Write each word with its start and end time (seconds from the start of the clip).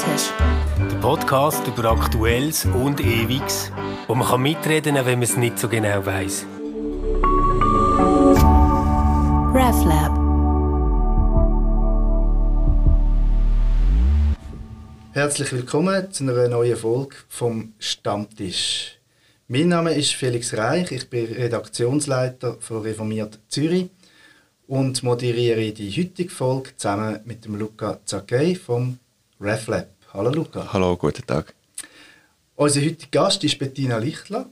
Stammtisch. 0.00 0.32
Der 0.78 0.96
Podcast 0.96 1.66
über 1.66 1.90
Aktuelles 1.90 2.64
und 2.64 3.00
Ewiges, 3.00 3.70
wo 4.06 4.14
man 4.14 4.26
kann 4.26 4.40
mitreden 4.40 4.94
kann, 4.94 5.04
wenn 5.04 5.18
man 5.18 5.24
es 5.24 5.36
nicht 5.36 5.58
so 5.58 5.68
genau 5.68 6.04
weiß. 6.06 6.46
RefLab. 9.54 10.18
Herzlich 15.12 15.52
willkommen 15.52 16.10
zu 16.10 16.24
einer 16.24 16.48
neuen 16.48 16.76
Folge 16.76 17.16
vom 17.28 17.74
Stammtisch. 17.78 18.98
Mein 19.48 19.68
Name 19.68 19.92
ist 19.92 20.14
Felix 20.14 20.56
Reich, 20.56 20.92
ich 20.92 21.10
bin 21.10 21.26
Redaktionsleiter 21.26 22.56
von 22.60 22.82
Reformiert 22.82 23.38
Zürich 23.48 23.90
und 24.66 25.02
moderiere 25.02 25.72
die 25.72 25.90
heutige 25.90 26.30
Folge 26.30 26.70
zusammen 26.76 27.20
mit 27.26 27.44
dem 27.44 27.56
Luca 27.56 27.98
Zacchei 28.06 28.54
vom 28.54 28.98
RefLab. 29.40 29.88
Hallo 30.12 30.30
Luca. 30.30 30.70
Hallo, 30.72 30.96
guten 30.96 31.26
Tag. 31.26 31.54
Unser 32.56 32.80
heutiger 32.82 33.08
Gast 33.10 33.42
ist 33.42 33.58
Bettina 33.58 33.96
Lichtler. 33.96 34.46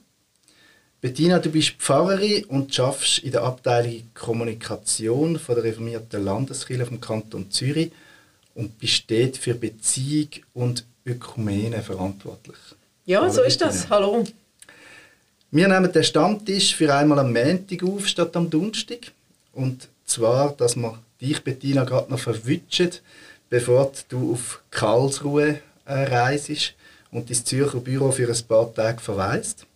Bettina, 1.01 1.39
du 1.39 1.51
bist 1.51 1.73
Pfarrerin 1.79 2.45
und 2.47 2.79
arbeitest 2.81 3.19
in 3.19 3.33
der 3.33 3.43
Abteilung 3.43 4.03
Kommunikation 4.15 5.39
von 5.39 5.55
der 5.57 5.65
reformierten 5.65 6.25
Landeskirche 6.25 6.87
vom 6.87 7.01
Kanton 7.01 7.51
Zürich 7.51 7.93
und 8.55 8.79
bist 8.79 9.11
dort 9.11 9.37
für 9.37 9.55
Beziehung 9.55 10.29
und 10.55 10.85
Ökumene 11.05 11.83
verantwortlich. 11.83 12.57
Ja, 13.05 13.21
Hallo, 13.21 13.31
so 13.31 13.43
ist 13.43 13.59
Bettina. 13.59 13.83
das. 13.83 13.91
Hallo. 13.91 14.25
Wir 15.51 15.69
nehmen 15.69 15.93
den 15.93 16.05
Stammtisch 16.05 16.75
für 16.75 16.95
einmal 16.95 17.19
am 17.19 17.33
Montag 17.33 17.83
auf 17.83 18.09
statt 18.09 18.35
am 18.37 18.49
Donnerstag. 18.51 19.13
Und 19.53 19.89
zwar, 20.05 20.53
dass 20.55 20.77
wir 20.77 20.99
dich, 21.21 21.43
Bettina, 21.45 21.85
gerade 21.85 22.11
noch 22.11 22.19
verwünschen, 22.19 22.91
bevor 23.51 23.93
du 24.09 24.33
auf 24.33 24.63
Karlsruhe 24.71 25.61
äh, 25.85 25.93
reist 25.93 26.75
und 27.11 27.31
dein 27.31 27.45
Zürcher 27.45 27.81
Büro 27.81 28.11
für 28.11 28.29
ein 28.29 28.47
paar 28.47 28.73
Tage 28.73 29.01
verweist. 29.01 29.67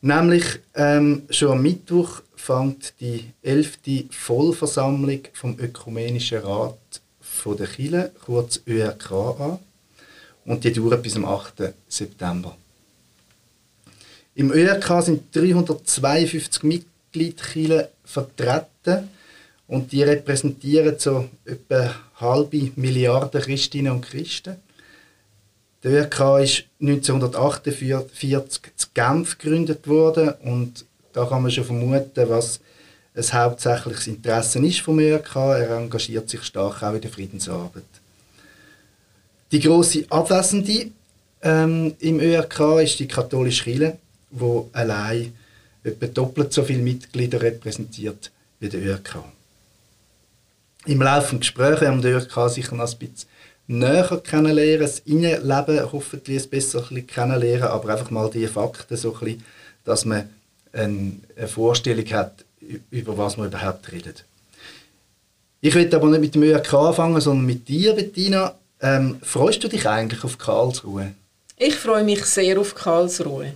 Nämlich 0.00 0.44
ähm, 0.74 1.22
schon 1.30 1.52
am 1.52 1.62
Mittwoch 1.62 2.22
fängt 2.34 2.94
die 3.00 3.30
11. 3.42 3.78
Vollversammlung 4.10 5.20
vom 5.32 5.58
Ökumenischen 5.58 6.38
Rat 6.38 7.00
von 7.20 7.56
der 7.56 7.68
Chile, 7.68 8.12
kurz 8.24 8.60
ÖRK, 8.66 9.12
an. 9.12 9.58
Und 10.44 10.64
die 10.64 10.72
dauert 10.72 11.02
bis 11.02 11.14
am 11.14 11.24
8. 11.24 11.72
September. 11.88 12.56
Im 14.34 14.50
ÖRK 14.50 15.02
sind 15.02 15.34
352 15.34 16.62
Mitgliedskirchen 16.64 17.84
vertreten 18.04 19.08
und 19.72 19.90
die 19.90 20.02
repräsentieren 20.02 20.98
so 20.98 21.30
etwa 21.46 21.94
halbe 22.16 22.72
Milliarde 22.76 23.40
Christinnen 23.40 23.92
und 23.92 24.02
Christen. 24.02 24.56
Der 25.82 25.92
ÖRK 25.92 26.42
ist 26.42 26.64
1948 26.78 28.60
zu 28.76 28.88
Genf 28.92 29.38
gegründet 29.38 29.88
worden 29.88 30.34
und 30.42 30.84
da 31.14 31.24
kann 31.24 31.40
man 31.40 31.50
schon 31.50 31.64
vermuten, 31.64 32.28
was 32.28 32.60
ein 33.14 33.32
hauptsächliches 33.32 34.08
Interesse 34.08 34.58
ist 34.58 34.80
vom 34.80 34.98
ÖRK. 34.98 35.36
Er 35.36 35.78
engagiert 35.78 36.28
sich 36.28 36.42
stark 36.42 36.82
auch 36.82 36.92
in 36.92 37.00
der 37.00 37.10
Friedensarbeit. 37.10 37.82
Die 39.52 39.60
große 39.60 40.04
Abwesende 40.10 40.90
ähm, 41.40 41.94
im 41.98 42.20
ÖRK 42.20 42.82
ist 42.82 43.00
die 43.00 43.08
katholische 43.08 43.64
Kirche, 43.64 43.96
wo 44.30 44.68
allein 44.74 45.32
etwa 45.82 46.06
doppelt 46.08 46.52
so 46.52 46.62
viele 46.62 46.82
Mitglieder 46.82 47.40
repräsentiert 47.40 48.30
wie 48.60 48.68
der 48.68 48.82
ÖRK. 48.82 49.24
Im 50.86 51.00
Laufe 51.00 51.36
des 51.36 51.40
Gesprächs 51.40 51.80
haben 51.82 52.02
wir 52.02 52.10
ÖRK 52.10 52.50
sicher 52.50 52.74
noch 52.74 52.90
ein 52.90 52.98
bisschen 52.98 53.28
näher 53.68 54.20
kennenlernen, 54.24 54.80
das 54.80 54.98
Innenleben 55.00 55.92
hoffentlich 55.92 56.42
ein 56.42 56.50
besser 56.50 56.84
kennenlernen, 57.06 57.68
aber 57.68 57.90
einfach 57.90 58.10
mal 58.10 58.30
die 58.30 58.46
Fakten 58.46 58.96
so 58.96 59.14
ein 59.14 59.20
bisschen, 59.20 59.44
dass 59.84 60.04
man 60.04 60.28
eine 60.72 61.48
Vorstellung 61.48 62.06
hat, 62.12 62.44
über 62.90 63.16
was 63.16 63.36
man 63.36 63.46
überhaupt 63.46 63.92
redet. 63.92 64.24
Ich 65.60 65.74
will 65.74 65.94
aber 65.94 66.08
nicht 66.08 66.20
mit 66.20 66.34
dem 66.34 66.42
ÖRK 66.42 66.74
anfangen, 66.74 67.20
sondern 67.20 67.46
mit 67.46 67.68
dir, 67.68 67.92
Bettina. 67.94 68.54
Ähm, 68.80 69.18
freust 69.22 69.62
du 69.62 69.68
dich 69.68 69.88
eigentlich 69.88 70.24
auf 70.24 70.36
Karlsruhe? 70.38 71.12
Ich 71.56 71.76
freue 71.76 72.02
mich 72.02 72.24
sehr 72.24 72.58
auf 72.58 72.74
Karlsruhe. 72.74 73.52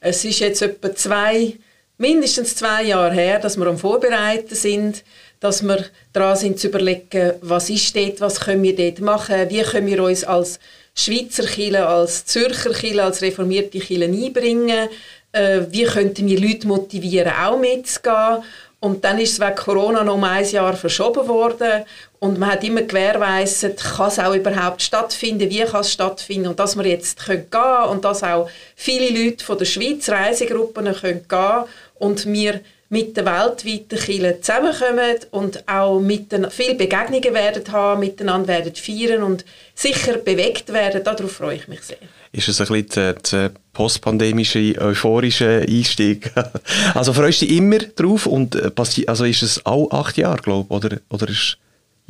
Es 0.00 0.24
ist 0.24 0.38
jetzt 0.38 0.62
etwa 0.62 0.94
zwei, 0.94 1.58
mindestens 1.98 2.56
zwei 2.56 2.84
Jahre 2.84 3.12
her, 3.12 3.38
dass 3.38 3.58
wir 3.58 3.66
am 3.66 3.76
Vorbereiten 3.76 4.54
sind, 4.54 5.04
dass 5.40 5.62
wir 5.62 5.84
dran 6.12 6.36
sind 6.36 6.58
zu 6.58 6.68
überlegen, 6.68 7.32
was 7.40 7.70
ist 7.70 7.96
dort, 7.96 8.20
was 8.20 8.40
können 8.40 8.62
wir 8.62 8.76
dort 8.76 9.00
machen, 9.00 9.48
wie 9.48 9.62
können 9.62 9.86
wir 9.86 10.02
uns 10.04 10.22
als 10.22 10.60
Schweizer 10.94 11.44
Kirche, 11.44 11.86
als 11.86 12.26
Zürcher 12.26 12.72
Kirche, 12.72 13.02
als 13.02 13.22
reformierte 13.22 13.78
Kirche 13.78 14.04
einbringen, 14.04 14.88
äh, 15.32 15.60
wie 15.70 15.84
könnten 15.84 16.28
wir 16.28 16.38
Leute 16.38 16.66
motivieren, 16.66 17.32
auch 17.32 17.58
mitzugehen. 17.58 18.42
Und 18.80 19.04
dann 19.04 19.18
ist 19.18 19.32
es 19.32 19.40
wegen 19.40 19.54
Corona 19.56 20.02
noch 20.02 20.14
um 20.14 20.24
ein 20.24 20.48
Jahr 20.48 20.74
verschoben 20.74 21.28
worden 21.28 21.84
und 22.18 22.38
man 22.38 22.52
hat 22.52 22.64
immer 22.64 22.80
gewährleistet, 22.80 23.78
kann 23.78 24.08
es 24.08 24.18
auch 24.18 24.34
überhaupt 24.34 24.80
stattfinden, 24.80 25.50
wie 25.50 25.60
kann 25.60 25.82
es 25.82 25.92
stattfinden 25.92 26.48
und 26.48 26.58
dass 26.58 26.76
wir 26.76 26.86
jetzt 26.86 27.22
können 27.22 27.46
gehen 27.50 27.88
und 27.90 28.06
dass 28.06 28.22
auch 28.22 28.48
viele 28.76 29.10
Leute 29.10 29.44
von 29.44 29.58
der 29.58 29.66
Schweiz 29.66 30.08
Reisegruppen 30.08 30.94
können 30.94 31.26
gehen 31.28 31.64
und 31.98 32.24
wir 32.24 32.60
mit 32.90 33.16
den 33.16 33.24
weltweiten 33.24 33.98
Kirchen 33.98 34.42
zusammenkommen 34.42 35.16
und 35.30 35.68
auch 35.68 36.00
miteinander, 36.00 36.50
viele 36.50 36.74
Begegnungen 36.74 37.32
werden 37.32 37.72
haben, 37.72 38.00
miteinander 38.00 38.48
werden 38.48 38.74
feiern 38.74 39.22
und 39.22 39.44
sicher 39.74 40.18
bewegt 40.18 40.72
werden. 40.72 41.04
Darauf 41.04 41.30
freue 41.30 41.56
ich 41.56 41.68
mich 41.68 41.82
sehr. 41.82 41.98
Ist 42.32 42.48
es 42.48 42.60
ein 42.60 42.66
bisschen 42.82 43.14
der, 43.32 43.52
postpandemische, 43.72 44.74
euphorische 44.80 45.64
Einstieg? 45.68 46.32
also 46.94 47.12
freust 47.12 47.42
du 47.42 47.46
dich 47.46 47.56
immer 47.56 47.78
drauf 47.78 48.26
und 48.26 48.56
äh, 48.56 48.72
also 49.06 49.24
ist 49.24 49.42
es 49.42 49.64
auch 49.64 49.90
acht 49.92 50.16
Jahre, 50.16 50.42
glaube 50.42 50.66
ich, 50.68 50.76
oder, 50.76 50.98
oder 51.10 51.28
ist 51.28 51.58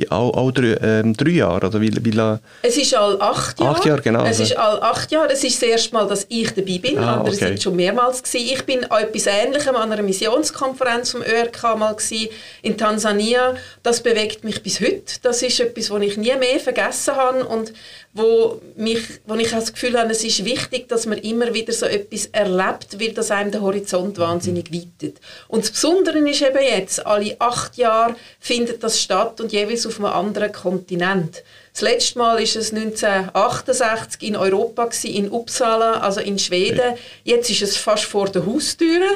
auch, 0.09 0.35
auch 0.35 0.51
drei, 0.53 0.77
ähm, 0.83 1.15
drei 1.15 1.31
Jahre? 1.31 1.67
Oder 1.67 1.81
wie, 1.81 1.93
wie 2.05 2.11
lang? 2.11 2.41
Es 2.63 2.77
ist 2.77 2.95
all 2.95 3.21
acht 3.21 3.59
Jahre. 3.59 3.77
Acht 3.77 3.85
Jahre, 3.85 4.03
genau. 4.03 4.25
Es 4.25 4.41
ist 4.41 4.57
all 4.57 4.81
acht 4.83 5.11
Jahre. 5.11 5.33
Es 5.33 5.45
ist 5.45 5.61
das 5.61 5.69
erste 5.69 5.95
Mal, 5.95 6.07
dass 6.07 6.27
ich 6.29 6.53
dabei 6.55 6.79
bin. 6.79 6.99
Ah, 6.99 7.17
Andere 7.17 7.35
okay. 7.35 7.49
sind 7.49 7.63
schon 7.63 7.77
mehrmals 7.77 8.23
gewesen. 8.23 8.51
Ich 8.53 8.65
bin 8.65 8.85
an 8.85 9.03
etwas 9.03 9.27
Ähnlichem 9.27 9.77
an 9.77 9.93
einer 9.93 10.03
Missionskonferenz 10.03 11.13
vom 11.13 11.23
ÖRK 11.23 11.77
mal 11.77 11.95
gewesen, 11.95 12.29
in 12.63 12.77
Tansania. 12.77 13.55
Das 13.83 14.03
bewegt 14.03 14.45
mich 14.45 14.63
bis 14.63 14.81
heute. 14.81 15.21
Das 15.23 15.43
ist 15.43 15.59
etwas, 15.61 15.91
was 15.91 16.03
ich 16.03 16.17
nie 16.17 16.35
mehr 16.37 16.61
vergessen 16.61 17.17
habe 17.17 17.45
und 17.45 17.73
wo, 18.13 18.61
mich, 18.77 19.03
wo 19.25 19.35
ich 19.37 19.55
auch 19.55 19.61
das 19.61 19.73
Gefühl 19.73 19.99
habe, 19.99 20.11
es 20.11 20.25
ist 20.25 20.45
wichtig, 20.45 20.89
dass 20.89 21.07
man 21.07 21.19
immer 21.19 21.55
wieder 21.55 21.73
so 21.73 21.87
etwas 21.87 22.27
erlebt, 22.27 22.99
weil 22.99 23.13
das 23.13 23.31
einem 23.31 23.53
den 23.53 23.61
Horizont 23.63 24.19
wahnsinnig 24.19 24.73
weitet. 24.73 25.21
Und 25.47 25.63
das 25.63 25.71
Besondere 25.71 26.19
ist 26.29 26.43
eben 26.43 26.63
jetzt, 26.63 27.07
alle 27.07 27.37
acht 27.39 27.77
Jahre 27.77 28.17
findet 28.41 28.83
das 28.83 29.01
statt 29.01 29.41
und 29.41 29.53
jeweils 29.53 29.87
auf 29.87 29.99
einem 29.99 30.07
anderen 30.07 30.53
Kontinent. 30.53 31.45
Das 31.73 31.83
letzte 31.83 32.19
Mal 32.19 32.43
ist 32.43 32.57
es 32.57 32.73
1968 32.73 34.23
in 34.23 34.35
Europa 34.35 34.87
gewesen, 34.87 35.15
in 35.15 35.31
Uppsala, 35.31 36.01
also 36.01 36.21
in 36.21 36.39
Schweden. 36.39 36.97
Jetzt 37.23 37.49
ist 37.49 37.63
es 37.63 37.77
fast 37.77 38.05
vor 38.05 38.29
der 38.29 38.45
Haustüre. 38.45 39.09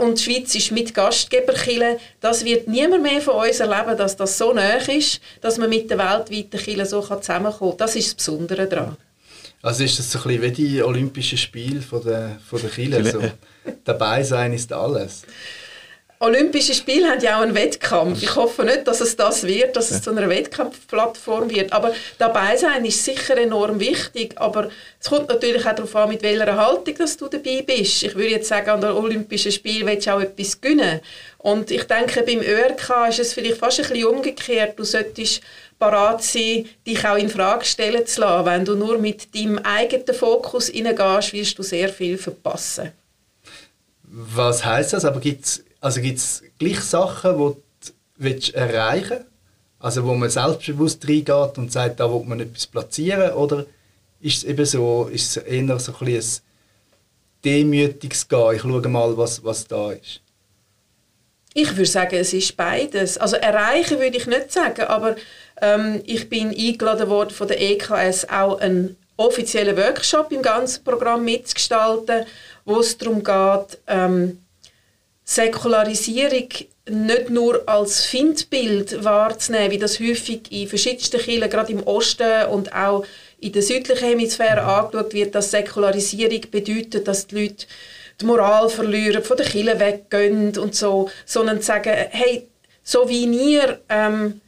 Und 0.00 0.18
die 0.18 0.22
Schweiz 0.22 0.54
ist 0.54 0.70
mit 0.72 0.94
Gastgeberkille. 0.94 1.98
Das 2.20 2.44
wird 2.44 2.68
niemand 2.68 3.02
mehr 3.02 3.20
von 3.20 3.46
uns 3.46 3.60
erleben, 3.60 3.96
dass 3.96 4.16
das 4.16 4.36
so 4.38 4.52
nah 4.52 4.76
ist, 4.76 5.20
dass 5.40 5.58
man 5.58 5.68
mit 5.68 5.90
der 5.90 5.98
weltweiten 5.98 6.60
Kille 6.60 6.86
so 6.86 7.00
zusammenkommen 7.00 7.70
kann. 7.70 7.78
Das 7.78 7.96
ist 7.96 8.08
das 8.08 8.14
Besondere 8.14 8.66
daran. 8.66 8.96
Also 9.62 9.82
ist 9.82 9.98
das 9.98 10.12
so 10.12 10.18
ein 10.18 10.24
bisschen 10.24 10.42
wie 10.42 10.50
die 10.50 10.82
Olympischen 10.82 11.38
Spiele 11.38 11.80
von 11.80 12.04
der, 12.04 12.38
von 12.48 12.60
der 12.60 12.70
Kirche, 12.70 13.04
so. 13.10 13.22
Dabei 13.84 14.22
sein 14.22 14.52
ist 14.52 14.70
alles. 14.72 15.22
Olympische 16.24 16.72
Spiele 16.72 17.10
haben 17.10 17.20
ja 17.20 17.36
auch 17.36 17.42
einen 17.42 17.54
Wettkampf. 17.54 18.22
Ich 18.22 18.34
hoffe 18.34 18.64
nicht, 18.64 18.86
dass 18.86 19.02
es 19.02 19.14
das 19.14 19.42
wird, 19.42 19.76
dass 19.76 19.90
es 19.90 20.00
zu 20.00 20.10
einer 20.10 20.26
Wettkampfplattform 20.28 21.50
wird. 21.50 21.72
Aber 21.74 21.92
dabei 22.16 22.56
sein 22.56 22.82
ist 22.86 23.04
sicher 23.04 23.36
enorm 23.36 23.78
wichtig. 23.78 24.32
Aber 24.36 24.70
es 24.98 25.10
kommt 25.10 25.28
natürlich 25.28 25.66
auch 25.66 25.74
darauf 25.74 25.94
an, 25.94 26.08
mit 26.08 26.22
welcher 26.22 26.56
Haltung 26.56 26.94
dass 26.96 27.18
du 27.18 27.28
dabei 27.28 27.62
bist. 27.62 28.02
Ich 28.02 28.14
würde 28.14 28.30
jetzt 28.30 28.48
sagen, 28.48 28.70
an 28.70 28.80
den 28.80 28.92
Olympischen 28.92 29.52
Spielen 29.52 29.86
willst 29.86 30.06
du 30.06 30.14
auch 30.14 30.20
etwas 30.20 30.58
gewinnen. 30.58 31.00
Und 31.38 31.70
ich 31.70 31.84
denke, 31.84 32.22
beim 32.22 32.40
ÖRK 32.40 33.10
ist 33.10 33.18
es 33.18 33.34
vielleicht 33.34 33.58
fast 33.58 33.80
ein 33.80 33.88
bisschen 33.88 34.06
umgekehrt. 34.06 34.78
Du 34.78 34.84
solltest 34.84 35.42
parat 35.78 36.22
sein, 36.22 36.66
dich 36.86 37.06
auch 37.06 37.18
in 37.18 37.28
Frage 37.28 37.66
stellen 37.66 38.06
zu 38.06 38.22
lassen. 38.22 38.46
Wenn 38.46 38.64
du 38.64 38.76
nur 38.76 38.96
mit 38.96 39.34
deinem 39.34 39.58
eigenen 39.58 40.14
Fokus 40.14 40.68
hineingehst, 40.68 41.34
wirst 41.34 41.58
du 41.58 41.62
sehr 41.62 41.90
viel 41.90 42.16
verpassen. 42.16 42.92
Was 44.04 44.64
heißt 44.64 44.94
das? 44.94 45.04
Aber 45.04 45.20
gibt 45.20 45.64
es 45.84 45.96
also 45.96 46.00
gibt's 46.00 46.42
gleich 46.58 46.80
Sachen, 46.80 47.32
die 47.32 47.36
du 47.36 47.92
willst 48.16 48.54
erreichen 48.54 49.10
willst? 49.10 49.26
Also 49.78 50.02
wo 50.04 50.14
man 50.14 50.30
selbstbewusst 50.30 51.06
reingeht 51.06 51.58
und 51.58 51.70
sagt, 51.70 52.00
da 52.00 52.10
will 52.10 52.24
man 52.24 52.40
etwas 52.40 52.66
platzieren? 52.66 53.32
Oder 53.32 53.66
ist 54.18 54.38
es 54.38 54.44
eben 54.44 54.64
so, 54.64 55.10
ist 55.12 55.36
es 55.36 55.42
eher 55.42 55.78
so 55.78 55.92
ein, 56.00 56.06
ein 56.08 56.22
demütiges 57.44 58.26
Gehen? 58.26 58.54
Ich 58.54 58.62
schaue 58.62 58.88
mal, 58.88 59.14
was, 59.18 59.44
was 59.44 59.66
da 59.66 59.92
ist. 59.92 60.22
Ich 61.52 61.70
würde 61.72 61.84
sagen, 61.84 62.16
es 62.16 62.32
ist 62.32 62.56
beides. 62.56 63.18
Also 63.18 63.36
erreichen 63.36 63.98
würde 64.00 64.16
ich 64.16 64.26
nicht 64.26 64.52
sagen, 64.52 64.86
aber 64.86 65.16
ähm, 65.60 66.00
ich 66.06 66.30
bin 66.30 66.48
eingeladen 66.48 67.10
worden 67.10 67.30
von 67.30 67.46
der 67.46 67.60
EKS 67.60 68.24
auch 68.30 68.58
einen 68.58 68.96
offiziellen 69.18 69.76
Workshop 69.76 70.32
im 70.32 70.40
ganzen 70.40 70.82
Programm 70.82 71.26
mitzugestalten, 71.26 72.24
wo 72.64 72.80
es 72.80 72.96
darum 72.96 73.22
geht, 73.22 73.78
ähm, 73.86 74.43
Säkularisierung 75.24 76.48
nicht 76.88 77.30
nur 77.30 77.62
als 77.66 78.04
Findbild 78.04 79.02
wahrzunehmen, 79.04 79.70
wie 79.70 79.78
das 79.78 79.98
häufig 79.98 80.42
in 80.50 80.68
verschiedensten 80.68 81.18
Kirchen, 81.18 81.48
gerade 81.48 81.72
im 81.72 81.82
Osten 81.82 82.46
und 82.50 82.74
auch 82.74 83.04
in 83.40 83.52
der 83.52 83.62
südlichen 83.62 84.06
Hemisphäre 84.06 84.62
angeschaut 84.62 85.14
wird, 85.14 85.34
dass 85.34 85.50
Säkularisierung 85.50 86.42
bedeutet, 86.50 87.08
dass 87.08 87.26
die 87.26 87.40
Leute 87.42 87.66
die 88.20 88.26
Moral 88.26 88.68
verlieren, 88.68 89.22
von 89.22 89.36
der 89.36 89.46
Kirche 89.46 89.80
weggehen 89.80 90.56
und 90.58 90.74
so, 90.74 91.10
sondern 91.24 91.60
zu 91.60 91.66
sagen, 91.66 91.92
hey, 92.10 92.46
so 92.82 93.08
wie 93.08 93.24
ihr 93.24 93.80
ähm, 93.88 94.40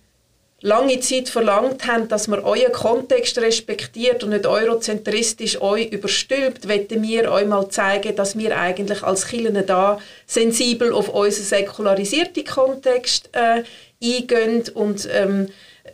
lange 0.62 1.00
Zeit 1.00 1.28
verlangt 1.28 1.86
habt, 1.86 2.10
dass 2.10 2.28
man 2.28 2.40
euren 2.40 2.72
Kontext 2.72 3.38
respektiert 3.38 4.24
und 4.24 4.30
nicht 4.30 4.46
eurozentristisch 4.46 5.60
euch 5.60 5.92
überstülpt, 5.92 6.68
wollten 6.68 7.02
wir 7.02 7.30
euch 7.30 7.46
mal 7.46 7.68
zeigen, 7.68 8.16
dass 8.16 8.38
wir 8.38 8.56
eigentlich 8.58 9.02
als 9.02 9.26
Kirchen 9.26 9.66
da 9.66 10.00
sensibel 10.26 10.92
auf 10.92 11.10
unseren 11.10 11.44
säkularisierten 11.44 12.44
Kontext 12.44 13.28
äh, 13.32 13.64
eingehen 14.02 14.64
und 14.74 15.08
ähm, 15.12 15.48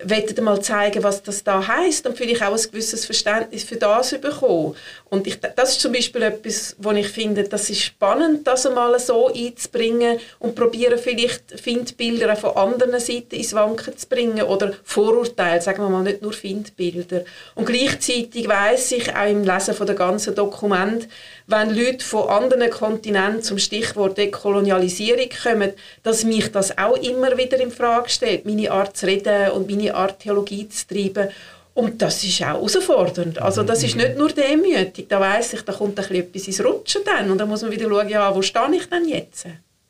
wollen 0.05 0.45
mal 0.45 0.61
zeigen, 0.63 1.03
was 1.03 1.23
das 1.23 1.45
da 1.45 1.67
heißt 1.67 2.07
und 2.07 2.17
vielleicht 2.17 2.43
auch 2.43 2.57
ein 2.57 2.71
gewisses 2.71 3.05
Verständnis 3.05 3.65
für 3.65 3.77
das 3.77 4.19
bekommen. 4.21 4.75
Und 5.13 5.27
ich, 5.27 5.39
das 5.39 5.73
ist 5.73 5.83
zum 5.83 5.93
Beispiel 5.93 6.23
etwas, 6.23 6.75
wo 6.79 6.91
ich 6.93 7.09
finde, 7.09 7.45
das 7.45 7.69
ist 7.69 7.83
spannend, 7.83 8.47
das 8.47 8.65
einmal 8.65 8.99
so 8.99 9.31
einzubringen 9.31 10.19
und 10.39 10.55
probieren 10.55 10.99
vielleicht 10.99 11.61
Findbilder 11.61 12.33
auch 12.33 12.39
von 12.39 12.57
anderen 12.57 12.99
Seiten 12.99 13.35
ins 13.35 13.53
Wanken 13.53 13.95
zu 13.95 14.09
bringen 14.09 14.41
oder 14.41 14.73
Vorurteile, 14.85 15.61
sagen 15.61 15.83
wir 15.83 15.91
mal, 15.91 16.03
nicht 16.03 16.23
nur 16.23 16.33
Findbilder. 16.33 17.25
Und 17.55 17.67
gleichzeitig 17.67 18.49
weiß 18.49 18.93
ich 18.93 19.15
auch 19.15 19.29
im 19.29 19.45
Lesen 19.45 19.75
von 19.75 19.87
der 19.87 19.97
ganzen 19.97 20.35
Dokument, 20.35 21.07
wenn 21.47 21.77
Leute 21.77 22.03
von 22.03 22.31
anderen 22.31 22.71
Kontinenten 22.71 23.43
zum 23.43 23.59
Stichwort 23.59 24.17
Dekolonialisierung 24.17 25.29
kommen, 25.43 25.75
dass 26.03 26.25
mich 26.25 26.51
das 26.53 26.79
auch 26.79 26.97
immer 26.97 27.37
wieder 27.37 27.61
in 27.61 27.71
Frage 27.71 28.09
stellt, 28.09 28.47
meine 28.47 28.71
Art 28.71 28.97
zu 28.97 29.05
reden 29.05 29.51
und 29.51 29.71
meine 29.71 29.95
Art 29.95 30.21
Theologie 30.21 30.71
zu 30.71 30.87
treiben. 30.87 31.29
Und 31.75 32.03
das 32.03 32.23
ist 32.23 32.43
auch 32.43 32.47
herausfordernd. 32.49 33.41
Also 33.41 33.63
das 33.63 33.83
ist 33.83 33.97
nicht 33.97 34.17
nur 34.19 34.29
demütig. 34.29 35.09
Da 35.09 35.19
weiß 35.19 35.55
ich, 35.55 35.63
da 35.63 35.73
kommt 35.73 35.99
ein 35.99 36.15
etwas 36.15 36.47
ins 36.47 36.63
Rutschen 36.63 37.03
dann. 37.05 37.31
Und 37.31 37.39
dann 37.39 37.49
muss 37.49 37.63
man 37.63 37.71
wieder 37.71 37.89
schauen, 37.89 38.09
ja, 38.09 38.35
wo 38.35 38.43
stehe 38.43 38.75
ich 38.75 38.89
denn 38.89 39.09
jetzt? 39.09 39.47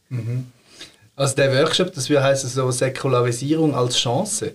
Mhm. 0.08 0.46
Also 1.17 1.34
der 1.37 1.52
Workshop, 1.56 1.93
das 1.93 2.08
heißen 2.08 2.49
so 2.49 2.70
Säkularisierung 2.70 3.75
als 3.75 3.96
Chance. 3.96 4.52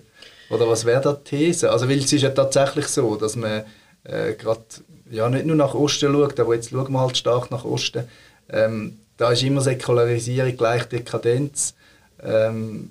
Oder 0.50 0.66
was 0.68 0.84
wäre 0.86 1.02
da 1.02 1.12
die 1.12 1.24
These? 1.24 1.70
Also 1.70 1.88
weil 1.88 1.98
es 1.98 2.12
ist 2.12 2.22
ja 2.22 2.30
tatsächlich 2.30 2.88
so, 2.88 3.16
dass 3.16 3.36
man 3.36 3.64
äh, 4.04 4.32
gerade 4.32 4.62
ja, 5.10 5.28
nicht 5.28 5.46
nur 5.46 5.56
nach 5.56 5.74
Osten 5.74 6.12
schaut, 6.12 6.40
aber 6.40 6.54
jetzt 6.54 6.70
schauen 6.70 6.92
wir 6.92 7.00
halt 7.00 7.16
stark 7.16 7.50
nach 7.50 7.64
Osten. 7.64 8.04
Ähm, 8.48 8.98
da 9.16 9.32
ist 9.32 9.42
immer 9.42 9.60
Säkularisierung 9.60 10.56
gleich 10.56 10.84
Dekadenz. 10.84 11.74
Ähm, 12.22 12.90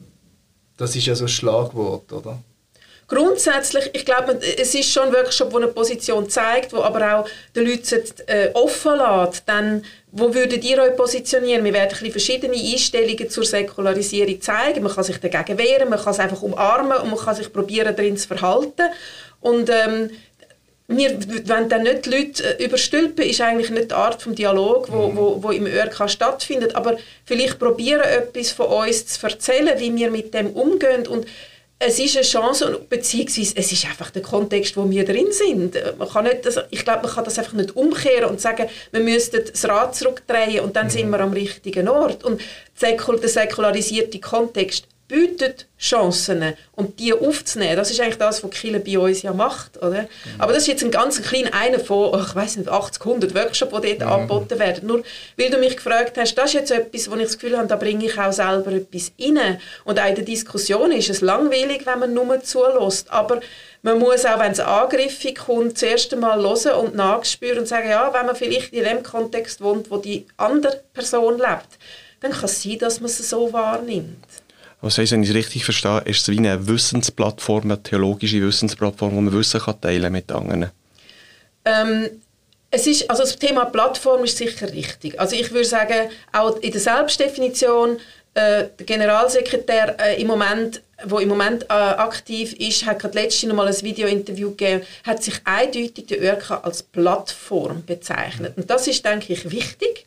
das 0.78 0.96
ist 0.96 1.08
ja 1.08 1.16
so 1.16 1.26
ein 1.26 1.30
Schlagwort, 1.30 2.14
oder? 2.14 2.40
Grundsätzlich, 3.08 3.90
ich 3.94 4.04
glaube, 4.04 4.38
es 4.58 4.76
ist 4.76 4.92
schon 4.92 5.14
wirklich 5.14 5.34
schon, 5.34 5.52
wo 5.52 5.58
eine 5.58 5.68
Position 5.68 6.30
zeigt, 6.30 6.74
wo 6.74 6.82
aber 6.82 7.16
auch 7.16 7.30
den 7.56 7.66
Leuten 7.66 8.04
äh, 8.28 8.50
offen 8.54 8.98
lässt, 8.98 9.44
dann 9.46 9.86
wo 10.12 10.34
würdet 10.34 10.64
ihr 10.66 10.82
euch 10.82 10.96
positionieren? 10.96 11.64
Wir 11.64 11.74
werden 11.74 11.98
ein 12.02 12.12
verschiedene 12.12 12.56
Einstellungen 12.56 13.30
zur 13.30 13.46
Säkularisierung 13.46 14.42
zeigen. 14.42 14.84
Man 14.84 14.94
kann 14.94 15.04
sich 15.06 15.20
dagegen 15.20 15.58
wehren, 15.58 15.90
man 15.90 16.00
kann 16.00 16.14
es 16.14 16.20
einfach 16.20 16.42
umarmen 16.42 16.98
und 16.98 17.10
man 17.10 17.20
kann 17.20 17.36
sich 17.36 17.54
probieren, 17.54 17.96
darin 17.96 18.18
zu 18.18 18.28
verhalten. 18.28 18.90
Und 19.40 19.70
ähm, 19.70 20.10
wir 20.88 21.18
wenn 21.46 21.70
dann 21.70 21.84
nicht 21.84 22.06
die 22.06 22.10
Leute 22.10 22.60
äh, 22.60 22.66
überstülpen, 22.66 23.26
ist 23.26 23.42
eigentlich 23.42 23.70
nicht 23.70 23.92
die 23.92 23.96
Art 23.96 24.26
des 24.26 24.36
Dialog, 24.36 24.92
wo, 24.92 25.08
mhm. 25.08 25.18
wo, 25.18 25.44
wo 25.44 25.52
im 25.52 25.66
ÖRK 25.66 26.10
stattfindet, 26.10 26.76
aber 26.76 26.98
vielleicht 27.26 27.60
probieren, 27.60 28.04
etwas 28.04 28.52
von 28.52 28.68
uns 28.68 29.06
zu 29.06 29.28
erzählen, 29.28 29.80
wie 29.80 29.96
wir 29.96 30.10
mit 30.12 30.34
dem 30.34 30.48
umgehen 30.52 31.06
und 31.08 31.26
es 31.80 32.00
ist 32.00 32.16
eine 32.16 32.26
Chance, 32.26 32.82
beziehungsweise 32.90 33.54
es 33.56 33.72
ist 33.72 33.86
einfach 33.86 34.10
der 34.10 34.24
Kontext, 34.24 34.76
wo 34.78 34.90
wir 34.90 35.06
drin 35.06 35.32
sind. 35.32 35.76
Man 35.98 36.10
kann 36.10 36.24
nicht 36.26 36.46
das, 36.46 36.60
ich 36.72 36.84
glaube, 36.84 37.04
man 37.04 37.12
kann 37.16 37.24
das 37.24 37.38
einfach 37.38 37.54
nicht 37.54 37.76
umkehren 37.76 38.30
und 38.32 38.42
sagen, 38.42 38.68
wir 38.92 39.02
müssten 39.02 39.44
das 39.46 39.68
Rad 39.68 39.96
zurückdrehen 39.96 40.62
und 40.62 40.76
dann 40.76 40.88
mhm. 40.88 40.92
sind 40.92 41.10
wir 41.10 41.20
am 41.20 41.34
richtigen 41.34 41.88
Ort. 41.88 42.24
Und 42.24 42.42
der 42.82 43.30
säkularisierte 43.30 44.20
Kontext 44.20 44.88
bietet 45.08 45.68
Chancen 45.80 46.54
und 46.74 47.00
die 47.00 47.14
aufzunehmen, 47.14 47.78
das 47.78 47.92
ist 47.92 48.02
eigentlich 48.02 48.18
das, 48.18 48.44
was 48.44 48.52
Kille 48.52 48.80
bei 48.80 49.00
uns 49.00 49.22
ja 49.22 49.32
macht, 49.32 49.78
oder? 49.78 50.04
Mhm. 50.04 50.08
Aber 50.38 50.52
das 50.52 50.64
ist 50.64 50.68
jetzt 50.68 50.84
ein 50.84 50.92
ganz 50.92 51.22
kleiner 51.22 51.54
einer 51.54 51.80
von, 51.80 52.20
ich 52.20 52.36
weiß 52.36 52.58
nicht, 52.58 52.68
80, 52.68 53.06
100 53.06 53.36
Workshops, 53.36 53.82
die 53.82 53.98
dort 53.98 54.00
mhm. 54.00 54.08
angeboten 54.08 54.60
werden. 54.60 54.88
Nur 54.88 55.04
weil 55.38 55.50
du 55.50 55.58
mich 55.60 55.78
gefragt 55.78 56.18
hast, 56.18 56.36
das 56.36 56.46
ist 56.46 56.54
jetzt 56.54 56.72
etwas, 56.72 57.10
wo 57.10 57.16
ich 57.16 57.24
das 57.24 57.40
Gefühl 57.40 57.58
habe, 57.58 57.68
da 57.68 57.76
bringe 57.76 58.06
ich 58.06 58.20
auch 58.20 58.34
selber 58.34 58.72
etwas 58.72 59.12
rein. 59.20 59.60
Und 59.86 60.00
auch 60.00 60.08
in 60.08 60.16
der 60.16 60.26
Diskussion 60.26 60.92
ist 60.92 61.10
es 61.10 61.22
langweilig, 61.22 61.86
wenn 61.86 62.00
man 62.00 62.14
nur 62.14 62.42
zulässt, 62.42 63.12
aber 63.12 63.40
man 63.84 64.00
muss 64.00 64.26
auch, 64.26 64.40
wenn 64.40 64.52
es 64.52 64.60
angriffig 64.60 65.36
kommt, 65.36 65.78
zuerst 65.78 66.12
einmal 66.14 66.42
hören 66.42 66.74
und 66.74 66.96
nachspüren 66.96 67.60
und 67.60 67.68
sagen, 67.68 67.90
ja, 67.90 68.14
wenn 68.14 68.26
man 68.26 68.36
vielleicht 68.36 68.74
in 68.74 68.84
dem 68.84 69.04
Kontext 69.04 69.62
wohnt, 69.62 69.90
wo 69.92 69.98
die 69.98 70.26
andere 70.36 70.82
Person 70.94 71.38
lebt, 71.38 71.78
dann 72.20 72.32
kann 72.32 72.46
es 72.46 72.64
sein, 72.64 72.80
dass 72.80 73.00
man 73.00 73.06
es 73.06 73.30
so 73.30 73.54
wahrnimmt. 73.54 74.26
Was 74.82 74.98
heisst, 74.98 75.12
wenn 75.12 75.24
ich 75.24 75.30
es 75.30 75.36
richtig 75.36 75.66
verstehe, 75.66 76.02
ist 76.06 76.22
es 76.22 76.30
wie 76.30 76.38
eine 76.38 76.68
Wissensplattform, 76.68 77.64
eine 77.64 77.82
theologische 77.82 78.42
Wissensplattform, 78.42 79.16
wo 79.16 79.22
man 79.22 79.34
Wissen 79.34 79.60
kann 79.60 79.82
teilen 79.82 80.12
mit 80.12 80.32
anderen? 80.32 80.72
Ähm, 81.66 82.10
es 82.70 82.86
ist, 82.86 83.10
also 83.10 83.24
das 83.24 83.38
Thema 83.38 83.66
Plattform 83.66 84.24
ist 84.24 84.38
sicher 84.38 84.72
richtig. 84.72 85.20
Also 85.20 85.36
ich 85.36 85.52
würde 85.52 85.66
sagen, 85.66 86.10
auch 86.32 86.58
in 86.58 86.72
der 86.72 86.82
Selbstdefinition, 86.82 87.98
äh, 88.34 88.68
der 88.78 88.86
Generalsekretär 88.86 89.96
äh, 90.00 90.22
im 90.22 90.28
Moment, 90.28 90.84
wo 91.06 91.18
im 91.20 91.30
Moment 91.30 91.64
äh, 91.64 91.74
aktiv 91.74 92.54
ist, 92.54 92.86
hat 92.86 93.00
gerade 93.00 93.18
letztens 93.20 93.50
noch 93.50 93.56
mal 93.56 93.68
ein 93.68 93.82
Videointerview 93.82 94.52
gegeben, 94.52 94.84
hat 95.04 95.24
sich 95.24 95.42
eindeutig 95.44 96.06
der 96.08 96.22
ÖRK 96.22 96.64
als 96.64 96.84
Plattform 96.84 97.84
bezeichnet. 97.84 98.58
Und 98.58 98.70
das 98.70 98.88
ist, 98.88 99.04
denke 99.04 99.34
ich, 99.34 99.50
wichtig. 99.50 100.06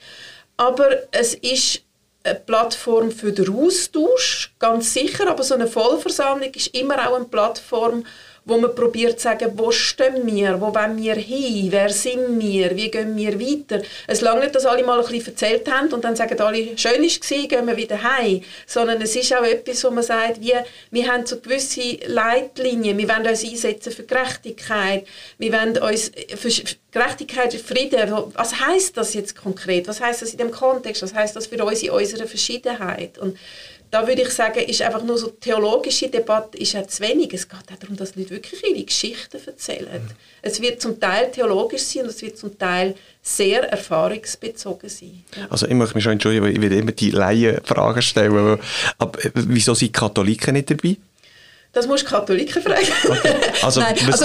Aber 0.57 0.91
es 1.11 1.35
ist 1.35 1.83
eine 2.23 2.35
Plattform 2.39 3.11
für 3.11 3.33
den 3.33 3.55
Austausch, 3.55 4.53
ganz 4.59 4.93
sicher, 4.93 5.31
aber 5.31 5.43
so 5.43 5.55
eine 5.55 5.67
Vollversammlung 5.67 6.53
ist 6.53 6.75
immer 6.75 7.09
auch 7.09 7.17
eine 7.17 7.25
Plattform, 7.25 8.05
wo 8.51 8.57
man 8.57 8.75
probiert 8.75 9.19
zu 9.19 9.25
sagen, 9.25 9.53
wo 9.55 9.71
stehen 9.71 10.27
wir, 10.27 10.61
wo 10.61 10.75
wollen 10.75 10.97
wir 10.97 11.15
hin, 11.15 11.69
wer 11.71 11.89
sind 11.91 12.41
wir, 12.41 12.77
wie 12.77 12.91
gehen 12.91 13.17
wir 13.17 13.39
weiter. 13.39 13.83
Es 14.07 14.21
lange 14.21 14.41
nicht, 14.41 14.55
dass 14.55 14.67
alle 14.67 14.85
mal 14.85 14.99
ein 14.99 15.07
bisschen 15.07 15.29
erzählt 15.29 15.71
haben 15.71 15.93
und 15.93 16.05
dann 16.05 16.17
sagen 16.17 16.39
alle, 16.41 16.77
schön 16.77 17.01
war 17.01 17.07
es, 17.07 17.21
gehen 17.21 17.67
wir 17.67 17.77
wieder 17.77 18.03
heim, 18.03 18.43
sondern 18.67 19.01
es 19.01 19.15
ist 19.15 19.35
auch 19.35 19.45
etwas, 19.45 19.85
wo 19.85 19.91
man 19.91 20.03
sagt, 20.03 20.41
wir, 20.41 20.65
wir 20.91 21.11
haben 21.11 21.25
so 21.25 21.39
gewisse 21.39 21.99
Leitlinien, 22.07 22.99
wir 22.99 23.09
wollen 23.09 23.27
uns 23.27 23.45
einsetzen 23.45 23.93
für 23.93 24.03
Gerechtigkeit, 24.03 25.07
wir 25.39 25.53
wollen 25.53 25.79
uns 25.79 26.11
für 26.35 26.51
Gerechtigkeit, 26.91 27.55
Frieden, 27.55 28.13
was 28.35 28.61
heißt 28.61 28.97
das 28.97 29.15
jetzt 29.15 29.37
konkret, 29.37 29.87
was 29.87 30.01
heißt 30.01 30.23
das 30.23 30.33
in 30.33 30.39
dem 30.39 30.51
Kontext, 30.51 31.03
was 31.03 31.15
heißt 31.15 31.37
das 31.37 31.47
für 31.47 31.65
uns 31.65 31.83
in 31.83 31.91
unserer 31.91 32.27
Verschiedenheit? 32.27 33.17
Und 33.19 33.37
da 33.91 34.07
würde 34.07 34.23
ich 34.23 34.31
sagen, 34.31 34.61
ist 34.61 34.83
einfach 34.83 35.03
nur 35.03 35.19
so 35.19 35.29
theologische 35.29 36.09
Debatte 36.09 36.57
ist 36.59 36.73
ja 36.73 36.87
zu 36.87 37.03
wenig. 37.03 37.35
Es 37.35 37.49
geht 37.49 37.59
auch 37.59 37.79
darum, 37.81 37.97
dass 37.97 38.15
Leute 38.15 38.31
wirklich 38.31 38.63
ihre 38.65 38.85
Geschichten 38.85 39.39
erzählen. 39.45 40.03
Mhm. 40.05 40.11
Es 40.43 40.61
wird 40.61 40.81
zum 40.81 41.01
Teil 41.01 41.31
theologisch 41.31 41.83
sein 41.83 42.05
und 42.05 42.11
es 42.11 42.23
wird 42.23 42.39
zum 42.39 42.57
Teil 42.57 42.95
sehr 43.23 43.69
erfahrungsbezogen 43.69 44.89
sein. 44.89 45.25
Also 45.51 45.67
ich 45.67 45.75
möchte 45.75 45.95
mich 45.97 46.05
schon 46.05 46.13
entschuldigen, 46.13 46.45
weil 46.45 46.53
ich 46.53 46.61
will 46.61 46.73
immer 46.73 46.93
die 46.93 47.11
Laienfragen 47.11 48.03
stellen. 48.03 48.59
Aber 48.99 49.25
äh, 49.25 49.31
wieso 49.35 49.75
sind 49.75 49.93
Katholiken 49.93 50.55
nicht 50.55 50.71
dabei? 50.71 50.97
Das 51.73 51.87
musst 51.87 52.05
du 52.05 52.09
Katholiken 52.09 52.63
fragen. 52.63 52.87
Okay. 53.09 53.35
Also, 53.63 53.81
Nein, 53.81 53.97
also, 54.07 54.25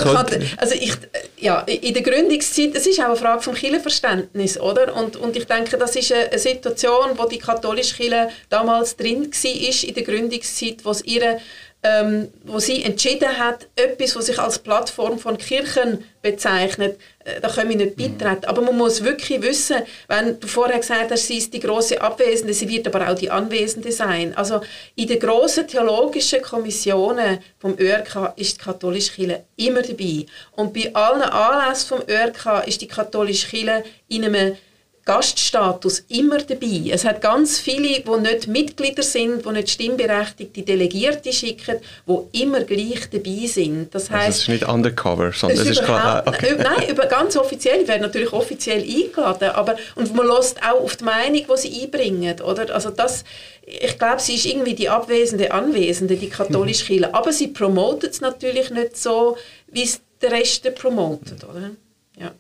also 0.58 0.76
ich, 0.76 0.94
ja, 1.38 1.60
in 1.60 1.94
der 1.94 2.02
Gründungszeit, 2.02 2.74
es 2.74 2.88
ist 2.88 3.00
auch 3.00 3.06
eine 3.06 3.16
Frage 3.16 3.44
vom 3.44 3.54
Kirchenverständnis, 3.54 4.60
oder? 4.60 4.96
Und, 4.96 5.16
und 5.16 5.36
ich 5.38 5.46
denke, 5.46 5.78
das 5.78 5.96
ist 5.96 6.12
eine, 6.12 6.40
Situation, 6.40 7.12
wo 7.18 7.26
die 7.26 7.38
katholische 7.38 7.96
Kirche 7.96 8.30
damals 8.50 8.96
drin 8.96 9.32
war, 9.32 9.84
in 9.88 9.94
der 9.94 10.04
Gründungszeit, 10.04 10.84
wo 10.84 10.90
es 10.90 11.04
ihre 11.04 11.40
ähm, 11.86 12.30
wo 12.44 12.58
sie 12.58 12.84
entschieden 12.84 13.38
hat, 13.38 13.68
etwas, 13.76 14.16
was 14.16 14.26
sich 14.26 14.40
als 14.40 14.58
Plattform 14.58 15.20
von 15.20 15.38
Kirchen 15.38 16.04
bezeichnet, 16.24 16.98
äh, 17.24 17.40
da 17.40 17.48
können 17.48 17.70
wir 17.70 17.78
nicht 17.78 17.98
mhm. 17.98 18.18
beitreten. 18.18 18.46
Aber 18.46 18.64
man 18.64 18.76
muss 18.76 19.04
wirklich 19.04 19.40
wissen, 19.44 19.78
wenn 20.08 20.40
du 20.40 20.48
vorher 20.48 20.80
gesagt 20.80 21.12
hast, 21.12 21.28
sie 21.28 21.38
ist 21.38 21.54
die 21.54 21.60
große 21.60 22.02
Abwesende, 22.02 22.56
sie 22.56 22.68
wird 22.68 22.88
aber 22.88 23.08
auch 23.08 23.16
die 23.16 23.30
Anwesende 23.30 23.92
sein. 23.92 24.36
Also 24.36 24.62
in 24.96 25.08
den 25.08 25.20
grossen 25.20 25.68
theologischen 25.68 26.42
Kommissionen 26.42 27.38
vom 27.60 27.78
ÖRK 27.78 28.34
ist 28.36 28.58
die 28.58 28.64
katholische 28.64 29.14
Kirche 29.14 29.44
immer 29.56 29.84
dabei. 29.84 30.26
Und 30.54 30.74
bei 30.74 30.90
allen 30.96 31.22
Anlässen 31.22 31.88
vom 31.88 32.02
ÖRK 32.10 32.68
ist 32.68 32.82
die 32.82 32.88
katholische 32.88 33.48
Kirche 33.48 33.84
in 34.08 34.26
einem 34.26 34.58
Gaststatus 35.06 36.04
immer 36.10 36.40
dabei. 36.40 36.90
Es 36.92 37.06
hat 37.06 37.22
ganz 37.22 37.60
viele, 37.60 38.00
die 38.00 38.22
nicht 38.22 38.48
Mitglieder 38.48 39.04
sind, 39.04 39.46
die 39.46 39.52
nicht 39.52 39.70
stimmberechtigte 39.70 40.64
Delegierte 40.64 41.32
schicken, 41.32 41.78
die 42.08 42.42
immer 42.42 42.62
gleich 42.62 43.08
dabei 43.12 43.46
sind. 43.46 43.94
Das 43.94 44.10
heißt, 44.10 44.14
also 44.14 44.30
es 44.30 44.40
ist 44.40 44.48
nicht 44.50 44.68
undercover, 44.68 45.32
sondern 45.32 45.60
es 45.60 45.70
ist 45.70 45.84
klar. 45.84 46.24
Okay. 46.26 46.56
Nein, 46.58 46.90
über 46.90 47.06
ganz 47.06 47.38
offiziell. 47.38 47.84
Ich 47.84 47.88
werde 47.88 48.02
natürlich 48.02 48.34
offiziell 48.34 48.82
eingeladen, 48.82 49.50
aber 49.50 49.76
und 49.94 50.16
man 50.16 50.26
lässt 50.28 50.64
auch 50.64 50.82
auf 50.82 50.96
die 50.96 51.04
Meinung, 51.04 51.46
die 51.54 51.58
sie 51.58 51.84
einbringen, 51.84 52.42
oder? 52.42 52.74
Also 52.74 52.90
das, 52.90 53.24
ich 53.64 54.00
glaube, 54.00 54.20
sie 54.20 54.36
ist 54.36 54.46
irgendwie 54.48 54.74
die 54.74 54.90
abwesende 54.90 55.52
Anwesende, 55.52 56.16
die 56.16 56.30
katholische 56.30 56.84
mhm. 56.84 56.88
Kirche. 56.88 57.14
Aber 57.14 57.32
sie 57.32 57.50
promotet 57.50 58.14
es 58.14 58.22
natürlich 58.22 58.72
nicht 58.72 58.98
so, 58.98 59.38
wie 59.68 59.84
es 59.84 60.02
der 60.20 60.32
Rest 60.32 60.64
promotet, 60.74 61.44
oder? 61.44 61.70
Ja. 62.18 62.32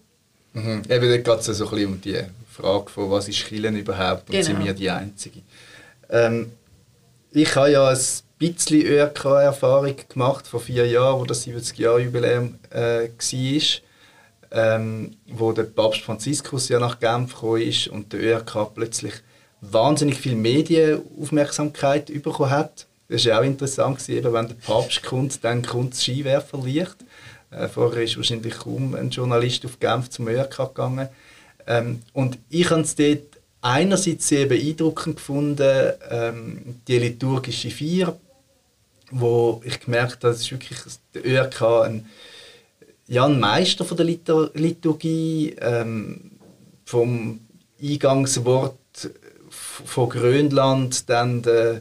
Mhm. 0.53 0.81
Eben, 0.89 1.09
da 1.09 1.17
geht 1.17 1.27
es 1.27 1.45
so 1.45 1.65
ein 1.65 1.69
bisschen 1.69 1.87
um 1.87 2.01
die 2.01 2.23
Frage 2.55 2.89
von, 2.89 3.11
was 3.11 3.27
ist 3.27 3.45
Killen 3.45 3.75
überhaupt 3.75 4.29
und 4.29 4.31
genau. 4.31 4.45
sind 4.45 4.63
wir 4.63 4.73
die 4.73 4.89
Einzigen. 4.89 5.43
Ähm, 6.09 6.51
ich 7.31 7.55
habe 7.55 7.71
ja 7.71 7.89
ein 7.89 7.97
bisschen 8.37 8.81
ÖRK-Erfahrung 8.81 9.95
gemacht 10.07 10.47
vor 10.47 10.61
vier 10.61 10.87
Jahren, 10.87 11.19
wo 11.19 11.25
das 11.25 11.45
70-Jahr-Jubiläum 11.45 12.59
äh, 12.69 13.09
war, 13.09 13.81
ähm, 14.51 15.15
wo 15.27 15.51
der 15.51 15.63
Papst 15.63 16.01
Franziskus 16.01 16.69
ja 16.69 16.79
nach 16.79 16.99
Genf 16.99 17.33
gekommen 17.33 17.61
ist 17.61 17.87
und 17.87 18.13
der 18.13 18.21
ÖRK 18.21 18.73
plötzlich 18.73 19.13
wahnsinnig 19.59 20.19
viel 20.19 20.35
Medienaufmerksamkeit 20.35 22.07
bekommen 22.07 22.51
hat. 22.51 22.87
Das 23.09 23.25
war 23.25 23.39
auch 23.39 23.43
interessant, 23.43 23.99
gewesen, 23.99 24.33
wenn 24.33 24.47
der 24.47 24.55
Papst 24.55 25.03
kommt, 25.03 25.43
dann 25.43 25.61
kommt 25.61 25.93
das 25.93 26.03
Skiwerferlicht. 26.03 26.97
Äh, 27.51 27.67
vorher 27.67 28.03
ist 28.03 28.17
wahrscheinlich 28.17 28.57
kaum 28.57 28.95
ein 28.95 29.09
Journalist 29.09 29.65
auf 29.65 29.79
Genf 29.79 30.09
zum 30.09 30.27
ÖRK 30.27 30.57
gegangen. 30.57 31.09
Ähm, 31.67 32.01
und 32.13 32.37
ich 32.49 32.69
habe 32.69 32.81
es 32.81 32.95
dort 32.95 33.35
einerseits 33.61 34.27
sehr 34.27 34.45
beeindruckend 34.45 35.15
gefunden, 35.15 35.93
ähm, 36.09 36.81
die 36.87 36.99
liturgische 36.99 37.71
Vier, 37.71 38.15
wo 39.11 39.61
ich 39.65 39.79
gemerkt 39.79 40.23
habe, 40.23 40.33
das 40.33 40.41
ist 40.41 40.51
wirklich 40.51 40.79
der 41.13 41.25
ÖRK 41.25 41.61
ein, 41.85 42.05
ja, 43.07 43.25
ein 43.25 43.39
Meister 43.39 43.85
von 43.85 43.97
der 43.97 44.05
Litur 44.05 44.51
Liturgie, 44.53 45.55
ähm, 45.59 46.31
vom 46.85 47.39
Eingangswort 47.81 48.75
von 49.49 50.09
Grönland, 50.09 51.09
dann, 51.09 51.41
de, 51.41 51.79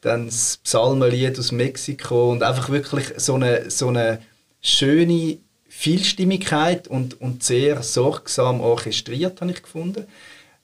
dann 0.00 0.26
das 0.26 0.58
Psalmenlied 0.58 1.38
aus 1.38 1.52
Mexiko 1.52 2.32
und 2.32 2.42
einfach 2.42 2.70
wirklich 2.70 3.12
so 3.16 3.34
eine, 3.34 3.70
so 3.70 3.88
eine 3.88 4.20
schöne 4.60 5.38
Vielstimmigkeit 5.76 6.88
und, 6.88 7.20
und 7.20 7.42
sehr 7.42 7.82
sorgsam 7.82 8.60
orchestriert, 8.60 9.40
habe 9.40 9.50
ich 9.50 9.62
gefunden. 9.62 10.06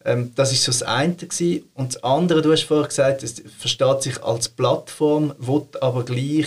Ähm, 0.05 0.33
das 0.37 0.53
ist 0.53 0.63
so 0.63 0.73
das 0.73 0.85
eine 0.85 1.15
gewesen. 1.15 1.65
Und 1.75 1.95
das 1.95 2.05
andere, 2.05 2.41
du 2.41 2.53
hast 2.53 2.63
vorher 2.63 2.87
gesagt, 2.87 3.23
es 3.23 3.43
versteht 3.59 4.03
sich 4.03 4.23
als 4.23 4.49
Plattform, 4.49 5.35
wird 5.39 5.83
aber 5.83 6.05
gleich 6.05 6.47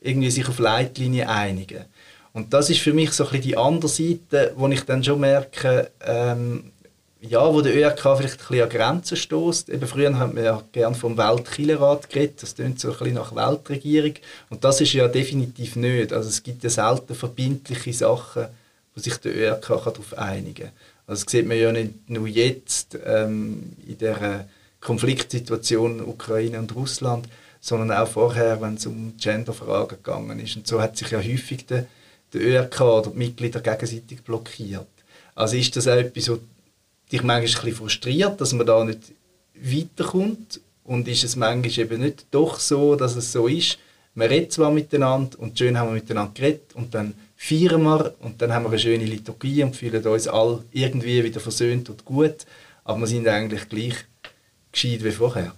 irgendwie 0.00 0.30
sich 0.30 0.46
auf 0.48 0.58
Leitlinien 0.58 1.28
einigen. 1.28 1.84
Und 2.32 2.52
das 2.52 2.68
ist 2.68 2.80
für 2.80 2.92
mich 2.92 3.12
so 3.12 3.24
ein 3.24 3.30
bisschen 3.30 3.44
die 3.44 3.56
andere 3.56 3.88
Seite, 3.88 4.52
wo 4.56 4.68
ich 4.68 4.82
dann 4.82 5.02
schon 5.02 5.20
merke, 5.20 5.90
ähm, 6.04 6.72
ja, 7.20 7.52
wo 7.52 7.60
der 7.60 7.76
ÖRK 7.76 8.00
vielleicht 8.16 8.40
ein 8.40 8.46
bisschen 8.48 8.62
an 8.62 8.68
Grenzen 8.68 9.16
stößt. 9.16 9.68
Eben 9.68 9.86
früher 9.86 10.18
hat 10.18 10.32
man 10.32 10.44
ja 10.44 10.62
gerne 10.72 10.96
vom 10.96 11.16
Weltkillerrat 11.16 12.08
geredet, 12.08 12.42
das 12.42 12.54
klingt 12.54 12.80
so 12.80 12.92
ein 12.92 12.98
bisschen 12.98 13.14
nach 13.14 13.34
Weltregierung. 13.34 14.14
Und 14.48 14.64
das 14.64 14.80
ist 14.80 14.92
ja 14.94 15.06
definitiv 15.06 15.76
nicht. 15.76 16.12
Also 16.12 16.28
es 16.28 16.42
gibt 16.42 16.64
ja 16.64 16.70
selten 16.70 17.14
verbindliche 17.14 17.92
Sachen, 17.92 18.46
wo 18.94 19.00
sich 19.00 19.16
der 19.18 19.36
ÖRK 19.36 19.66
darauf 19.68 20.16
einigen 20.16 20.64
kann. 20.64 20.72
Also 21.06 21.24
das 21.24 21.32
sieht 21.32 21.46
man 21.46 21.58
ja 21.58 21.72
nicht 21.72 22.08
nur 22.08 22.26
jetzt 22.26 22.96
ähm, 23.04 23.72
in 23.86 23.98
der 23.98 24.48
Konfliktsituation 24.80 26.00
Ukraine 26.00 26.58
und 26.58 26.74
Russland, 26.74 27.28
sondern 27.60 27.92
auch 27.92 28.08
vorher, 28.08 28.60
wenn 28.62 28.74
es 28.74 28.86
um 28.86 29.14
Genderfragen 29.18 29.98
gegangen 30.02 30.38
ist. 30.40 30.56
Und 30.56 30.66
so 30.66 30.80
hat 30.80 30.96
sich 30.96 31.10
ja 31.10 31.18
häufig 31.18 31.66
der, 31.66 31.86
der 32.32 32.40
ÖRK 32.40 32.80
oder 32.80 33.10
die 33.10 33.18
Mitglieder 33.18 33.60
gegenseitig 33.60 34.22
blockiert. 34.22 34.86
Also 35.34 35.56
ist 35.56 35.76
das 35.76 35.86
auch 35.86 35.96
etwas, 35.96 36.30
dich 37.12 37.22
manchmal 37.22 37.36
ein 37.36 37.42
bisschen 37.42 37.74
frustriert, 37.74 38.40
dass 38.40 38.52
man 38.52 38.66
da 38.66 38.84
nicht 38.84 39.12
weiterkommt. 39.54 40.60
Und 40.84 41.06
ist 41.06 41.24
es 41.24 41.36
manchmal 41.36 41.78
eben 41.78 42.00
nicht 42.00 42.26
doch 42.30 42.58
so, 42.58 42.96
dass 42.96 43.14
es 43.14 43.30
so 43.32 43.46
ist, 43.46 43.78
man 44.14 44.28
redet 44.28 44.52
zwar 44.52 44.72
miteinander 44.72 45.38
und 45.38 45.56
schön 45.56 45.78
haben 45.78 45.88
wir 45.88 45.94
miteinander 45.94 46.32
geredet 46.34 46.74
und 46.74 46.94
dann 46.94 47.14
feiern 47.36 47.82
wir 47.82 48.14
und 48.20 48.42
dann 48.42 48.52
haben 48.52 48.64
wir 48.64 48.70
eine 48.70 48.78
schöne 48.78 49.04
Liturgie 49.04 49.62
und 49.62 49.76
fühlen 49.76 50.04
uns 50.04 50.26
alle 50.26 50.64
irgendwie 50.72 51.22
wieder 51.22 51.40
versöhnt 51.40 51.88
und 51.90 52.04
gut, 52.04 52.44
aber 52.84 53.00
wir 53.00 53.06
sind 53.06 53.28
eigentlich 53.28 53.68
gleich 53.68 53.94
gescheit 54.72 55.04
wie 55.04 55.10
vorher. 55.12 55.54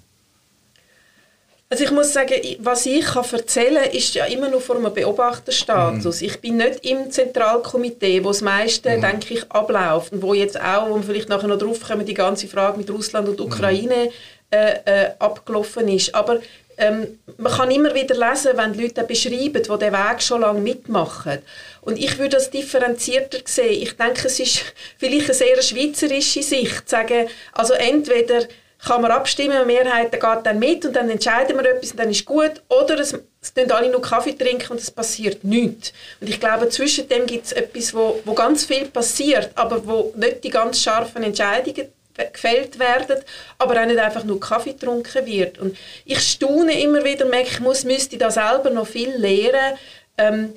Also 1.73 1.85
ich 1.85 1.91
muss 1.91 2.13
sagen, 2.13 2.35
was 2.59 2.85
ich 2.85 3.03
kann 3.03 3.25
erzählen 3.33 3.83
kann, 3.83 3.93
ist 3.93 4.15
ja 4.15 4.27
immer 4.27 4.51
nur 4.51 4.61
vor 4.61 4.77
einem 4.77 4.93
Beobachterstatus. 4.93 6.21
Mhm. 6.21 6.27
Ich 6.27 6.39
bin 6.39 6.59
nicht 6.59 6.85
im 6.85 7.11
Zentralkomitee, 7.11 8.23
wo 8.23 8.29
das 8.29 8.43
meiste, 8.43 8.95
mhm. 8.95 9.01
denke 9.01 9.33
ich, 9.33 9.51
abläuft 9.51 10.13
und 10.13 10.21
wo 10.21 10.35
jetzt 10.35 10.61
auch, 10.61 10.91
wo 10.91 10.97
wir 10.97 11.03
vielleicht 11.03 11.31
nachher 11.31 11.49
noch 11.49 11.57
drauf 11.57 11.81
kommen, 11.81 12.05
die 12.05 12.13
ganze 12.13 12.47
Frage 12.47 12.77
mit 12.77 12.91
Russland 12.91 13.27
und 13.27 13.41
Ukraine 13.41 14.05
mhm. 14.05 14.11
äh, 14.51 14.73
äh, 14.85 15.11
abgelaufen 15.19 15.89
ist. 15.89 16.15
Aber 16.15 16.41
ähm, 16.77 17.19
man 17.39 17.51
kann 17.51 17.71
immer 17.71 17.95
wieder 17.95 18.17
lesen, 18.17 18.53
wenn 18.55 18.75
die 18.75 18.83
Leute 18.83 19.05
beschreiben, 19.05 19.63
die 19.63 19.79
den 19.79 19.93
Weg 19.95 20.21
schon 20.21 20.43
lange 20.43 20.61
mitmachen. 20.61 21.39
Und 21.81 21.99
ich 21.99 22.19
würde 22.19 22.37
das 22.37 22.51
differenzierter 22.51 23.39
sehen. 23.47 23.81
Ich 23.81 23.97
denke, 23.97 24.27
es 24.27 24.39
ist 24.39 24.63
vielleicht 24.99 25.25
eine 25.25 25.35
sehr 25.35 25.63
schweizerische 25.63 26.43
Sicht, 26.43 26.87
zu 26.87 26.97
sagen, 26.97 27.29
also 27.55 27.73
entweder 27.73 28.43
kann 28.85 29.01
man 29.01 29.13
abstimmen, 29.13 29.53
eine 29.53 29.65
Mehrheit 29.65 30.11
geht 30.11 30.23
dann 30.45 30.59
mit 30.59 30.85
und 30.85 30.95
dann 30.95 31.09
entscheiden 31.09 31.57
wir 31.57 31.65
etwas 31.71 31.93
und 31.93 32.01
dann 32.01 32.11
ist 32.11 32.25
gut. 32.25 32.63
Oder 32.69 32.99
es, 32.99 33.17
es 33.41 33.55
trinken 33.55 33.71
alle 33.73 33.91
nur 33.91 34.03
Kaffee 34.03 34.33
trinken 34.33 34.73
und 34.73 34.81
es 34.81 34.91
passiert 34.91 35.45
nichts. 35.45 35.93
Und 36.21 36.29
ich 36.29 36.41
glaube, 36.41 36.69
zwischen 36.69 37.09
dem 37.09 37.27
gibt 37.27 37.47
es 37.47 37.53
etwas, 37.53 37.95
wo, 37.95 38.21
wo 38.25 38.35
ganz 38.35 38.65
viel 38.65 38.89
passiert, 38.89 39.51
aber 39.55 39.87
wo 39.87 40.13
nicht 40.17 40.43
die 40.43 40.51
ganz 40.51 40.81
scharfen 40.81 41.23
Entscheidungen 41.23 41.89
gefällt 42.33 42.79
werden, 42.79 43.23
aber 43.59 43.81
auch 43.81 43.87
nicht 43.87 43.99
einfach 43.99 44.25
nur 44.25 44.41
Kaffee 44.41 44.73
getrunken 44.73 45.27
wird. 45.27 45.59
Und 45.59 45.77
ich 46.05 46.19
staune 46.21 46.81
immer 46.81 47.05
wieder, 47.05 47.25
merke, 47.25 47.51
ich 47.51 47.61
muss, 47.61 47.85
müsste 47.85 48.19
da 48.19 48.31
selber 48.31 48.71
noch 48.71 48.87
viel 48.87 49.11
lernen, 49.17 49.79
ähm, 50.19 50.53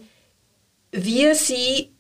wie 0.92 1.34
sie 1.34 1.95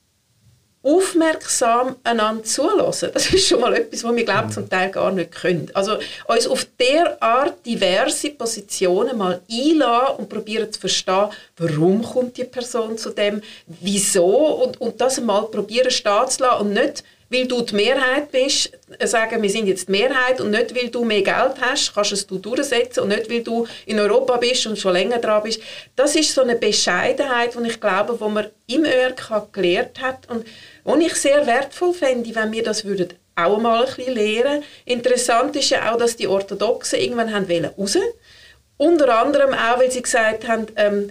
aufmerksam 0.85 1.95
einander 2.03 2.43
zulassen. 2.43 3.09
Das 3.11 3.33
ist 3.33 3.47
schon 3.47 3.59
mal 3.59 3.73
etwas, 3.73 4.03
was 4.03 4.15
wir 4.15 4.23
glaube 4.23 4.49
zum 4.51 4.69
Teil 4.69 4.91
gar 4.91 5.11
nicht 5.11 5.31
können. 5.31 5.69
Also 5.73 5.97
uns 6.27 6.47
auf 6.47 6.67
der 6.79 7.21
Art 7.21 7.65
diverse 7.65 8.29
Positionen 8.29 9.17
mal 9.17 9.41
einladen 9.51 10.17
und 10.17 10.29
probieren 10.29 10.71
zu 10.71 10.79
verstehen, 10.79 11.29
warum 11.57 12.03
kommt 12.03 12.37
die 12.37 12.43
Person 12.43 12.97
zu 12.97 13.09
dem, 13.09 13.41
wieso 13.65 14.27
und, 14.27 14.79
und 14.79 15.01
das 15.01 15.19
mal 15.19 15.41
probieren 15.47 15.89
stehen 15.89 16.27
zu 16.29 16.43
lassen 16.43 16.61
und 16.61 16.73
nicht 16.73 17.03
weil 17.29 17.47
du 17.47 17.61
die 17.61 17.75
Mehrheit 17.75 18.31
bist, 18.31 18.71
sagen, 19.03 19.41
wir 19.41 19.49
sind 19.49 19.67
jetzt 19.67 19.87
die 19.87 19.91
Mehrheit 19.91 20.39
und 20.41 20.51
nicht, 20.51 20.75
weil 20.75 20.89
du 20.89 21.03
mehr 21.03 21.21
Geld 21.21 21.55
hast, 21.59 21.93
kannst 21.93 22.11
du 22.11 22.15
es 22.15 22.27
du 22.27 22.37
durchsetzen 22.37 23.01
und 23.01 23.09
nicht, 23.09 23.29
weil 23.29 23.41
du 23.41 23.67
in 23.85 23.99
Europa 23.99 24.37
bist 24.37 24.67
und 24.67 24.77
schon 24.77 24.93
länger 24.93 25.19
dran 25.19 25.43
bist. 25.43 25.61
Das 25.95 26.15
ist 26.15 26.33
so 26.33 26.41
eine 26.41 26.55
Bescheidenheit, 26.55 27.55
die 27.55 27.67
ich 27.67 27.79
glaube, 27.79 28.19
wo 28.19 28.29
man 28.29 28.47
im 28.67 28.85
ÖRK 28.85 29.51
gelernt 29.51 30.01
hat 30.01 30.29
und 30.29 30.45
die 30.45 31.05
ich 31.05 31.15
sehr 31.15 31.45
wertvoll 31.47 31.93
fände, 31.93 32.33
wenn 32.35 32.51
wir 32.51 32.63
das 32.63 32.85
würden 32.85 33.13
auch 33.35 33.59
mal 33.59 33.85
ein 33.85 33.93
bisschen 33.93 34.13
lernen. 34.15 34.63
Interessant 34.85 35.55
ist 35.55 35.69
ja 35.69 35.91
auch, 35.91 35.97
dass 35.97 36.15
die 36.15 36.27
Orthodoxen 36.27 36.99
irgendwann 36.99 37.33
haben 37.33 37.65
raus 37.77 37.97
Unter 38.77 39.19
anderem 39.19 39.53
auch, 39.53 39.79
weil 39.79 39.91
sie 39.91 40.01
gesagt 40.01 40.47
haben, 40.47 40.67
ähm, 40.77 41.09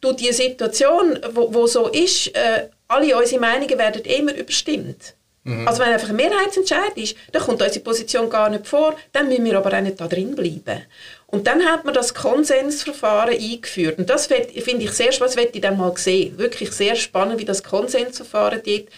du 0.00 0.12
die 0.12 0.32
Situation, 0.32 1.18
wo, 1.32 1.52
wo 1.54 1.66
so 1.66 1.88
ist, 1.88 2.34
äh, 2.34 2.68
alle 2.90 3.16
unsere 3.16 3.40
Meinungen 3.40 3.78
werden 3.78 4.02
immer 4.02 4.34
überstimmt. 4.34 5.14
Mhm. 5.44 5.66
Also 5.66 5.80
wenn 5.80 5.92
einfach 5.92 6.10
ein 6.10 6.16
Mehrheitsentscheid 6.16 6.96
ist, 6.96 7.16
dann 7.32 7.42
kommt 7.42 7.62
unsere 7.62 7.84
Position 7.84 8.28
gar 8.28 8.50
nicht 8.50 8.66
vor, 8.66 8.96
dann 9.12 9.28
müssen 9.28 9.44
wir 9.44 9.56
aber 9.56 9.72
auch 9.76 9.80
nicht 9.80 10.00
da 10.00 10.06
drin 10.06 10.34
bleiben. 10.34 10.82
Und 11.26 11.46
dann 11.46 11.64
hat 11.64 11.84
man 11.84 11.94
das 11.94 12.12
Konsensverfahren 12.12 13.34
eingeführt. 13.34 13.98
Und 13.98 14.10
das 14.10 14.26
finde 14.26 14.84
ich 14.84 14.90
sehr 14.92 15.12
spannend, 15.12 15.36
das 15.36 15.44
ich 15.54 15.60
dann 15.60 15.78
mal 15.78 15.96
sehen. 15.96 16.36
Wirklich 16.36 16.72
sehr 16.72 16.96
spannend, 16.96 17.38
wie 17.38 17.44
das 17.44 17.62
Konsensverfahren 17.62 18.60
dort 18.64 18.88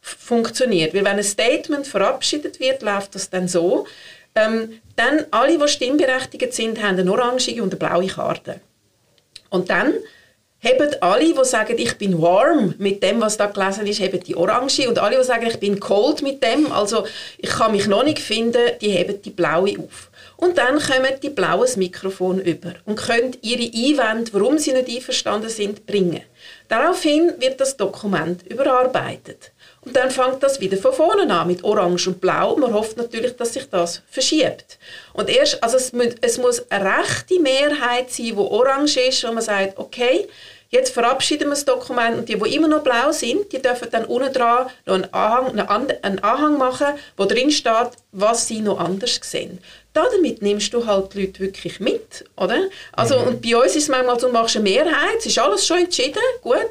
funktioniert. 0.00 0.94
Weil 0.94 1.04
wenn 1.04 1.18
ein 1.18 1.22
Statement 1.22 1.86
verabschiedet 1.86 2.58
wird, 2.58 2.82
läuft 2.82 3.14
das 3.14 3.28
dann 3.28 3.46
so, 3.46 3.86
ähm, 4.34 4.80
dann 4.96 5.26
alle, 5.30 5.58
die 5.58 5.68
stimmberechtigt 5.68 6.54
sind, 6.54 6.82
haben 6.82 6.98
eine 6.98 7.12
orange 7.12 7.60
und 7.60 7.70
eine 7.70 7.76
blaue 7.76 8.06
Karte. 8.06 8.60
Und 9.50 9.68
dann 9.68 9.92
haben 10.64 10.94
alle, 11.00 11.34
die 11.34 11.44
sagen, 11.44 11.76
ich 11.76 11.98
bin 11.98 12.20
warm 12.22 12.74
mit 12.78 13.02
dem, 13.02 13.20
was 13.20 13.36
da 13.36 13.46
gelesen 13.46 13.86
ist, 13.86 14.00
haben 14.00 14.22
die 14.22 14.36
orange 14.36 14.88
und 14.88 14.98
alle, 14.98 15.18
die 15.18 15.24
sagen, 15.24 15.46
ich 15.46 15.58
bin 15.58 15.80
cold 15.80 16.22
mit 16.22 16.42
dem, 16.42 16.70
also 16.70 17.04
ich 17.38 17.50
kann 17.50 17.72
mich 17.72 17.86
noch 17.86 18.04
nicht 18.04 18.20
finden, 18.20 18.70
die 18.80 18.96
haben 18.96 19.20
die 19.20 19.30
blaue 19.30 19.78
auf. 19.78 20.10
Und 20.36 20.58
dann 20.58 20.80
kommen 20.80 21.12
die 21.22 21.30
blaues 21.30 21.76
Mikrofon 21.76 22.40
über 22.40 22.74
und 22.84 22.96
können 22.96 23.36
ihre 23.42 23.62
Einwände, 23.62 24.32
warum 24.34 24.58
sie 24.58 24.72
nicht 24.72 24.88
einverstanden 24.88 25.48
sind, 25.48 25.86
bringen. 25.86 26.22
Daraufhin 26.68 27.32
wird 27.38 27.60
das 27.60 27.76
Dokument 27.76 28.44
überarbeitet. 28.46 29.51
Und 29.84 29.96
dann 29.96 30.10
fängt 30.10 30.42
das 30.42 30.60
wieder 30.60 30.76
von 30.76 30.92
vorne 30.92 31.32
an 31.32 31.48
mit 31.48 31.64
Orange 31.64 32.08
und 32.08 32.20
Blau. 32.20 32.56
Man 32.56 32.72
hofft 32.72 32.96
natürlich, 32.96 33.36
dass 33.36 33.52
sich 33.52 33.68
das 33.68 34.02
verschiebt. 34.08 34.78
Und 35.12 35.28
erst, 35.28 35.62
also 35.62 35.76
es, 35.76 35.92
muss, 35.92 36.14
es 36.20 36.38
muss 36.38 36.70
eine 36.70 36.98
rechte 36.98 37.40
Mehrheit 37.40 38.10
sein, 38.10 38.26
die 38.26 38.36
orange 38.36 38.98
ist, 39.08 39.24
wo 39.24 39.32
man 39.32 39.42
sagt, 39.42 39.78
okay, 39.78 40.28
Jetzt 40.74 40.94
verabschieden 40.94 41.48
wir 41.48 41.50
das 41.50 41.66
Dokument 41.66 42.16
und 42.16 42.28
die, 42.30 42.38
die 42.38 42.54
immer 42.54 42.66
noch 42.66 42.82
blau 42.82 43.12
sind, 43.12 43.52
die 43.52 43.60
dürfen 43.60 43.88
dann 43.90 44.06
unten 44.06 44.32
dran 44.32 44.68
noch 44.86 44.94
einen 44.94 45.12
Anhang, 45.12 45.90
einen 46.00 46.18
Anhang 46.20 46.56
machen, 46.56 46.86
wo 47.18 47.26
drin 47.26 47.50
steht, 47.50 47.90
was 48.12 48.48
sie 48.48 48.60
noch 48.60 48.80
anders 48.80 49.20
sehen. 49.22 49.58
Damit 49.92 50.40
nimmst 50.40 50.72
du 50.72 50.86
halt 50.86 51.12
die 51.12 51.26
Leute 51.26 51.40
wirklich 51.40 51.78
mit, 51.78 52.24
oder? 52.38 52.56
Also, 52.92 53.18
mhm. 53.18 53.26
und 53.26 53.42
bei 53.42 53.54
uns 53.54 53.76
ist 53.76 53.82
es 53.82 53.88
manchmal 53.90 54.18
so, 54.18 54.28
du 54.28 54.32
machst 54.32 54.56
eine 54.56 54.62
Mehrheit, 54.62 55.18
es 55.18 55.26
ist 55.26 55.38
alles 55.38 55.66
schon 55.66 55.76
entschieden, 55.76 56.22
gut, 56.40 56.70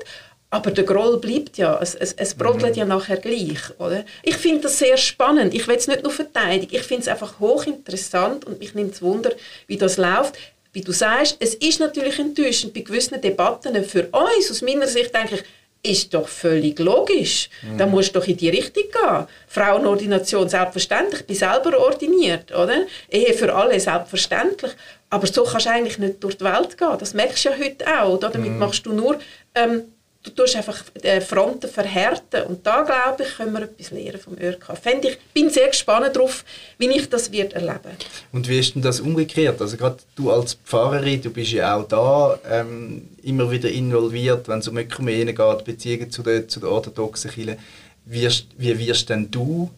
aber 0.51 0.69
der 0.69 0.83
Groll 0.83 1.17
bleibt 1.17 1.57
ja, 1.57 1.79
es, 1.81 1.95
es, 1.95 2.13
es 2.13 2.35
brodelt 2.35 2.73
mhm. 2.73 2.79
ja 2.79 2.85
nachher 2.85 3.17
gleich, 3.17 3.79
oder? 3.79 4.05
Ich 4.21 4.35
finde 4.35 4.61
das 4.61 4.77
sehr 4.77 4.97
spannend, 4.97 5.53
ich 5.55 5.67
will 5.67 5.77
es 5.77 5.87
nicht 5.87 6.03
nur 6.03 6.11
verteidigen, 6.11 6.75
ich 6.75 6.83
finde 6.83 7.01
es 7.01 7.07
einfach 7.07 7.39
hochinteressant 7.39 8.45
und 8.45 8.59
mich 8.59 8.75
nimmt 8.75 8.93
es 8.93 9.01
Wunder, 9.01 9.31
wie 9.67 9.77
das 9.77 9.97
läuft 9.97 10.37
wie 10.73 10.81
du 10.81 10.91
sagst, 10.91 11.35
es 11.39 11.55
ist 11.55 11.79
natürlich 11.79 12.17
enttäuschend 12.17 12.73
bei 12.73 12.79
gewissen 12.81 13.19
Debatten 13.19 13.83
für 13.83 14.07
uns. 14.07 14.49
Aus 14.49 14.61
meiner 14.61 14.87
Sicht 14.87 15.13
denke 15.13 15.35
ich, 15.35 15.43
ist 15.83 16.13
doch 16.13 16.27
völlig 16.27 16.77
logisch. 16.79 17.49
Mhm. 17.63 17.77
Da 17.77 17.87
musst 17.87 18.15
du 18.15 18.19
doch 18.19 18.27
in 18.27 18.37
die 18.37 18.49
Richtung 18.49 18.83
gehen. 18.83 19.27
Frauenordination 19.47 20.47
selbstverständlich, 20.47 21.21
ich 21.21 21.27
bin 21.27 21.35
selber 21.35 21.77
ordiniert, 21.79 22.51
oder? 22.51 22.85
Ehe 23.09 23.33
für 23.33 23.53
alle 23.53 23.79
selbstverständlich. 23.79 24.71
Aber 25.09 25.27
so 25.27 25.43
kannst 25.43 25.65
du 25.65 25.71
eigentlich 25.71 25.97
nicht 25.97 26.23
durch 26.23 26.37
die 26.37 26.45
Welt 26.45 26.77
gehen. 26.77 26.97
Das 26.99 27.13
merkst 27.13 27.45
du 27.45 27.49
ja 27.49 27.55
heute 27.57 27.85
auch. 27.87 28.13
Oder? 28.13 28.29
Damit 28.29 28.51
mhm. 28.51 28.59
machst 28.59 28.85
du 28.85 28.93
nur 28.93 29.19
ähm, 29.55 29.90
du 30.23 30.29
tust 30.31 30.55
einfach 30.55 30.83
die 31.03 31.21
Fronten 31.21 31.67
verhärten. 31.67 32.43
Und 32.47 32.65
da, 32.65 32.83
glaube 32.83 33.23
ich, 33.23 33.35
können 33.35 33.53
wir 33.53 33.63
etwas 33.63 33.91
lernen 33.91 34.19
vom 34.19 34.37
ÖRK. 34.37 34.77
Fände 34.77 35.09
ich 35.09 35.19
bin 35.33 35.49
sehr 35.49 35.67
gespannt 35.67 36.15
darauf, 36.15 36.45
wie 36.77 36.89
ich 36.89 37.09
das 37.09 37.31
wird 37.31 37.53
erleben 37.53 37.97
Und 38.31 38.47
wie 38.47 38.59
ist 38.59 38.75
denn 38.75 38.81
das 38.81 38.99
umgekehrt? 38.99 39.61
Also 39.61 39.77
gerade 39.77 39.97
du 40.15 40.31
als 40.31 40.53
Pfarrerin, 40.53 41.21
du 41.21 41.31
bist 41.31 41.51
ja 41.51 41.75
auch 41.75 41.87
da 41.87 42.39
ähm, 42.49 43.09
immer 43.23 43.49
wieder 43.49 43.69
involviert, 43.69 44.47
wenn 44.47 44.59
es 44.59 44.67
um 44.67 44.77
Ökumene 44.77 45.33
geht, 45.33 45.63
Beziehungen 45.65 46.11
zu 46.11 46.21
der, 46.21 46.47
zu 46.47 46.59
der 46.59 46.69
orthodoxen 46.69 47.31
Kirche. 47.31 47.57
Wie, 48.05 48.27
wie 48.57 48.79
wirst 48.79 49.09
denn 49.09 49.29
du 49.31 49.71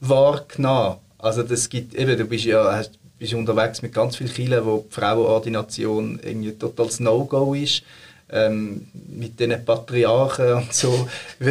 wahrgenommen? 0.00 0.96
Also 1.18 1.42
das 1.42 1.68
gibt, 1.68 1.94
eben, 1.94 2.16
du 2.16 2.24
bist 2.24 2.44
ja 2.44 2.72
hast, 2.72 2.92
bist 3.18 3.34
unterwegs 3.34 3.82
mit 3.82 3.94
ganz 3.94 4.16
vielen 4.16 4.32
Kirchen, 4.32 4.64
wo 4.64 4.84
die 4.88 4.94
Frauenordination 4.94 6.20
irgendwie 6.22 6.52
total 6.52 6.88
No-Go 6.98 7.54
ist 7.54 7.82
ähm, 8.30 8.88
mit 9.08 9.38
den 9.38 9.64
Patriarchen 9.64 10.54
und 10.54 10.72
so. 10.72 11.08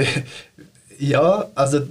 ja, 0.99 1.49
also 1.55 1.81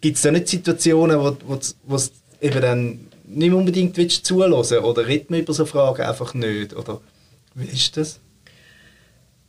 gibt 0.00 0.16
es 0.16 0.22
da 0.22 0.30
nicht 0.30 0.48
Situationen, 0.48 1.18
wo, 1.18 1.36
wo, 1.46 1.58
wo 1.84 1.96
es 1.96 2.12
eben 2.40 2.60
dann 2.60 3.06
nicht 3.24 3.52
unbedingt 3.52 3.96
willst 3.96 4.24
zulassen 4.26 4.78
oder 4.78 5.06
redet 5.06 5.30
man 5.30 5.40
über 5.40 5.52
so 5.52 5.66
Fragen 5.66 6.02
einfach 6.02 6.34
nicht? 6.34 6.74
Oder 6.74 7.00
wie 7.54 7.66
ist 7.66 7.96
das? 7.96 8.18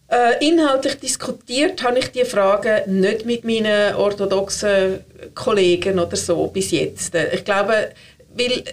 Äh, 0.07 0.45
inhaltlich 0.45 1.00
diskutiert 1.00 1.81
habe 1.83 2.00
ich 2.00 2.12
die 2.12 2.25
Fragen 2.25 3.00
nicht 3.00 3.25
mit 3.25 3.45
meinen 3.45 3.95
orthodoxen 3.95 5.00
Kollegen 5.33 6.00
oder 6.00 6.17
so 6.17 6.48
bis 6.48 6.71
jetzt. 6.71 7.15
Ich 7.15 7.45
glaube, 7.45 7.91
weil 8.36 8.63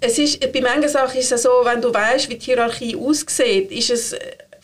es 0.00 0.18
ist, 0.18 0.40
bei 0.52 0.60
manchen 0.60 0.88
Sachen 0.88 1.20
ist 1.20 1.32
es 1.32 1.42
so, 1.42 1.50
wenn 1.64 1.82
du 1.82 1.92
weißt, 1.92 2.30
wie 2.30 2.36
die 2.36 2.46
Hierarchie 2.46 2.96
aussieht, 2.96 3.70
ist 3.72 3.90
es 3.90 4.16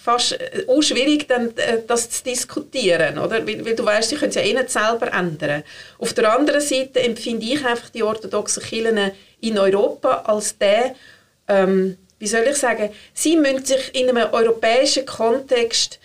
fast 0.03 0.33
äh, 0.33 0.65
auch 0.67 0.83
schwierig, 0.83 1.29
dann, 1.29 1.57
äh, 1.57 1.79
das 1.87 2.11
zu 2.11 2.25
diskutieren, 2.25 3.19
oder? 3.19 3.47
Weil, 3.47 3.65
weil 3.65 3.77
du 3.77 3.85
weißt, 3.85 4.11
sie 4.11 4.17
können 4.17 4.31
es 4.31 4.35
ja 4.35 4.43
eh 4.43 4.53
nicht 4.53 4.71
selber 4.71 5.13
ändern. 5.13 5.63
Auf 5.99 6.13
der 6.13 6.33
anderen 6.37 6.61
Seite 6.61 7.01
empfinde 7.01 7.47
ich 7.47 7.65
einfach 7.65 7.91
die 7.91 8.03
orthodoxen 8.03 8.63
Kirchen 8.63 9.13
in 9.41 9.59
Europa 9.59 10.23
als 10.27 10.59
der, 10.59 10.95
ähm, 11.49 11.97
wie 12.19 12.27
soll 12.27 12.45
ich 12.49 12.57
sagen, 12.57 12.91
sie 13.15 13.37
müssen 13.37 13.65
sich 13.65 13.95
in 13.95 14.09
einem 14.09 14.33
europäischen 14.33 15.07
Kontext 15.07 16.01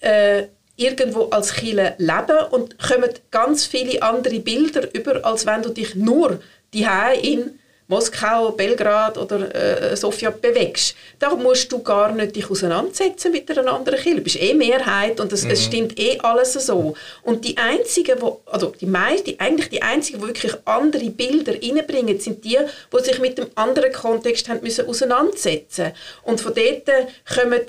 äh, 0.00 0.44
irgendwo 0.76 1.24
als 1.30 1.54
Kirche 1.54 1.94
leben 1.98 2.38
und 2.50 2.78
kommen 2.78 3.10
ganz 3.30 3.64
viele 3.64 4.02
andere 4.02 4.40
Bilder 4.40 4.92
über, 4.92 5.24
als 5.24 5.46
wenn 5.46 5.62
du 5.62 5.70
dich 5.70 5.94
nur 5.94 6.40
die 6.74 6.86
in 7.22 7.58
Moskau, 7.88 8.50
Belgrad 8.50 9.16
oder 9.16 9.54
äh, 9.54 9.96
Sofia 9.96 10.30
bewegst, 10.30 10.96
da 11.18 11.34
musst 11.34 11.70
du 11.70 11.82
gar 11.82 12.12
nicht 12.12 12.34
dich 12.34 12.50
auseinandersetzen 12.50 13.30
mit 13.30 13.48
einer 13.50 13.72
anderen 13.72 13.98
Kirche. 13.98 14.16
Du 14.16 14.22
bist 14.22 14.40
eh 14.40 14.54
Mehrheit 14.54 15.20
und 15.20 15.32
es, 15.32 15.44
mhm. 15.44 15.50
es 15.50 15.64
stimmt 15.64 15.98
eh 15.98 16.18
alles 16.20 16.54
so. 16.54 16.94
Und 17.22 17.44
die 17.44 17.56
einzigen, 17.56 18.20
wo, 18.20 18.40
also 18.46 18.72
die 18.80 18.86
meisten, 18.86 19.34
eigentlich 19.38 19.68
die 19.68 19.82
einzigen, 19.82 20.20
die 20.20 20.26
wirklich 20.26 20.52
andere 20.64 21.10
Bilder 21.10 21.54
reinbringen, 21.54 22.18
sind 22.18 22.44
die, 22.44 22.58
die 22.92 23.04
sich 23.04 23.18
mit 23.20 23.38
dem 23.38 23.46
anderen 23.54 23.92
Kontext 23.92 24.48
haben 24.48 24.62
müssen 24.62 24.88
auseinandersetzen. 24.88 25.92
Und 26.24 26.40
von 26.40 26.54
dort 26.54 26.90
kommen 27.32 27.60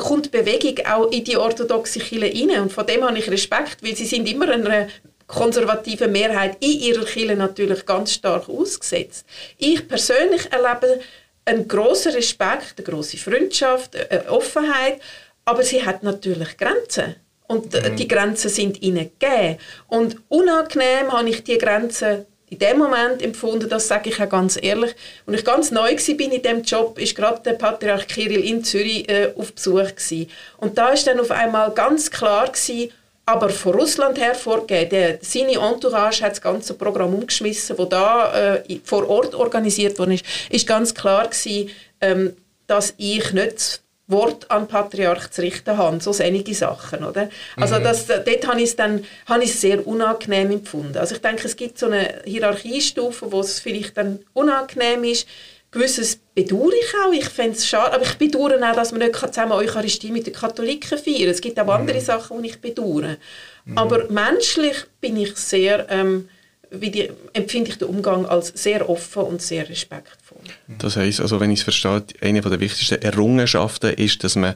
kommt 0.00 0.30
Bewegung 0.30 0.86
auch 0.86 1.10
in 1.10 1.24
die 1.24 1.36
orthodoxe 1.36 1.98
Kirche 1.98 2.32
rein. 2.32 2.62
Und 2.62 2.72
von 2.72 2.86
dem 2.86 3.04
habe 3.04 3.18
ich 3.18 3.30
Respekt, 3.30 3.82
weil 3.82 3.96
sie 3.96 4.06
sind 4.06 4.28
immer 4.28 4.48
einer 4.48 4.86
konservative 5.26 6.08
Mehrheit 6.08 6.56
in 6.60 6.80
ihrer 6.80 7.04
Kirche 7.04 7.36
natürlich 7.36 7.84
ganz 7.84 8.12
stark 8.12 8.48
ausgesetzt. 8.48 9.26
Ich 9.58 9.86
persönlich 9.86 10.52
erlebe 10.52 11.00
einen 11.44 11.68
grossen 11.68 12.12
Respekt, 12.12 12.74
eine 12.76 12.84
grosse 12.84 13.16
Freundschaft, 13.16 13.96
eine 14.10 14.30
Offenheit, 14.30 15.00
aber 15.44 15.62
sie 15.62 15.84
hat 15.84 16.02
natürlich 16.02 16.56
Grenzen. 16.56 17.16
Und 17.46 17.72
mhm. 17.72 17.96
die 17.96 18.08
Grenzen 18.08 18.50
sind 18.50 18.82
ihnen 18.82 19.10
gegeben. 19.18 19.58
Und 19.86 20.16
unangenehm 20.28 21.12
habe 21.12 21.28
ich 21.28 21.44
die 21.44 21.58
Grenzen 21.58 22.26
in 22.48 22.58
dem 22.58 22.78
Moment 22.78 23.22
empfunden, 23.22 23.68
das 23.68 23.88
sage 23.88 24.10
ich 24.10 24.18
ja 24.18 24.26
ganz 24.26 24.58
ehrlich. 24.60 24.94
Und 25.26 25.34
ich 25.34 25.44
ganz 25.44 25.70
neu 25.72 25.90
war 25.90 26.14
bin 26.16 26.30
in 26.30 26.42
dem 26.42 26.62
Job, 26.62 26.98
ist 26.98 27.16
gerade 27.16 27.42
der 27.42 27.54
Patriarch 27.54 28.06
Kirill 28.06 28.44
in 28.44 28.62
Zürich 28.62 29.08
äh, 29.08 29.32
auf 29.36 29.52
Besuch 29.52 29.94
gewesen. 29.96 30.30
Und 30.58 30.78
da 30.78 30.90
ist 30.90 31.06
dann 31.06 31.18
auf 31.18 31.32
einmal 31.32 31.72
ganz 31.72 32.10
klar 32.10 32.46
gewesen, 32.46 32.92
aber 33.26 33.50
von 33.50 33.74
Russland 33.74 34.18
her 34.18 34.36
vorgehen. 34.36 34.88
Der, 34.88 35.18
seine 35.20 35.54
Entourage 35.54 36.22
hat 36.22 36.32
das 36.32 36.40
ganze 36.40 36.74
Programm 36.74 37.12
umgeschmissen, 37.12 37.76
das 37.76 37.88
da 37.88 38.54
äh, 38.54 38.80
vor 38.84 39.08
Ort 39.10 39.34
organisiert 39.34 39.98
worden 39.98 40.12
ist. 40.12 40.24
Ist 40.48 40.66
ganz 40.66 40.94
klar 40.94 41.28
gewesen, 41.28 41.70
ähm, 42.00 42.36
dass 42.68 42.94
ich 42.96 43.32
nicht 43.32 43.56
das 43.56 43.82
Wort 44.06 44.48
an 44.48 44.68
Patriarch 44.68 45.30
zu 45.30 45.42
richten 45.42 45.76
habe. 45.76 46.00
So 46.00 46.14
einige 46.22 46.54
Sachen, 46.54 47.04
oder? 47.04 47.28
Also 47.56 47.80
mhm. 47.80 47.82
das, 47.82 48.06
dort 48.06 48.46
habe 48.46 48.60
ich 48.60 48.70
es 48.70 48.76
dann 48.76 49.04
habe 49.26 49.42
ich 49.42 49.50
es 49.50 49.60
sehr 49.60 49.84
unangenehm 49.84 50.52
empfunden. 50.52 50.96
Also 50.96 51.16
ich 51.16 51.20
denke, 51.20 51.46
es 51.46 51.56
gibt 51.56 51.78
so 51.78 51.86
eine 51.86 52.22
Hierarchiestufe, 52.24 53.32
wo 53.32 53.40
es 53.40 53.58
vielleicht 53.58 53.96
dann 53.96 54.20
unangenehm 54.34 55.02
ist, 55.02 55.26
Gewisses 55.70 56.18
bedauere 56.34 56.72
ich 56.74 56.94
auch. 57.04 57.12
Ich 57.12 57.28
fände 57.28 57.56
es 57.56 57.66
schade. 57.66 57.94
Aber 57.94 58.04
ich 58.04 58.14
bedauere 58.14 58.56
auch, 58.70 58.74
dass 58.74 58.92
man 58.92 59.00
nicht 59.00 59.16
zusammen 59.16 59.52
Eucharistie 59.52 60.10
mit 60.10 60.26
den 60.26 60.34
Katholiken 60.34 60.98
feiern 60.98 61.28
Es 61.28 61.40
gibt 61.40 61.58
auch 61.58 61.68
andere 61.68 61.98
mhm. 61.98 62.04
Sachen, 62.04 62.42
die 62.42 62.50
ich 62.50 62.60
bedauere. 62.60 63.16
Mhm. 63.64 63.78
Aber 63.78 64.08
menschlich 64.10 64.76
bin 65.00 65.16
ich 65.16 65.36
sehr, 65.36 65.86
ähm, 65.90 66.28
wie 66.70 66.90
die, 66.90 67.10
empfinde 67.32 67.70
ich 67.70 67.78
den 67.78 67.88
Umgang 67.88 68.26
als 68.26 68.48
sehr 68.48 68.88
offen 68.88 69.22
und 69.22 69.42
sehr 69.42 69.68
respektvoll. 69.68 70.38
Das 70.78 70.96
heisst, 70.96 71.20
also 71.20 71.40
wenn 71.40 71.50
ich 71.50 71.60
es 71.60 71.64
verstehe, 71.64 72.04
eine 72.20 72.40
der 72.40 72.60
wichtigsten 72.60 73.02
Errungenschaften 73.02 73.92
ist, 73.94 74.22
dass 74.24 74.36
man 74.36 74.54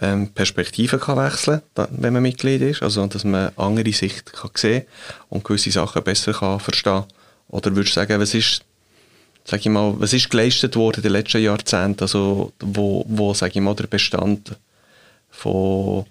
ähm, 0.00 0.28
Perspektiven 0.32 1.00
kann 1.00 1.18
wechseln 1.18 1.62
kann, 1.74 1.88
wenn 1.90 2.12
man 2.12 2.22
Mitglied 2.22 2.62
ist. 2.62 2.82
Also, 2.82 3.06
dass 3.06 3.24
man 3.24 3.50
andere 3.56 3.92
Sicht 3.92 4.32
kann 4.32 4.50
sehen 4.54 4.84
und 5.28 5.44
gewisse 5.44 5.70
Sachen 5.70 6.02
besser 6.02 6.32
kann 6.32 6.60
verstehen 6.60 7.04
Oder 7.48 7.74
würdest 7.74 7.96
du 7.96 8.00
sagen, 8.00 8.20
was 8.20 8.34
ist 8.34 8.62
sag 9.48 9.60
ich 9.60 9.68
mal, 9.70 9.94
was 9.98 10.12
ist 10.12 10.28
geleistet 10.28 10.76
worden 10.76 10.98
in 10.98 11.04
den 11.04 11.12
letzten 11.12 11.42
Jahrzehnten, 11.42 12.02
also 12.02 12.52
wo, 12.60 13.04
wo 13.08 13.32
sag 13.32 13.56
ich 13.56 13.62
mal, 13.62 13.74
der 13.74 13.86
Bestand 13.86 14.56
von, 15.30 16.04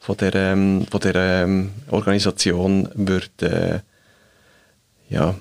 von 0.00 0.16
der, 0.16 0.34
ähm, 0.34 0.84
von 0.90 1.00
der 1.00 1.14
ähm, 1.14 1.70
Organisation 1.90 2.88
wird, 2.94 3.40
äh, 3.40 3.78
ja, 5.08 5.36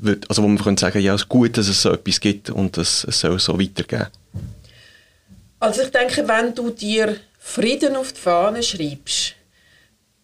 wird, 0.00 0.28
also 0.28 0.42
wo 0.42 0.48
man 0.48 0.58
könnte 0.58 0.82
sagen, 0.82 1.00
ja, 1.00 1.14
es 1.14 1.22
ist 1.22 1.28
gut, 1.30 1.56
dass 1.56 1.66
es 1.66 1.80
so 1.80 1.92
etwas 1.92 2.20
gibt 2.20 2.50
und 2.50 2.76
es, 2.76 3.04
es 3.04 3.20
soll 3.20 3.38
so 3.38 3.58
weitergehen. 3.58 4.08
Also 5.60 5.80
ich 5.82 5.90
denke, 5.90 6.28
wenn 6.28 6.54
du 6.54 6.70
dir 6.70 7.16
Frieden 7.38 7.96
auf 7.96 8.12
die 8.12 8.20
Fahne 8.20 8.62
schreibst, 8.62 9.34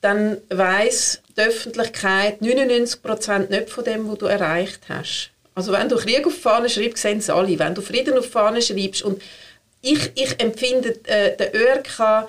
dann 0.03 0.37
weiß 0.51 1.23
die 1.35 1.41
Öffentlichkeit 1.41 2.43
99% 2.43 3.49
nicht 3.49 3.71
von 3.71 3.85
dem, 3.85 4.07
was 4.07 4.19
du 4.19 4.27
erreicht 4.27 4.83
hast. 4.91 5.34
Also 5.55 5.73
wenn 5.73 5.89
du 5.89 5.97
Krieg 5.97 6.27
auf 6.27 6.35
die 6.35 6.41
Fahne 6.41 6.69
schreibst, 6.69 7.03
sehen 7.03 7.19
es 7.19 7.31
alle. 7.31 7.59
Wenn 7.59 7.75
du 7.75 7.83
Frieden 7.83 8.19
auf 8.19 8.27
die 8.27 8.33
Fahne 8.33 8.63
schreibst 8.63 9.03
und 9.03 9.23
ich, 9.81 10.11
ich 10.15 10.41
empfinde 10.41 10.99
äh, 11.05 11.37
den 11.37 11.55
ÖRK 11.55 12.27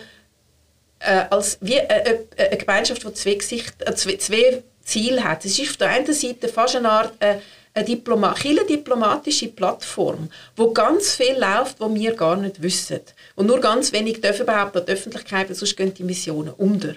äh, 0.99 1.25
als 1.29 1.57
wie 1.61 1.75
äh, 1.75 2.19
äh, 2.37 2.47
eine 2.47 2.57
Gemeinschaft, 2.57 3.03
die 3.03 3.13
zwei, 3.13 3.35
Gesicht, 3.35 3.75
äh, 3.79 3.95
zwei, 3.95 4.17
zwei 4.17 4.63
Ziele 4.83 5.23
hat. 5.23 5.45
Es 5.45 5.57
ist 5.57 5.71
auf 5.71 5.77
der 5.77 5.89
einen 5.89 6.13
Seite 6.13 6.47
fast 6.47 6.75
eine 6.75 6.89
Art 6.89 7.13
äh, 7.19 7.37
eine 7.73 7.85
Diploma 7.85 8.33
diplomatische 8.69 9.49
Plattform, 9.49 10.29
wo 10.55 10.71
ganz 10.71 11.13
viel 11.13 11.37
läuft, 11.37 11.79
wo 11.79 11.93
wir 11.93 12.15
gar 12.15 12.37
nicht 12.37 12.61
wissen. 12.61 13.01
Und 13.35 13.47
nur 13.47 13.59
ganz 13.59 13.91
wenig 13.91 14.21
dürfen 14.21 14.43
überhaupt 14.43 14.77
an 14.77 14.85
die 14.85 14.93
Öffentlichkeit, 14.93 15.53
sonst 15.53 15.75
gehen 15.75 15.93
die 15.93 16.03
Missionen 16.03 16.53
unter. 16.53 16.95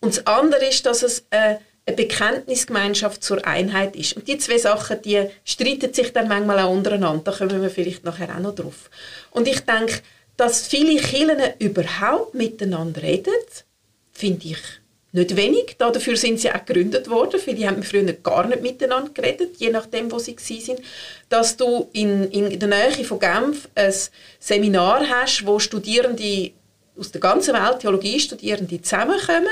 Und 0.00 0.16
das 0.16 0.26
andere 0.26 0.66
ist, 0.66 0.84
dass 0.84 1.04
es 1.04 1.24
äh, 1.30 1.56
eine 1.86 1.96
Bekenntnisgemeinschaft 1.96 3.22
zur 3.22 3.46
Einheit 3.46 3.94
ist. 3.94 4.14
Und 4.14 4.26
die 4.26 4.38
zwei 4.38 4.58
Sachen, 4.58 5.00
die 5.02 5.28
streiten 5.44 5.94
sich 5.94 6.12
dann 6.12 6.28
manchmal 6.28 6.58
auch 6.58 6.70
untereinander. 6.70 7.22
Da 7.24 7.32
kommen 7.32 7.62
wir 7.62 7.70
vielleicht 7.70 8.04
nachher 8.04 8.34
auch 8.34 8.40
noch 8.40 8.54
drauf. 8.54 8.90
Und 9.30 9.46
ich 9.46 9.60
denke, 9.60 10.00
dass 10.36 10.66
viele 10.66 11.00
Kirchen 11.00 11.40
überhaupt 11.60 12.34
miteinander 12.34 13.02
reden, 13.02 13.32
finde 14.12 14.48
ich 14.48 14.58
nicht 15.12 15.36
wenig. 15.36 15.76
Dafür 15.78 16.16
sind 16.16 16.40
sie 16.40 16.50
auch 16.50 16.64
gegründet 16.64 17.08
worden. 17.08 17.40
Viele 17.40 17.66
haben 17.68 17.82
früher 17.82 18.12
gar 18.12 18.46
nicht 18.46 18.62
miteinander 18.62 19.10
geredet, 19.12 19.56
je 19.56 19.70
nachdem, 19.70 20.12
wo 20.12 20.18
sie 20.18 20.36
sind. 20.38 20.80
Dass 21.28 21.56
du 21.56 21.88
in, 21.92 22.30
in 22.30 22.58
der 22.58 22.68
Nähe 22.68 23.04
von 23.04 23.18
Genf 23.18 23.68
ein 23.74 23.94
Seminar 24.38 25.08
hast, 25.08 25.46
wo 25.46 25.58
Studierende 25.58 26.50
aus 26.98 27.12
der 27.12 27.20
ganzen 27.20 27.54
Welt, 27.54 27.80
Theologiestudierende, 27.80 28.82
zusammenkommen 28.82 29.46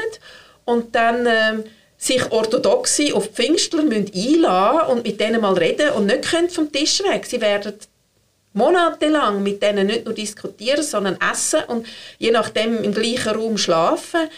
und 0.65 0.95
dann 0.95 1.27
ähm, 1.27 1.65
sich 2.05 2.31
Orthodoxe 2.31 3.15
auf 3.15 3.29
Pfingstler 3.29 3.83
einladen 3.83 4.91
und 4.91 5.05
mit 5.05 5.19
denen 5.19 5.41
mal 5.41 5.55
reden 5.55 5.91
und 5.91 6.07
nicht 6.07 6.27
vom 6.53 6.71
Tisch 6.71 7.03
weg. 7.03 7.25
Sie 7.25 7.41
werden 7.41 7.75
monatelang 8.53 9.43
mit 9.43 9.63
denen 9.63 9.87
nicht 9.87 10.05
nur 10.05 10.15
diskutieren, 10.15 10.83
sondern 10.83 11.19
essen 11.33 11.65
und 11.67 11.87
je 12.19 12.31
nachdem 12.31 12.85
im 12.85 12.93
gleichen 12.93 13.35
Raum 13.35 13.57
schlafen. 13.57 14.29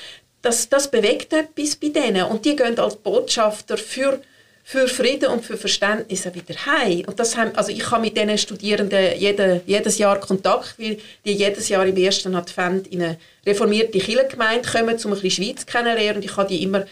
Das, 0.43 0.69
das 0.69 0.91
bewegt 0.91 1.33
etwas 1.33 1.75
bei 1.75 1.89
denen 1.89 2.27
und 2.27 2.45
die 2.45 2.55
gehen 2.55 2.79
als 2.79 2.97
Botschafter 2.97 3.77
für 3.77 4.21
für 4.69 4.89
Frieden 4.89 5.29
und 5.29 5.45
für 5.45 5.57
Verständnis 5.57 6.25
wieder 6.25 6.67
heim. 6.67 7.05
Und 7.07 7.21
das 7.21 7.37
haben, 7.37 7.55
also 7.55 7.71
ich 7.71 7.89
habe 7.89 8.03
mit 8.03 8.17
diesen 8.17 8.37
Studierenden 8.37 9.17
jede, 9.17 9.63
jedes 9.65 9.97
Jahr 9.97 10.19
Kontakt, 10.19 10.75
weil 10.79 10.99
die 11.25 11.35
jedes 11.35 11.69
Jahr 11.69 11.87
im 11.87 11.97
ersten 11.97 12.35
Advent 12.35 12.89
in 12.89 13.01
eine 13.01 13.17
reformierte 13.47 14.01
Kirchengemeinde 14.01 14.69
kommen, 14.69 14.97
um 15.05 15.13
ein 15.13 15.21
bisschen 15.21 15.45
Schweiz 15.45 15.67
kennenzulernen. 15.67 16.17
Und 16.17 16.25
ich 16.25 16.37
habe 16.37 16.49
die 16.49 16.65
immer 16.65 16.85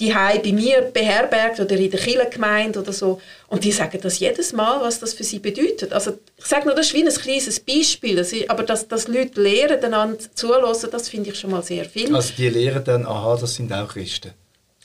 die 0.00 0.12
bei 0.12 0.52
mir 0.52 0.80
beherbergt 0.80 1.60
oder 1.60 1.76
in 1.76 1.90
der 1.90 2.00
Kirchengemeinde 2.00 2.80
oder 2.80 2.92
so. 2.92 3.20
Und 3.48 3.64
die 3.64 3.70
sagen 3.70 3.98
das 4.00 4.18
jedes 4.18 4.52
Mal, 4.52 4.80
was 4.80 4.98
das 4.98 5.12
für 5.12 5.24
sie 5.24 5.38
bedeutet. 5.38 5.92
Also 5.92 6.18
ich 6.38 6.46
sage 6.46 6.66
nur, 6.66 6.74
das 6.74 6.86
ist 6.86 6.94
wie 6.94 7.04
ein 7.04 7.14
kleines 7.14 7.60
Beispiel, 7.60 8.16
das 8.16 8.32
ist, 8.32 8.48
aber 8.48 8.62
dass, 8.62 8.88
dass 8.88 9.08
Leute 9.08 9.40
lehren, 9.40 9.84
einander 9.84 10.18
zuhören, 10.34 10.74
das 10.90 11.08
finde 11.08 11.30
ich 11.30 11.38
schon 11.38 11.50
mal 11.50 11.62
sehr 11.62 11.84
viel. 11.84 12.14
Also 12.14 12.32
die 12.36 12.48
lehren 12.48 12.82
dann, 12.82 13.06
aha, 13.06 13.36
das 13.38 13.54
sind 13.54 13.72
auch 13.72 13.88
Christen. 13.88 14.32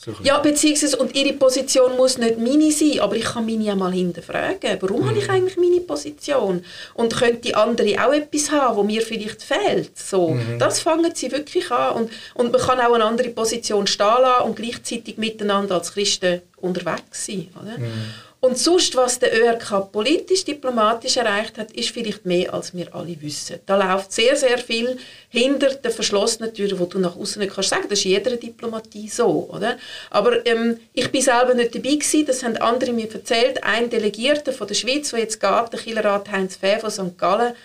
So 0.05 0.13
ja, 0.21 0.37
beziehungsweise, 0.37 0.97
und 0.97 1.15
ihre 1.15 1.33
Position 1.33 1.97
muss 1.97 2.19
nicht 2.19 2.37
meine 2.37 2.71
sein, 2.71 2.99
aber 2.99 3.15
ich 3.15 3.23
kann 3.23 3.45
meine 3.45 3.63
ja 3.63 3.75
mal 3.75 3.91
hinterfragen. 3.91 4.77
Warum 4.79 5.01
mhm. 5.01 5.09
habe 5.09 5.17
ich 5.17 5.29
eigentlich 5.29 5.57
meine 5.57 5.81
Position? 5.81 6.63
Und 6.93 7.15
könnte 7.15 7.41
die 7.41 7.55
andere 7.55 8.05
auch 8.05 8.13
etwas 8.13 8.51
haben, 8.51 8.77
wo 8.77 8.83
mir 8.83 9.01
vielleicht 9.01 9.41
fehlt? 9.41 9.97
So, 9.97 10.29
mhm. 10.29 10.59
Das 10.59 10.79
fangen 10.79 11.13
sie 11.15 11.31
wirklich 11.31 11.71
an. 11.71 11.95
Und, 11.95 12.11
und 12.35 12.51
man 12.51 12.61
kann 12.61 12.79
auch 12.79 12.93
eine 12.93 13.03
andere 13.03 13.29
Position 13.29 13.87
stehen 13.87 14.05
lassen 14.21 14.45
und 14.45 14.55
gleichzeitig 14.57 15.17
miteinander 15.17 15.75
als 15.75 15.93
Christen 15.93 16.41
unterwegs 16.57 17.25
sein. 17.25 17.47
Oder? 17.59 17.79
Mhm. 17.79 18.13
Und 18.45 18.59
sonst, 18.59 18.95
was 18.95 19.17
der 19.17 19.33
ÖRK 19.33 19.91
politisch, 19.91 20.45
diplomatisch 20.45 21.17
erreicht 21.17 21.57
hat, 21.57 21.71
ist 21.71 21.89
vielleicht 21.89 22.27
mehr, 22.27 22.53
als 22.53 22.75
wir 22.75 22.93
alle 22.93 23.19
wissen. 23.19 23.59
Da 23.65 23.75
läuft 23.75 24.11
sehr, 24.11 24.35
sehr 24.35 24.59
viel 24.59 24.99
hinter 25.29 25.73
den 25.73 25.91
verschlossenen 25.91 26.53
Türen, 26.53 26.77
wo 26.77 26.85
du 26.85 26.99
nach 26.99 27.15
außen 27.15 27.41
nicht 27.41 27.55
kannst 27.55 27.71
sagen. 27.71 27.87
Das 27.89 27.97
ist 27.97 28.05
in 28.05 28.11
jeder 28.11 28.35
Diplomatie 28.35 29.07
so, 29.07 29.49
oder? 29.51 29.77
Aber 30.11 30.45
ähm, 30.45 30.79
ich 30.93 31.11
bin 31.11 31.23
selber 31.23 31.55
nicht 31.55 31.73
dabei 31.73 31.95
gewesen, 31.95 32.27
das 32.27 32.43
haben 32.43 32.55
andere 32.57 32.93
mir 32.93 33.11
erzählt. 33.11 33.63
Ein 33.63 33.89
Delegierter 33.89 34.53
von 34.53 34.67
der 34.67 34.75
Schweiz, 34.75 35.09
der 35.09 35.21
jetzt 35.21 35.39
geht, 35.39 35.73
der 35.73 35.79
Kielerrat 35.79 36.31
Heinz 36.31 36.55
Fäh 36.55 36.77
von 36.77 36.91
St. 36.91 37.17
Gallen, 37.17 37.55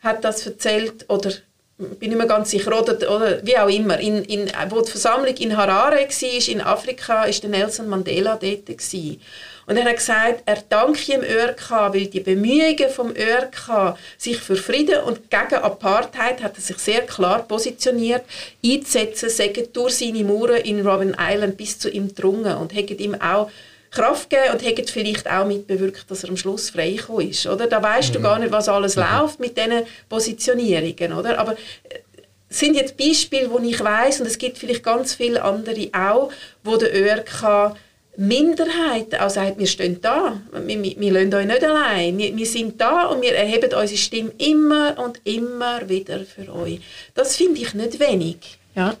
hat 0.00 0.24
das 0.24 0.44
erzählt, 0.44 1.08
oder 1.08 1.30
bin 1.78 2.08
nicht 2.08 2.18
mehr 2.18 2.26
ganz 2.26 2.50
sicher, 2.50 2.76
oder, 2.76 2.94
oder 3.08 3.46
wie 3.46 3.56
auch 3.56 3.68
immer, 3.68 4.00
in, 4.00 4.24
in, 4.24 4.50
wo 4.70 4.80
die 4.80 4.90
Versammlung 4.90 5.36
in 5.36 5.56
Harare 5.56 6.08
war, 6.08 6.48
in 6.48 6.60
Afrika, 6.60 7.22
ist 7.22 7.44
der 7.44 7.50
Nelson 7.50 7.88
Mandela 7.88 8.36
dort 8.36 8.66
gewesen. 8.66 9.20
Und 9.66 9.76
er 9.76 9.84
hat 9.84 9.96
gesagt, 9.96 10.42
er 10.46 10.58
danke 10.68 11.04
dem 11.06 11.22
ÖRK, 11.22 11.70
weil 11.92 12.06
die 12.06 12.20
Bemühungen 12.20 12.90
vom 12.90 13.14
ÖRK, 13.16 13.96
sich 14.18 14.38
für 14.38 14.56
Frieden 14.56 15.02
und 15.04 15.30
gegen 15.30 15.62
Apartheid, 15.62 16.42
hat 16.42 16.56
er 16.56 16.60
sich 16.60 16.78
sehr 16.78 17.02
klar 17.02 17.42
positioniert, 17.46 18.22
einzusetzen, 18.64 19.30
sagen 19.30 19.68
durch 19.72 19.94
seine 19.96 20.24
Mauern 20.24 20.60
in 20.60 20.86
Robben 20.86 21.16
Island 21.18 21.56
bis 21.56 21.78
zu 21.78 21.88
ihm 21.88 22.14
drungen 22.14 22.56
und 22.56 22.74
haben 22.74 22.98
ihm 22.98 23.14
auch 23.14 23.50
Kraft 23.94 24.28
gegeben 24.28 24.52
und 24.52 24.64
haben 24.64 24.86
vielleicht 24.86 25.30
auch 25.30 25.46
mitbewirkt, 25.46 26.10
dass 26.10 26.24
er 26.24 26.30
am 26.30 26.36
Schluss 26.36 26.70
frei 26.70 26.98
ist. 27.18 27.46
Oder? 27.46 27.66
Da 27.66 27.82
weißt 27.82 28.10
mhm. 28.10 28.14
du 28.14 28.20
gar 28.20 28.38
nicht, 28.38 28.52
was 28.52 28.68
alles 28.68 28.96
mhm. 28.96 29.04
läuft 29.04 29.40
mit 29.40 29.56
diesen 29.56 29.84
Positionierungen. 30.08 31.12
Oder? 31.12 31.38
Aber 31.38 31.52
äh, 31.52 32.00
sind 32.48 32.76
jetzt 32.76 32.96
Beispiele, 32.96 33.50
wo 33.50 33.58
ich 33.58 33.82
weiß 33.82 34.20
und 34.20 34.26
es 34.26 34.38
gibt 34.38 34.58
vielleicht 34.58 34.82
ganz 34.82 35.14
viele 35.14 35.42
andere 35.42 35.88
auch, 35.92 36.30
wo 36.62 36.76
der 36.76 36.94
ÖRK 36.94 37.76
Minderheit 38.16 39.18
auch 39.20 39.30
sagt, 39.30 39.58
wir 39.58 39.66
stehen 39.66 40.00
da, 40.00 40.40
wir, 40.52 40.82
wir, 40.82 40.94
wir 40.96 41.12
lassen 41.12 41.34
euch 41.34 41.46
nicht 41.46 41.64
allein, 41.64 42.18
wir, 42.18 42.36
wir, 42.36 42.46
sind 42.46 42.80
da 42.80 43.06
und 43.06 43.22
wir 43.22 43.34
erheben 43.34 43.72
unsere 43.74 43.98
Stimme 43.98 44.32
immer 44.38 44.96
und 44.98 45.20
immer 45.24 45.88
wieder 45.88 46.20
für 46.20 46.52
euch. 46.54 46.80
Das 47.14 47.36
finde 47.36 47.60
ich 47.60 47.74
nicht 47.74 47.98
wenig. 47.98 48.58
Ja, 48.74 48.96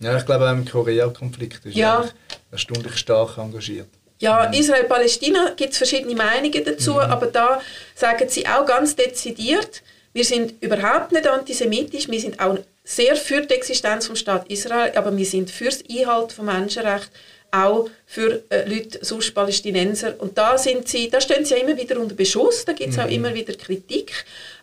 ja 0.00 0.16
ich 0.16 0.26
glaube 0.26 0.46
auch 0.46 0.52
im 0.52 0.64
Korea-Konflikt 0.64 1.64
ist 1.64 1.76
ja. 1.76 2.04
erstaunlich 2.50 2.96
stark 2.96 3.38
engagiert. 3.38 3.88
Ja, 4.18 4.44
Israel-Palästina 4.44 5.50
gibt 5.56 5.72
es 5.72 5.78
verschiedene 5.78 6.14
Meinungen 6.14 6.64
dazu, 6.64 6.92
mhm. 6.92 7.00
aber 7.00 7.26
da 7.26 7.60
sagen 7.94 8.28
sie 8.28 8.46
auch 8.46 8.64
ganz 8.64 8.96
dezidiert, 8.96 9.82
wir 10.14 10.24
sind 10.24 10.54
überhaupt 10.62 11.12
nicht 11.12 11.26
antisemitisch, 11.26 12.08
wir 12.08 12.20
sind 12.20 12.40
auch 12.40 12.56
sehr 12.84 13.16
für 13.16 13.42
die 13.42 13.52
Existenz 13.52 14.08
des 14.08 14.18
Staat 14.18 14.50
Israel, 14.50 14.92
aber 14.96 15.14
wir 15.14 15.26
sind 15.26 15.50
für 15.50 15.66
das 15.66 15.82
Einhalten 15.90 16.30
von 16.30 16.46
Menschenrechten 16.46 17.10
auch 17.64 17.88
für 18.06 18.42
äh, 18.50 18.68
Leute, 18.68 18.98
sonst 19.02 19.34
Palästinenser. 19.34 20.14
Und 20.18 20.36
da, 20.36 20.58
sind 20.58 20.88
sie, 20.88 21.08
da 21.08 21.20
stehen 21.20 21.44
sie 21.44 21.54
ja 21.54 21.60
immer 21.60 21.76
wieder 21.76 21.98
unter 21.98 22.14
Beschuss, 22.14 22.64
da 22.64 22.72
gibt 22.72 22.90
es 22.90 22.96
mhm. 22.96 23.02
auch 23.02 23.10
immer 23.10 23.34
wieder 23.34 23.54
Kritik. 23.54 24.12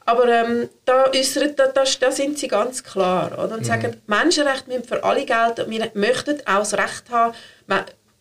Aber 0.05 0.27
ähm, 0.27 0.69
da, 0.85 1.09
äußern, 1.09 1.55
da, 1.55 1.67
da, 1.67 1.83
da, 1.99 2.11
sind 2.11 2.37
sie 2.37 2.47
ganz 2.47 2.83
klar 2.83 3.31
oder? 3.33 3.55
und 3.55 3.61
mhm. 3.61 3.65
sagen, 3.65 3.97
Menschenrechte 4.07 4.69
müssen 4.69 4.83
für 4.83 5.03
alle 5.03 5.25
gelten. 5.25 5.69
Wir 5.69 5.91
möchten 5.93 6.39
auch 6.45 6.59
das 6.59 6.73
Recht 6.73 7.09
haben, 7.09 7.33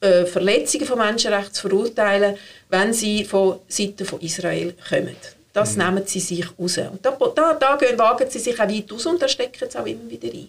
äh, 0.01 0.27
Verletzungen 0.27 0.87
von 0.87 0.99
Menschenrechten 0.99 1.55
zu 1.55 1.69
verurteilen, 1.69 2.37
wenn 2.69 2.93
sie 2.93 3.25
von 3.25 3.59
Seiten 3.69 4.05
von 4.05 4.21
Israel 4.21 4.75
kommen. 4.89 5.17
Das 5.53 5.77
mhm. 5.77 5.85
nehmen 5.85 6.07
sie 6.07 6.21
sich 6.21 6.47
raus. 6.59 6.79
Und 6.79 7.05
da, 7.05 7.17
da, 7.35 7.55
da 7.55 7.77
gehen, 7.77 7.99
wagen 7.99 8.31
sie 8.31 8.39
sich 8.39 8.59
auch 8.61 8.69
weit 8.69 8.93
aus 8.93 9.07
und 9.07 9.21
da 9.21 9.29
stecken 9.29 9.69
sie 9.69 9.79
auch 9.79 9.87
immer 9.87 10.09
wieder 10.09 10.29
ein. 10.29 10.49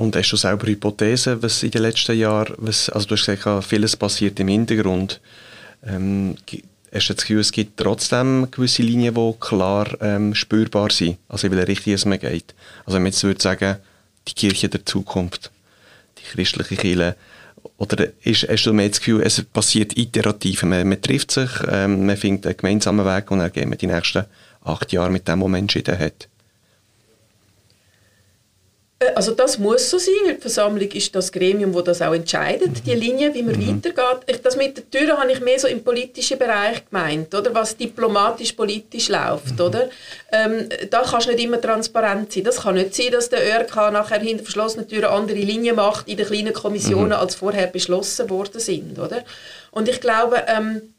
Und 0.00 0.16
hast 0.16 0.30
du 0.30 0.36
selber 0.36 0.66
Hypothesen, 0.66 1.42
was 1.42 1.62
in 1.62 1.72
den 1.72 1.82
letzten 1.82 2.16
Jahren, 2.16 2.54
was, 2.56 2.88
also 2.88 3.06
du 3.06 3.16
hast 3.16 3.26
gesagt, 3.26 3.64
vieles 3.66 3.96
passiert 3.98 4.40
im 4.40 4.48
Hintergrund. 4.48 5.20
Ähm, 5.84 6.36
hast 6.90 7.10
du 7.10 7.12
das 7.12 7.22
Gefühl, 7.22 7.40
es 7.40 7.52
gibt 7.52 7.76
trotzdem 7.76 8.50
gewisse 8.50 8.80
Linien, 8.80 9.14
die 9.14 9.34
klar 9.38 9.88
ähm, 10.00 10.34
spürbar 10.34 10.90
sind, 10.90 11.18
also 11.28 11.46
in 11.46 11.52
welche 11.52 11.68
Richtung 11.68 11.92
es 11.92 12.06
man 12.06 12.18
geht? 12.18 12.54
Also 12.86 12.94
wenn 12.94 13.02
man 13.02 13.12
jetzt 13.12 13.22
würde 13.24 13.42
sagen, 13.42 13.76
die 14.26 14.32
Kirche 14.32 14.70
der 14.70 14.86
Zukunft, 14.86 15.50
die 16.16 16.22
christliche 16.22 16.76
Kirche, 16.76 17.16
oder 17.76 18.08
ist, 18.22 18.48
hast 18.48 18.64
du 18.64 18.72
mehr 18.72 18.88
das 18.88 19.00
Gefühl, 19.00 19.20
es 19.20 19.42
passiert 19.42 19.98
iterativ, 19.98 20.62
man, 20.62 20.88
man 20.88 21.02
trifft 21.02 21.30
sich, 21.30 21.50
ähm, 21.70 22.06
man 22.06 22.16
findet 22.16 22.46
einen 22.46 22.56
gemeinsamen 22.56 23.04
Weg 23.04 23.30
und 23.30 23.40
dann 23.40 23.52
gehen 23.52 23.68
wir 23.68 23.76
die 23.76 23.86
nächsten 23.86 24.24
acht 24.64 24.92
Jahre 24.94 25.10
mit 25.10 25.28
dem, 25.28 25.42
was 25.42 25.48
man 25.48 25.60
entschieden 25.60 25.98
hat? 25.98 26.29
Äh, 29.00 29.12
also 29.14 29.32
das 29.32 29.58
muss 29.58 29.90
so 29.90 29.98
sein, 29.98 30.14
weil 30.24 30.34
die 30.34 30.40
Versammlung 30.40 30.88
ist 30.88 31.14
das 31.14 31.32
Gremium, 31.32 31.72
das 31.72 31.84
das 31.84 32.02
auch 32.02 32.14
entscheidet, 32.14 32.86
die 32.86 32.94
Linie, 32.94 33.34
wie 33.34 33.42
man 33.42 33.56
mhm. 33.56 33.82
weitergeht. 33.82 34.44
Das 34.44 34.56
mit 34.56 34.76
der 34.76 34.90
Tür 34.90 35.18
habe 35.18 35.32
ich 35.32 35.40
mehr 35.40 35.58
so 35.58 35.66
im 35.66 35.82
politischen 35.82 36.38
Bereich 36.38 36.84
gemeint, 36.88 37.34
oder 37.34 37.52
was 37.54 37.76
diplomatisch-politisch 37.76 39.08
läuft, 39.08 39.58
mhm. 39.58 39.64
oder? 39.64 39.90
Ähm, 40.30 40.68
da 40.90 41.02
kannst 41.02 41.26
du 41.26 41.32
nicht 41.32 41.44
immer 41.44 41.60
transparent 41.60 42.32
sein. 42.32 42.44
Das 42.44 42.62
kann 42.62 42.74
nicht 42.74 42.94
sein, 42.94 43.10
dass 43.10 43.28
der 43.28 43.44
ÖRK 43.44 43.92
nachher 43.92 44.20
hinter 44.20 44.44
verschlossenen 44.44 44.86
Türen 44.86 45.06
andere 45.06 45.38
Linien 45.38 45.76
macht 45.76 46.08
in 46.08 46.16
den 46.16 46.26
kleinen 46.26 46.52
Kommissionen, 46.52 47.08
mhm. 47.08 47.12
als 47.14 47.34
vorher 47.34 47.66
beschlossen 47.66 48.28
worden 48.30 48.60
sind, 48.60 48.98
oder? 48.98 49.24
Und 49.70 49.88
ich 49.88 50.00
glaube, 50.00 50.44
ähm, 50.46 50.94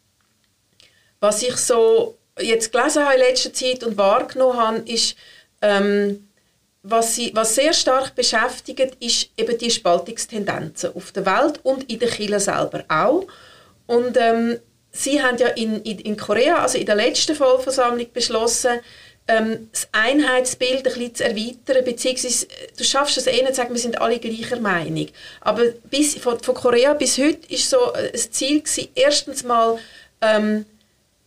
was 1.20 1.44
ich 1.44 1.56
so 1.58 2.18
jetzt 2.40 2.72
gelesen 2.72 3.04
habe 3.06 3.16
in 3.16 3.20
letzter 3.22 3.54
Zeit 3.54 3.84
und 3.84 3.98
wahrgenommen 3.98 4.58
habe, 4.58 4.78
ist 4.92 5.16
ähm, 5.62 6.28
was, 6.84 7.16
sie, 7.16 7.32
was 7.36 7.56
sehr 7.56 7.74
stark 7.74 8.16
beschäftigt, 8.16 8.98
ist 9.00 9.30
eben 9.38 9.58
die 9.58 9.72
Spaltungstendenzen 9.72 10.96
auf 10.96 11.12
der 11.12 11.26
Welt 11.26 11.60
und 11.64 11.90
in 11.92 12.00
der 12.00 12.10
Kirche 12.10 12.40
selber 12.40 12.84
auch. 12.88 13.26
Und 13.86 14.18
ähm, 14.18 14.58
sie 14.92 15.22
haben 15.22 15.38
ja 15.38 15.48
in, 15.50 15.82
in, 15.84 16.00
in, 16.00 16.18
Korea, 16.18 16.58
also 16.58 16.78
in 16.78 16.86
der 16.86 16.96
letzten 16.96 17.36
Vollversammlung 17.36 18.08
beschlossen, 18.12 18.80
ähm, 19.28 19.70
das 19.72 19.88
Einheitsbild 19.92 20.80
ein 20.80 20.84
bisschen 20.84 21.16
zu 21.16 21.24
erweitern, 21.24 21.86
beziehungsweise 21.86 22.46
äh, 22.48 22.50
du 22.76 22.84
schaffst 22.84 23.18
es 23.18 23.28
eh 23.28 23.42
nicht 23.42 23.50
zu 23.50 23.56
sagen, 23.56 23.74
wir 23.74 23.82
sind 23.82 24.02
alle 24.02 24.20
gleicher 24.20 24.60
Meinung. 24.60 25.08
Aber 25.42 25.64
bis, 25.90 26.16
von, 26.16 26.40
von 26.40 26.56
Korea 26.56 26.94
bis 26.94 27.18
heute 27.20 27.54
ist 27.54 27.70
so 27.70 27.94
äh, 27.94 28.12
das 28.12 28.32
Ziel 28.32 28.62
gewesen, 28.62 28.90
erstens 28.96 29.44
mal 29.44 29.78
ähm, 30.22 30.66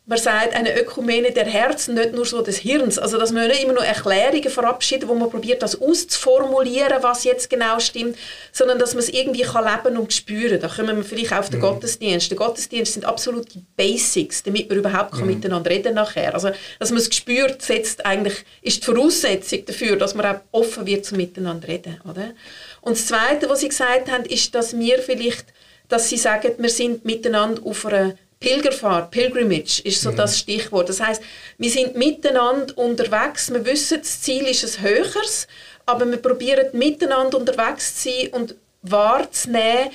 man 0.06 0.18
sagt, 0.18 0.54
eine 0.54 0.78
Ökumene 0.78 1.32
der 1.32 1.46
Herzen, 1.46 1.94
nicht 1.94 2.12
nur 2.12 2.26
so 2.26 2.42
des 2.42 2.58
Hirns. 2.58 2.98
Also, 2.98 3.18
dass 3.18 3.32
man 3.32 3.48
nicht 3.48 3.62
immer 3.62 3.72
nur 3.72 3.84
Erklärungen 3.84 4.50
verabschiedet, 4.50 5.08
wo 5.08 5.14
man 5.14 5.30
probiert, 5.30 5.62
das 5.62 5.80
auszuformulieren, 5.80 7.02
was 7.02 7.24
jetzt 7.24 7.48
genau 7.48 7.78
stimmt, 7.80 8.18
sondern 8.52 8.78
dass 8.78 8.92
man 8.92 9.02
es 9.02 9.08
irgendwie 9.08 9.42
kann 9.42 9.64
leben 9.64 9.96
und 9.96 10.12
spüren. 10.12 10.60
Da 10.60 10.68
kommen 10.68 10.98
wir 10.98 11.04
vielleicht 11.04 11.32
auf 11.32 11.48
den 11.48 11.60
mhm. 11.60 11.62
Gottesdienst. 11.62 12.30
Der 12.30 12.36
Gottesdienst 12.36 12.92
sind 12.92 13.06
absolut 13.06 13.54
die 13.54 13.64
Basics, 13.76 14.42
damit 14.42 14.68
man 14.68 14.78
überhaupt 14.78 15.14
mhm. 15.14 15.26
miteinander 15.26 15.70
reden 15.70 15.94
nachher. 15.94 16.34
Also, 16.34 16.50
dass 16.78 16.90
man 16.90 16.98
es 16.98 17.14
spürt, 17.14 17.62
setzt 17.62 18.04
eigentlich, 18.04 18.44
ist 18.60 18.82
die 18.82 18.84
Voraussetzung 18.84 19.64
dafür, 19.64 19.96
dass 19.96 20.14
man 20.14 20.26
auch 20.26 20.40
offen 20.52 20.84
wird 20.84 21.06
zum 21.06 21.16
Miteinander 21.16 21.66
reden, 21.66 21.98
oder? 22.04 22.34
Und 22.82 22.98
das 22.98 23.06
Zweite, 23.06 23.48
was 23.48 23.60
Sie 23.60 23.68
gesagt 23.70 24.10
haben, 24.10 24.26
ist, 24.26 24.54
dass 24.54 24.78
wir 24.78 24.98
vielleicht, 24.98 25.46
dass 25.88 26.10
Sie 26.10 26.18
sagen, 26.18 26.52
wir 26.58 26.68
sind 26.68 27.06
miteinander 27.06 27.62
auf 27.64 27.86
einer 27.86 28.16
Pilgerfahrt, 28.44 29.11
Pilgrimage 29.11 29.80
ist 29.85 30.02
so 30.02 30.12
mhm. 30.12 30.16
das 30.16 30.38
Stichwort. 30.38 30.90
Das 30.90 31.00
heißt, 31.00 31.22
wir 31.57 31.70
sind 31.70 31.96
miteinander 31.96 32.76
unterwegs. 32.76 33.50
Wir 33.50 33.64
wissen, 33.64 34.00
das 34.00 34.20
Ziel 34.20 34.46
ist 34.46 34.78
ein 34.78 34.85
höheres, 34.85 35.48
aber 35.87 36.07
wir 36.11 36.18
probieren 36.18 36.66
miteinander 36.74 37.38
unterwegs 37.38 38.02
zu 38.02 38.11
sein 38.11 38.28
und 38.33 38.54
wahrzunehmen, 38.83 39.90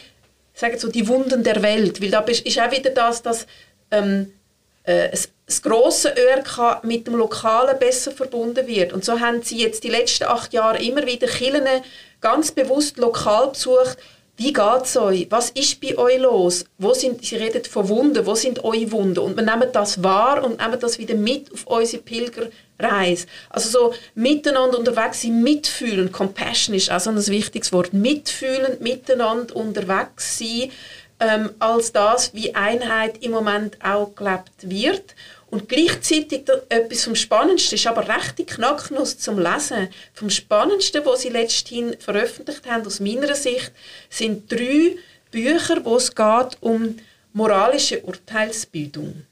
sagen 0.55 0.79
so 0.79 0.89
die 0.89 1.07
Wunden 1.07 1.43
der 1.43 1.61
Welt, 1.61 2.01
weil 2.01 2.09
da 2.09 2.21
ist 2.21 2.59
auch 2.59 2.71
wieder 2.71 2.89
das, 2.89 3.21
dass 3.21 3.45
ähm, 3.91 4.33
äh, 4.83 5.09
das 5.45 5.61
große 5.61 6.15
ÖRK 6.17 6.83
mit 6.83 7.05
dem 7.05 7.15
Lokalen 7.15 7.77
besser 7.77 8.11
verbunden 8.11 8.65
wird. 8.65 8.93
Und 8.93 9.05
so 9.05 9.19
haben 9.19 9.43
sie 9.43 9.57
jetzt 9.57 9.83
die 9.83 9.89
letzten 9.89 10.23
acht 10.23 10.53
Jahre 10.53 10.81
immer 10.81 11.05
wieder 11.05 11.27
Kirchen 11.27 11.67
ganz 12.19 12.51
bewusst 12.51 12.97
lokal 12.97 13.49
besucht, 13.49 13.97
wie 14.39 14.53
geht 14.53 14.83
es 14.83 14.95
euch? 14.95 15.27
Was 15.29 15.49
ist 15.49 15.81
bei 15.81 15.97
euch 15.97 16.17
los? 16.17 16.63
Wo 16.77 16.93
sind, 16.93 17.25
Sie 17.25 17.35
reden 17.35 17.65
von 17.65 17.89
Wunden. 17.89 18.25
Wo 18.25 18.35
sind 18.35 18.63
eure 18.63 18.89
Wunden? 18.93 19.19
Und 19.19 19.35
wir 19.35 19.43
nehmen 19.43 19.67
das 19.73 20.01
wahr 20.01 20.45
und 20.45 20.61
nehmen 20.61 20.79
das 20.79 20.97
wieder 20.97 21.15
mit 21.15 21.51
auf 21.51 21.67
unsere 21.67 22.01
Pilgerreise. 22.01 23.27
Also 23.49 23.69
so 23.69 23.93
miteinander 24.15 24.79
unterwegs 24.79 25.23
sein, 25.23 25.43
mitfühlen. 25.43 26.13
Compassion 26.13 26.73
ist 26.73 26.89
auch 26.89 27.01
so 27.01 27.09
ein 27.09 27.27
wichtiges 27.27 27.73
Wort. 27.73 27.91
Mitfühlen, 27.91 28.77
miteinander 28.79 29.53
unterwegs 29.57 30.39
sein, 30.39 30.71
ähm, 31.19 31.49
als 31.59 31.91
das, 31.91 32.33
wie 32.33 32.55
Einheit 32.55 33.21
im 33.21 33.31
Moment 33.31 33.77
auch 33.83 34.15
gelebt 34.15 34.53
wird. 34.61 35.15
Und 35.49 35.67
gleichzeitig 35.67 36.43
etwas 36.69 37.03
vom 37.03 37.15
Spannendsten, 37.15 37.75
ist 37.75 37.87
aber 37.87 38.07
recht 38.07 38.45
Knacknuss 38.45 39.17
zum 39.17 39.39
Lesen. 39.39 39.89
Vom 40.13 40.29
Spannendsten, 40.29 41.03
was 41.05 41.21
sie 41.21 41.29
letzthin 41.29 41.95
veröffentlicht 41.99 42.69
haben, 42.69 42.85
aus 42.85 42.99
meiner 42.99 43.33
Sicht, 43.33 43.71
sind 44.09 44.51
drei 44.51 44.95
Bücher, 45.31 45.83
wo 45.83 45.95
es 45.95 46.13
geht 46.13 46.57
um 46.61 46.97
moralische 47.33 48.01
Urteilsbildung. 48.01 49.23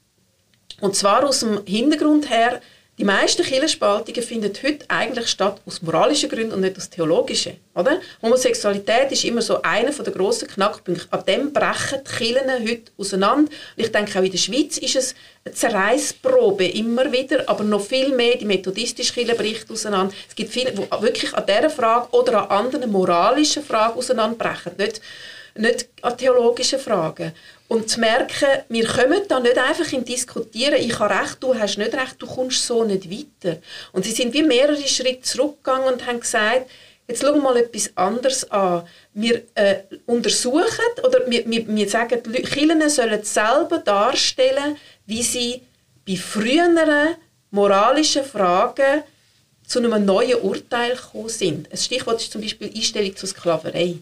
Und 0.80 0.96
zwar 0.96 1.24
aus 1.24 1.40
dem 1.40 1.64
Hintergrund 1.66 2.30
her, 2.30 2.60
die 2.98 3.04
meisten 3.04 3.44
Killenspaltungen 3.44 4.22
finden 4.22 4.52
heute 4.60 4.84
eigentlich 4.88 5.28
statt 5.28 5.60
aus 5.64 5.82
moralischen 5.82 6.28
Gründen 6.28 6.52
und 6.54 6.62
nicht 6.62 6.76
aus 6.76 6.90
theologischen. 6.90 7.56
Oder? 7.76 8.00
Homosexualität 8.20 9.12
ist 9.12 9.24
immer 9.24 9.40
so 9.40 9.62
einer 9.62 9.92
der 9.92 10.12
grossen 10.12 10.48
Knackpunkte. 10.48 11.06
An 11.10 11.24
dem 11.24 11.52
brechen 11.52 12.00
die 12.04 12.10
Kirchen 12.10 12.50
heute 12.50 12.90
auseinander. 12.98 13.52
Und 13.52 13.52
ich 13.76 13.92
denke, 13.92 14.18
auch 14.18 14.24
in 14.24 14.32
der 14.32 14.38
Schweiz 14.38 14.78
ist 14.78 14.96
es 14.96 15.14
eine 15.44 15.54
Zerreißprobe 15.54 16.66
immer 16.66 17.12
wieder, 17.12 17.48
aber 17.48 17.62
noch 17.62 17.84
viel 17.84 18.08
mehr 18.16 18.36
die 18.36 18.44
methodistische 18.44 19.14
Kirche 19.14 19.36
bricht 19.36 19.70
auseinander. 19.70 20.12
Es 20.28 20.34
gibt 20.34 20.52
viele, 20.52 20.72
die 20.72 20.82
wirklich 21.00 21.32
an 21.34 21.44
dieser 21.46 21.70
Frage 21.70 22.08
oder 22.10 22.50
an 22.50 22.66
anderen 22.66 22.90
moralischen 22.90 23.62
Fragen 23.62 23.96
auseinanderbrechen. 23.96 24.72
Nicht, 24.76 25.00
nicht 25.58 25.88
an 26.02 26.16
theologischen 26.16 26.78
Fragen. 26.78 27.32
Und 27.68 27.90
zu 27.90 28.00
merken, 28.00 28.62
wir 28.68 28.86
kommen 28.86 29.20
da 29.28 29.40
nicht 29.40 29.58
einfach 29.58 29.92
in 29.92 30.04
Diskutieren, 30.04 30.80
ich 30.80 30.98
habe 30.98 31.14
recht, 31.14 31.36
du 31.40 31.54
hast 31.54 31.76
nicht 31.76 31.92
recht, 31.92 32.16
du 32.18 32.26
kommst 32.26 32.64
so 32.64 32.84
nicht 32.84 33.10
weiter. 33.10 33.58
Und 33.92 34.04
sie 34.04 34.12
sind 34.12 34.32
wie 34.32 34.42
mehrere 34.42 34.88
Schritte 34.88 35.22
zurückgegangen 35.22 35.92
und 35.92 36.06
haben 36.06 36.20
gesagt, 36.20 36.70
jetzt 37.06 37.20
schauen 37.20 37.34
wir 37.34 37.42
mal 37.42 37.56
etwas 37.58 37.90
anderes 37.94 38.50
an. 38.50 38.86
Wir 39.12 39.42
äh, 39.54 39.80
untersuchen, 40.06 40.86
oder 41.02 41.28
wir, 41.30 41.44
wir, 41.50 41.68
wir 41.68 41.88
sagen, 41.88 42.22
die 42.24 42.42
Kirchen 42.42 42.88
sollen 42.88 43.22
selber 43.22 43.78
darstellen, 43.78 44.76
wie 45.06 45.22
sie 45.22 45.62
bei 46.06 46.16
früheren 46.16 47.16
moralischen 47.50 48.24
Fragen 48.24 49.02
zu 49.66 49.80
einem 49.80 50.06
neuen 50.06 50.40
Urteil 50.40 50.96
gekommen 50.96 51.28
sind. 51.28 51.70
Ein 51.70 51.76
Stichwort 51.76 52.22
ist 52.22 52.32
zum 52.32 52.40
Beispiel 52.40 52.72
Einstellung 52.74 53.14
zur 53.14 53.28
Sklaverei 53.28 53.96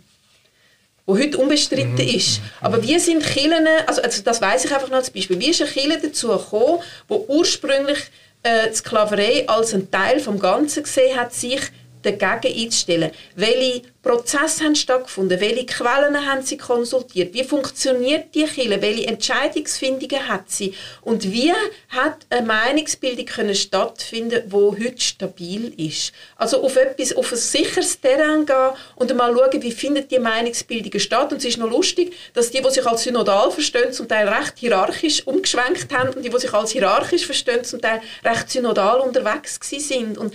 wo 1.07 1.17
heute 1.17 1.39
unbestritten 1.39 1.95
mhm. 1.95 2.17
ist. 2.17 2.41
Aber 2.61 2.83
wie 2.83 2.99
sind 2.99 3.25
Kirchen, 3.25 3.67
also, 3.87 4.03
also 4.03 4.23
das 4.23 4.41
weiß 4.41 4.65
ich 4.65 4.75
einfach 4.75 4.89
noch 4.89 4.97
als 4.97 5.11
Beispiel, 5.11 5.39
wie 5.39 5.51
ist 5.51 5.63
eine 5.63 5.71
Kirche 5.71 6.01
dazu 6.03 6.29
gekommen, 6.29 6.81
wo 7.09 7.25
ursprünglich 7.29 7.99
äh, 8.43 8.69
die 8.69 8.75
Sklaverei 8.75 9.49
als 9.49 9.73
ein 9.73 9.91
Teil 9.91 10.19
vom 10.21 10.39
Ganzen 10.39 10.83
gesehen 10.83 11.17
hat, 11.19 11.33
sich 11.33 11.61
dagegen 12.07 12.65
einzustellen. 12.65 13.11
Welche 13.35 13.83
Prozesse 14.07 14.63
haben 14.65 14.77
stattgefunden? 14.77 15.41
Welche 15.41 15.67
Quellen 15.67 16.31
haben 16.31 16.43
sie 16.43 16.57
konsultiert? 16.57 17.35
Wie 17.35 17.43
funktioniert 17.43 18.33
die 18.35 18.45
Kirche? 18.45 18.81
Welche 18.81 19.09
Entscheidungsfindungen 19.09 20.29
hat 20.29 20.49
sie? 20.49 20.75
Und 21.03 21.25
wie 21.33 21.53
hat 21.89 22.19
eine 22.31 22.47
Meinungsbildung 22.47 23.27
können 23.27 23.55
stattfinden, 23.55 24.45
wo 24.49 24.73
heute 24.73 25.01
stabil 25.01 25.75
ist? 25.77 26.13
Also 26.37 26.63
auf 26.63 26.77
etwas, 26.77 27.17
auf 27.17 27.33
ein 27.33 27.39
sicheres 27.39 28.01
Terrain 28.01 28.47
gehen 28.47 28.71
und 28.95 29.15
mal 29.17 29.35
schauen, 29.35 29.63
wie 29.63 29.73
findet 29.73 30.11
die 30.13 30.21
Meinungsbildung 30.21 31.01
statt? 31.01 31.33
Und 31.33 31.39
es 31.39 31.45
ist 31.45 31.59
noch 31.59 31.71
lustig, 31.71 32.15
dass 32.33 32.53
die, 32.53 32.63
die 32.63 32.71
sich 32.71 32.87
als 32.87 33.03
synodal 33.03 33.51
verstehen, 33.51 33.93
zum 33.93 34.07
Teil 34.07 34.29
recht 34.29 34.55
hierarchisch 34.57 35.27
umgeschwenkt 35.27 35.93
haben 35.93 36.11
und 36.11 36.25
die, 36.25 36.31
die 36.31 36.39
sich 36.39 36.55
als 36.55 36.71
hierarchisch 36.71 37.27
verstehen, 37.27 37.65
zum 37.65 37.81
Teil 37.81 38.01
recht 38.25 38.51
synodal 38.51 39.01
unterwegs 39.01 39.59
sind. 39.61 40.17
Und 40.17 40.33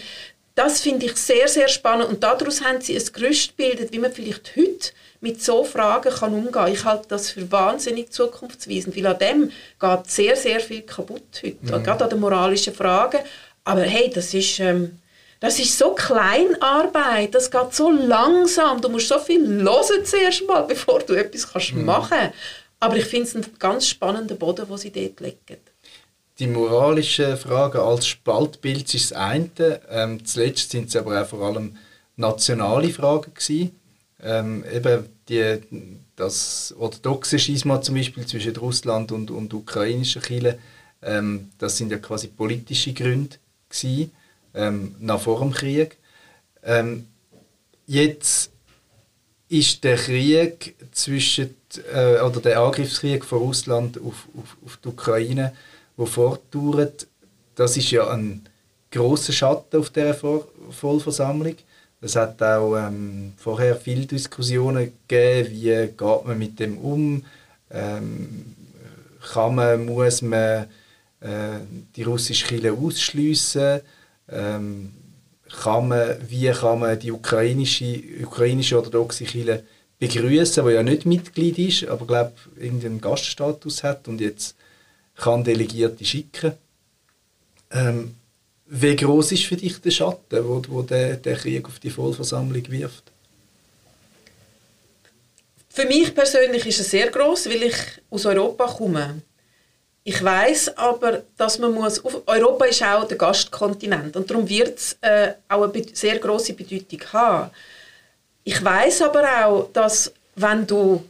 das 0.62 0.80
finde 0.80 1.08
ich 1.08 1.16
sehr, 1.16 1.48
sehr 1.48 1.68
spannend 1.68 2.08
und 2.10 2.24
daraus 2.24 2.62
haben 2.62 2.82
sie 2.82 2.96
ein 2.96 3.04
Gerüst 3.14 3.58
gebildet, 3.58 3.92
wie 3.92 3.98
man 3.98 4.12
vielleicht 4.12 4.56
heute 4.56 4.92
mit 5.20 5.42
so 5.42 5.64
Fragen 5.64 6.14
kann 6.14 6.36
umgehen 6.36 6.52
kann. 6.52 6.72
Ich 6.72 6.86
halte 6.86 7.08
das 7.08 7.32
für 7.32 7.52
wahnsinnig 7.52 8.12
zukunftsweisend, 8.12 8.96
weil 8.96 9.08
an 9.08 9.18
dem 9.18 9.52
geht 9.80 10.12
sehr, 10.12 10.36
sehr 10.36 10.60
viel 10.60 10.84
kaputt 10.84 11.42
heute, 11.44 11.58
mhm. 11.62 11.84
gerade 11.84 12.04
an 12.04 12.10
den 12.12 12.20
moralischen 12.20 12.76
Fragen. 12.76 13.22
Aber 13.64 13.82
hey, 13.82 14.12
das 14.14 14.36
ist, 14.36 14.60
ähm, 14.60 15.00
das 15.40 15.58
ist 15.58 15.76
so 15.76 15.96
Kleinarbeit, 15.96 17.34
das 17.34 17.50
geht 17.50 17.74
so 17.74 17.90
langsam, 17.90 18.82
du 18.82 18.90
musst 18.90 19.08
so 19.08 19.18
viel 19.18 19.44
hören 19.64 20.06
zuerst 20.06 20.46
mal, 20.48 20.62
bevor 20.68 21.00
du 21.00 21.16
etwas 21.16 21.52
kannst 21.52 21.74
mhm. 21.74 21.86
machen 21.86 22.10
kannst. 22.12 22.36
Aber 22.80 22.98
ich 22.98 23.06
finde 23.06 23.28
es 23.28 23.36
einen 23.36 23.46
ganz 23.58 23.88
spannenden 23.88 24.38
Boden, 24.38 24.68
den 24.68 24.78
sie 24.78 24.92
dort 24.92 25.20
legen 25.22 25.71
die 26.42 26.48
moralischen 26.48 27.38
Fragen 27.38 27.78
als 27.78 28.08
Spaltbild 28.08 28.92
ist 28.96 29.12
das 29.12 29.18
eine. 29.18 29.80
Ähm, 29.90 30.26
zuletzt 30.26 30.72
sind 30.72 30.90
es 30.90 30.96
aber 30.96 31.22
auch 31.22 31.28
vor 31.28 31.44
allem 31.44 31.78
nationale 32.16 32.90
Fragen 32.90 33.32
gewesen. 33.36 33.80
Ähm, 34.24 34.66
eben 34.74 35.06
die, 35.30 35.60
das 36.16 36.74
orthodoxe 36.80 37.38
Schisma 37.38 37.80
zum 37.80 37.94
Beispiel 37.94 38.26
zwischen 38.26 38.56
Russland 38.56 39.12
und, 39.12 39.30
und 39.30 39.54
ukrainischen 39.54 40.24
Kirche, 40.24 40.58
ähm, 41.04 41.52
das 41.60 41.78
sind 41.78 41.92
ja 41.92 42.00
quasi 42.00 42.28
politische 42.28 42.94
Gründe 42.94 43.38
gewesen, 43.70 44.12
ähm, 44.56 44.96
nach 45.00 45.22
vor 45.22 45.42
dem 45.42 45.52
Krieg. 45.52 45.98
Ähm, 46.64 47.06
jetzt 47.86 48.50
ist 49.48 49.84
der 49.84 49.98
Krieg 49.98 50.76
zwischen 50.92 51.56
äh, 51.94 52.20
oder 52.20 52.42
der 52.42 52.60
Angriffskrieg 52.62 53.26
von 53.26 53.40
Russland 53.40 54.00
auf, 54.00 54.28
auf, 54.36 54.58
auf 54.66 54.78
die 54.84 54.88
Ukraine 54.88 55.54
die 55.98 56.06
fortdauert, 56.06 57.08
das 57.56 57.78
ist 57.78 57.92
ja 57.92 58.10
ein 58.10 58.44
großer 58.92 59.34
Schatten 59.34 59.80
auf 59.80 59.90
der 59.90 60.14
Vollversammlung. 60.14 61.56
Es 62.02 62.16
hat 62.16 62.42
auch 62.42 62.76
ähm, 62.76 63.34
vorher 63.38 63.76
viele 63.76 64.06
Diskussionen 64.08 64.92
gegeben, 65.08 65.52
wie 65.52 65.88
geht 65.88 66.26
man 66.26 66.38
mit 66.38 66.60
dem 66.60 66.78
um, 66.80 67.24
ähm, 67.70 68.56
kann 69.34 69.56
man, 69.56 69.86
muss 69.86 70.24
man 70.24 70.66
äh, 71.20 71.60
die 71.96 72.02
russische 72.04 72.48
Kirche 72.48 72.74
ausschliessen, 72.74 73.82
ähm, 74.30 74.94
kann 75.62 75.90
man, 75.90 76.18
wie 76.28 76.50
kann 76.50 76.80
man 76.80 77.00
die 77.00 77.12
ukrainische, 77.12 78.02
ukrainische 78.24 78.78
orthodoxe 78.78 79.26
Kirche 79.26 79.64
begrüßen, 80.00 80.66
die 80.66 80.74
ja 80.74 80.82
nicht 80.82 81.06
Mitglied 81.06 81.60
ist, 81.60 81.88
aber 81.88 82.08
glaube 82.08 82.34
irgendeinen 82.60 83.00
Gaststatus 83.00 83.84
hat 83.84 84.08
und 84.08 84.20
jetzt 84.20 84.56
kann 85.22 85.44
Delegierte 85.44 86.04
schicken. 86.04 86.54
Ähm, 87.72 88.16
wie 88.66 88.96
groß 88.96 89.34
ist 89.34 89.46
für 89.46 89.56
dich 89.56 89.80
der 89.80 89.92
Schatten, 89.92 90.44
wo, 90.48 90.62
wo 90.68 90.82
der, 90.82 91.18
der 91.18 91.36
Krieg 91.36 91.66
auf 91.66 91.80
die 91.80 91.90
Vollversammlung 91.90 92.70
wirft? 92.70 93.04
Für 95.70 95.86
mich 95.86 96.14
persönlich 96.14 96.66
ist 96.66 96.80
es 96.82 96.92
sehr 96.92 97.10
groß, 97.10 97.48
weil 97.48 97.64
ich 97.64 97.76
aus 98.10 98.26
Europa 98.26 98.68
komme. 98.68 99.22
Ich 100.04 100.22
weiß 100.24 100.78
aber, 100.78 101.24
dass 101.38 101.60
man 101.60 101.74
muss. 101.74 102.02
Europa 102.26 102.66
ist 102.66 102.84
auch 102.84 103.08
der 103.08 103.18
Gastkontinent 103.18 104.16
und 104.16 104.30
darum 104.30 104.50
wird 104.50 104.80
es 104.80 104.98
äh, 105.02 105.34
auch 105.48 105.72
eine 105.72 105.86
sehr 105.94 106.18
große 106.18 106.54
Bedeutung 106.54 107.02
haben. 107.14 107.52
Ich 108.44 108.64
weiß 108.64 109.04
aber 109.04 109.46
auch, 109.46 109.70
dass 109.72 110.12
wenn 110.36 110.66
du 110.66 111.04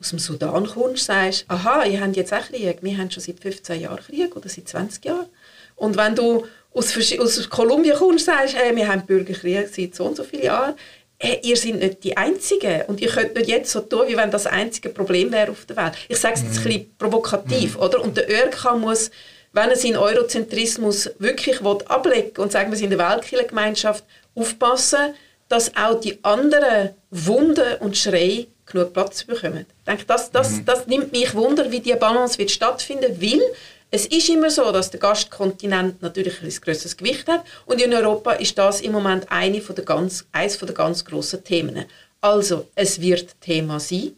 aus 0.00 0.10
dem 0.10 0.18
Sudan 0.18 0.66
kommst, 0.66 1.06
sagst, 1.06 1.44
aha, 1.48 1.84
ihr 1.84 2.00
habt 2.00 2.16
jetzt 2.16 2.32
auch 2.32 2.46
Krieg, 2.46 2.78
wir 2.82 2.98
haben 2.98 3.10
schon 3.10 3.22
seit 3.22 3.40
15 3.40 3.80
Jahren 3.80 4.04
Krieg 4.04 4.36
oder 4.36 4.48
seit 4.48 4.68
20 4.68 5.04
Jahren. 5.04 5.26
Und 5.74 5.96
wenn 5.96 6.14
du 6.14 6.46
aus, 6.72 6.96
aus 7.18 7.50
Kolumbien 7.50 7.96
kommst, 7.96 8.26
sagst, 8.26 8.56
hey, 8.56 8.74
wir 8.76 8.88
haben 8.88 9.06
Bürgerkrieg 9.06 9.68
seit 9.68 9.94
so 9.94 10.04
und 10.04 10.16
so 10.16 10.24
vielen 10.24 10.44
Jahren, 10.44 10.74
hey, 11.18 11.40
ihr 11.42 11.56
seid 11.56 11.76
nicht 11.76 12.04
die 12.04 12.16
Einzigen 12.16 12.82
und 12.88 13.00
ihr 13.00 13.08
könnt 13.08 13.34
nicht 13.34 13.48
jetzt 13.48 13.72
so 13.72 13.80
tun, 13.80 14.06
wie 14.08 14.16
wenn 14.16 14.30
das 14.30 14.46
einzige 14.46 14.90
Problem 14.90 15.32
wäre 15.32 15.50
auf 15.50 15.64
der 15.64 15.76
Welt. 15.76 15.94
Ich 16.08 16.18
sage 16.18 16.34
es 16.34 16.42
jetzt 16.42 16.52
mhm. 16.52 16.58
ein 16.58 16.64
bisschen 16.64 16.96
provokativ, 16.98 17.76
mhm. 17.76 17.82
oder? 17.82 18.02
Und 18.02 18.16
der 18.16 18.30
ÖRK 18.30 18.76
muss, 18.78 19.10
wenn 19.52 19.70
er 19.70 19.76
seinen 19.76 19.96
Eurozentrismus 19.96 21.10
wirklich 21.18 21.60
ablegen 21.62 22.36
will 22.36 22.44
und 22.44 22.52
sagen, 22.52 22.70
wir 22.70 22.76
sind 22.76 22.92
in 22.92 22.98
der 22.98 23.10
Weltkirchengemeinschaft, 23.10 24.04
aufpassen, 24.34 25.14
dass 25.48 25.74
auch 25.76 25.98
die 25.98 26.22
anderen 26.22 26.90
Wunden 27.10 27.76
und 27.80 27.96
Schreie 27.96 28.48
genug 28.66 28.92
Platz 28.92 29.24
bekommen. 29.24 29.64
Denke, 29.86 30.04
das, 30.06 30.30
das, 30.30 30.52
mhm. 30.52 30.64
das 30.64 30.86
nimmt 30.86 31.12
mich 31.12 31.34
Wunder, 31.34 31.70
wie 31.70 31.80
diese 31.80 31.96
Balance 31.96 32.38
wird 32.38 32.50
stattfinden 32.50 33.20
will. 33.20 33.42
Es 33.90 34.06
ist 34.06 34.28
immer 34.28 34.50
so, 34.50 34.72
dass 34.72 34.90
der 34.90 34.98
Gastkontinent 34.98 36.02
natürlich 36.02 36.42
ein 36.42 36.50
größeres 36.50 36.96
Gewicht 36.96 37.28
hat 37.28 37.44
und 37.66 37.80
in 37.80 37.94
Europa 37.94 38.32
ist 38.32 38.58
das 38.58 38.80
im 38.80 38.92
Moment 38.92 39.30
eine 39.30 39.60
von 39.60 39.76
der 39.76 39.84
ganz, 39.84 40.26
eines 40.32 40.58
der 40.58 40.74
ganz 40.74 41.04
grossen 41.04 41.44
Themen. 41.44 41.84
Also, 42.20 42.66
es 42.74 43.00
wird 43.00 43.40
Thema 43.40 43.78
sein. 43.78 44.16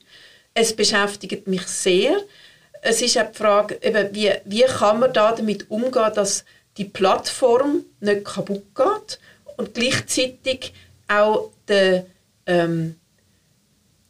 Es 0.54 0.74
beschäftigt 0.74 1.46
mich 1.46 1.66
sehr. 1.66 2.16
Es 2.80 3.02
ist 3.02 3.18
auch 3.18 3.30
die 3.30 3.36
Frage, 3.36 3.78
eben, 3.82 4.14
wie, 4.14 4.32
wie 4.44 4.62
kann 4.62 5.00
man 5.00 5.12
da 5.12 5.32
damit 5.32 5.70
umgehen, 5.70 6.12
dass 6.14 6.44
die 6.78 6.84
Plattform 6.84 7.84
nicht 8.00 8.24
kaputt 8.24 8.64
geht 8.74 9.18
und 9.56 9.74
gleichzeitig 9.74 10.72
auch 11.08 11.50
der, 11.66 12.06
ähm, 12.46 12.96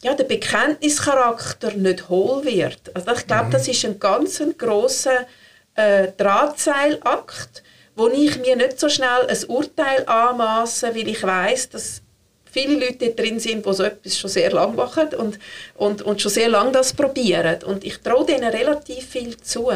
ja, 0.03 0.15
der 0.15 0.25
Bekenntnischarakter 0.25 1.73
nicht 1.73 2.09
hohl 2.09 2.45
wird. 2.45 2.95
Also 2.95 3.13
ich 3.13 3.27
glaube, 3.27 3.47
mhm. 3.47 3.51
das 3.51 3.69
ist 3.69 3.85
ein 3.85 3.99
ganz 3.99 4.41
grosser 4.57 5.27
äh, 5.75 6.09
Drahtseilakt, 6.17 7.63
wo 7.97 8.09
ich 8.09 8.39
mir 8.39 8.57
nicht 8.57 8.79
so 8.79 8.89
schnell 8.89 9.27
ein 9.29 9.45
Urteil 9.49 10.07
anmaße, 10.07 10.95
weil 10.95 11.09
ich 11.09 11.23
weiß, 11.23 11.71
dass 11.71 12.03
viele 12.51 12.79
Leute 12.87 13.11
drin 13.11 13.41
sind, 13.41 13.67
die 13.67 13.73
so 13.73 13.83
etwas 13.83 14.19
schon 14.19 14.31
sehr 14.31 14.53
lange 14.53 14.77
machen 14.77 15.09
und, 15.17 15.39
und, 15.75 16.03
und 16.03 16.21
schon 16.21 16.31
sehr 16.31 16.49
lange 16.49 16.73
das 16.73 16.93
probieren. 16.93 17.63
Und 17.65 17.85
ich 17.85 17.99
traue 17.99 18.25
denen 18.25 18.51
relativ 18.51 19.05
viel 19.05 19.37
zu. 19.37 19.71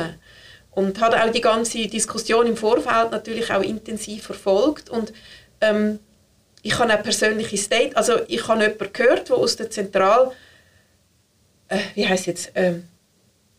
Und 0.71 1.01
habe 1.01 1.23
auch 1.23 1.31
die 1.31 1.41
ganze 1.41 1.87
Diskussion 1.87 2.47
im 2.47 2.57
Vorfeld 2.57 3.11
natürlich 3.11 3.53
auch 3.53 3.63
intensiv 3.63 4.25
verfolgt. 4.25 4.89
Und 4.89 5.13
ähm, 5.61 5.99
ich 6.63 6.79
habe 6.79 6.95
auch 6.95 7.03
persönliche 7.03 7.57
State, 7.57 7.97
also 7.97 8.21
ich 8.29 8.47
habe 8.47 8.63
jemanden 8.63 8.93
gehört, 8.93 9.29
der 9.29 9.37
aus 9.37 9.57
der 9.57 9.71
Zentral, 9.71 10.33
äh, 11.69 11.79
wie 11.95 12.09
heißt 12.09 12.27
jetzt, 12.27 12.55
äh, 12.55 12.75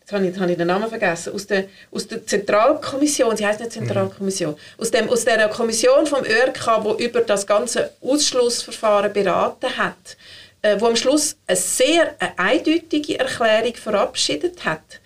jetzt 0.00 0.12
habe 0.12 0.26
ich, 0.26 0.38
habe 0.38 0.50
ich 0.50 0.56
den 0.56 0.66
Namen 0.66 0.88
vergessen, 0.88 1.34
aus 1.34 1.46
der, 1.46 1.66
aus 1.90 2.08
der 2.08 2.26
Zentralkommission, 2.26 3.36
sie 3.36 3.46
heißt 3.46 3.60
nicht 3.60 3.72
Zentralkommission, 3.72 4.52
mhm. 4.52 4.80
aus, 4.80 4.90
dem, 4.90 5.08
aus 5.10 5.24
der 5.24 5.48
Kommission 5.48 6.06
vom 6.06 6.24
ÖRK, 6.24 6.82
wo 6.82 6.94
über 6.94 7.20
das 7.20 7.46
ganze 7.46 7.90
Ausschlussverfahren 8.00 9.12
beraten 9.12 9.76
hat, 9.76 10.16
äh, 10.62 10.80
wo 10.80 10.86
am 10.86 10.96
Schluss 10.96 11.36
eine 11.46 11.56
sehr 11.56 12.14
eine 12.18 12.38
eindeutige 12.38 13.18
Erklärung 13.18 13.74
verabschiedet 13.74 14.64
hat. 14.64 15.00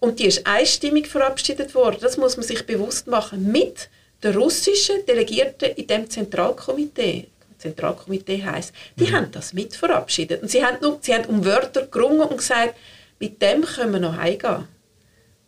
Und 0.00 0.20
die 0.20 0.26
ist 0.26 0.46
einstimmig 0.46 1.08
verabschiedet 1.08 1.74
worden. 1.74 1.98
Das 2.00 2.18
muss 2.18 2.36
man 2.36 2.46
sich 2.46 2.64
bewusst 2.66 3.08
machen. 3.08 3.50
Mit 3.50 3.88
der 4.22 4.36
russischen 4.36 5.04
Delegierten 5.06 5.70
in 5.74 5.86
dem 5.86 6.08
Zentralkomitee. 6.08 7.28
Zentralkomitee 7.58 8.44
heißt, 8.44 8.72
die 8.96 9.08
mhm. 9.08 9.12
haben 9.12 9.30
das 9.32 9.52
mit 9.52 9.74
verabschiedet. 9.74 10.42
Und 10.42 10.50
sie 10.50 10.64
haben, 10.64 10.78
nur, 10.80 10.98
sie 11.00 11.14
haben 11.14 11.26
um 11.26 11.44
Wörter 11.44 11.86
gerungen 11.86 12.22
und 12.22 12.38
gesagt, 12.38 12.74
mit 13.18 13.42
dem 13.42 13.62
können 13.62 13.92
wir 13.92 14.00
noch 14.00 14.16
heimgehen. 14.16 14.68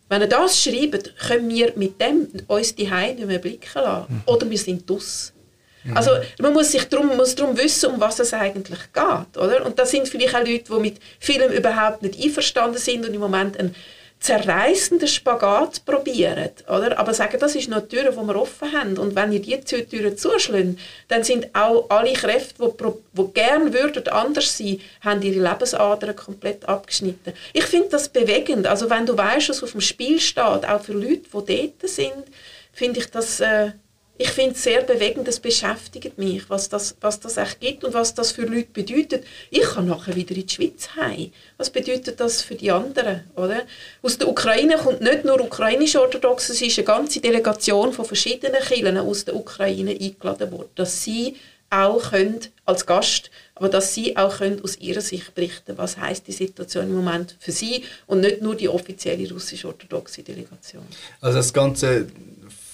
Wenn 0.09 0.21
ihr 0.21 0.27
das 0.27 0.61
schreibt, 0.61 1.17
können 1.17 1.49
wir 1.49 1.71
mit 1.75 2.01
dem 2.01 2.27
uns 2.47 2.75
die 2.75 2.91
Heim 2.91 3.15
nicht 3.15 3.27
mehr 3.27 3.39
blicken 3.39 3.81
lassen. 3.81 4.13
Mhm. 4.13 4.21
Oder 4.25 4.49
wir 4.49 4.57
sind 4.57 4.89
dus. 4.89 5.31
Mhm. 5.83 5.95
Also 5.95 6.11
man 6.39 6.53
muss 6.53 6.71
sich 6.71 6.83
drum, 6.89 7.15
muss 7.15 7.33
darum 7.33 7.57
wissen, 7.57 7.91
um 7.91 7.99
was 7.99 8.19
es 8.19 8.33
eigentlich 8.33 8.79
geht. 8.91 9.37
Oder? 9.37 9.65
Und 9.65 9.79
da 9.79 9.85
sind 9.85 10.07
vielleicht 10.07 10.35
auch 10.35 10.45
Leute, 10.45 10.65
die 10.65 10.79
mit 10.79 10.97
vielem 11.19 11.51
überhaupt 11.51 12.01
nicht 12.01 12.21
einverstanden 12.21 12.77
sind 12.77 13.07
und 13.07 13.13
im 13.13 13.21
Moment 13.21 13.57
ein 13.57 13.73
zerreißenden 14.21 15.07
Spagat 15.07 15.83
probieren, 15.83 16.51
oder? 16.67 16.97
Aber 16.99 17.11
sagen, 17.11 17.39
das 17.39 17.55
ist 17.55 17.69
noch 17.69 17.81
die 17.81 17.97
Tür, 17.97 18.11
die 18.11 18.17
wir 18.17 18.35
offen 18.35 18.71
haben. 18.71 18.97
Und 18.99 19.15
wenn 19.15 19.31
ihr 19.31 19.39
diese 19.39 19.87
Türen 19.87 20.15
zuschlagen, 20.15 20.77
dann 21.07 21.23
sind 21.23 21.47
auch 21.55 21.89
alle 21.89 22.13
Kräfte, 22.13 22.71
die, 22.71 22.87
die 23.17 23.33
gerne 23.33 23.73
würden 23.73 24.07
anders 24.09 24.57
sein, 24.57 24.79
haben 25.01 25.23
ihre 25.23 25.43
Lebensadern 25.43 26.15
komplett 26.15 26.69
abgeschnitten. 26.69 27.33
Ich 27.51 27.63
finde 27.63 27.89
das 27.89 28.09
bewegend. 28.09 28.67
Also 28.67 28.91
wenn 28.91 29.07
du 29.07 29.17
weißt, 29.17 29.49
was 29.49 29.63
auf 29.63 29.71
dem 29.71 29.81
Spiel 29.81 30.19
steht, 30.19 30.67
auch 30.67 30.81
für 30.81 30.93
Leute, 30.93 31.23
die 31.47 31.73
dort 31.79 31.89
sind, 31.89 32.23
finde 32.73 32.99
ich 32.99 33.07
das 33.09 33.39
äh, 33.39 33.71
ich 34.17 34.29
finde 34.29 34.51
es 34.51 34.63
sehr 34.63 34.83
bewegend, 34.83 35.27
es 35.27 35.39
beschäftigt 35.39 36.17
mich, 36.17 36.49
was 36.49 36.69
das, 36.69 36.95
was 37.01 37.19
das 37.19 37.37
echt 37.37 37.59
gibt 37.59 37.83
und 37.83 37.93
was 37.93 38.13
das 38.13 38.31
für 38.31 38.43
Leute 38.43 38.69
bedeutet. 38.71 39.23
Ich 39.49 39.63
kann 39.63 39.87
nachher 39.87 40.15
wieder 40.15 40.35
in 40.35 40.45
die 40.45 40.53
Schweiz 40.53 40.89
heim. 40.95 41.31
Was 41.57 41.69
bedeutet 41.69 42.19
das 42.19 42.41
für 42.41 42.55
die 42.55 42.71
anderen? 42.71 43.23
Oder? 43.35 43.63
Aus 44.01 44.17
der 44.17 44.27
Ukraine 44.27 44.77
kommt 44.77 45.01
nicht 45.01 45.25
nur 45.25 45.41
ukrainisch 45.41 45.95
orthodox, 45.95 46.49
es 46.49 46.61
ist 46.61 46.77
eine 46.77 46.85
ganze 46.85 47.19
Delegation 47.19 47.93
von 47.93 48.05
verschiedenen 48.05 48.61
Kirchen 48.61 48.97
aus 48.97 49.25
der 49.25 49.35
Ukraine 49.35 49.91
eingeladen 49.91 50.51
worden, 50.51 50.69
dass 50.75 51.03
sie 51.03 51.37
auch 51.71 52.11
können, 52.11 52.39
als 52.65 52.85
Gast, 52.85 53.31
aber 53.55 53.69
dass 53.69 53.95
sie 53.95 54.17
auch 54.17 54.37
können 54.37 54.61
aus 54.61 54.77
ihrer 54.77 55.01
Sicht 55.01 55.33
berichten, 55.33 55.77
was 55.77 55.97
heißt 55.97 56.27
die 56.27 56.33
Situation 56.33 56.85
im 56.85 56.95
Moment 56.95 57.37
für 57.39 57.53
sie 57.53 57.85
und 58.07 58.19
nicht 58.19 58.41
nur 58.41 58.55
die 58.55 58.67
offizielle 58.67 59.31
russisch-orthodoxe 59.31 60.21
Delegation. 60.21 60.83
Also 61.21 61.37
das 61.37 61.53
ganze 61.53 62.07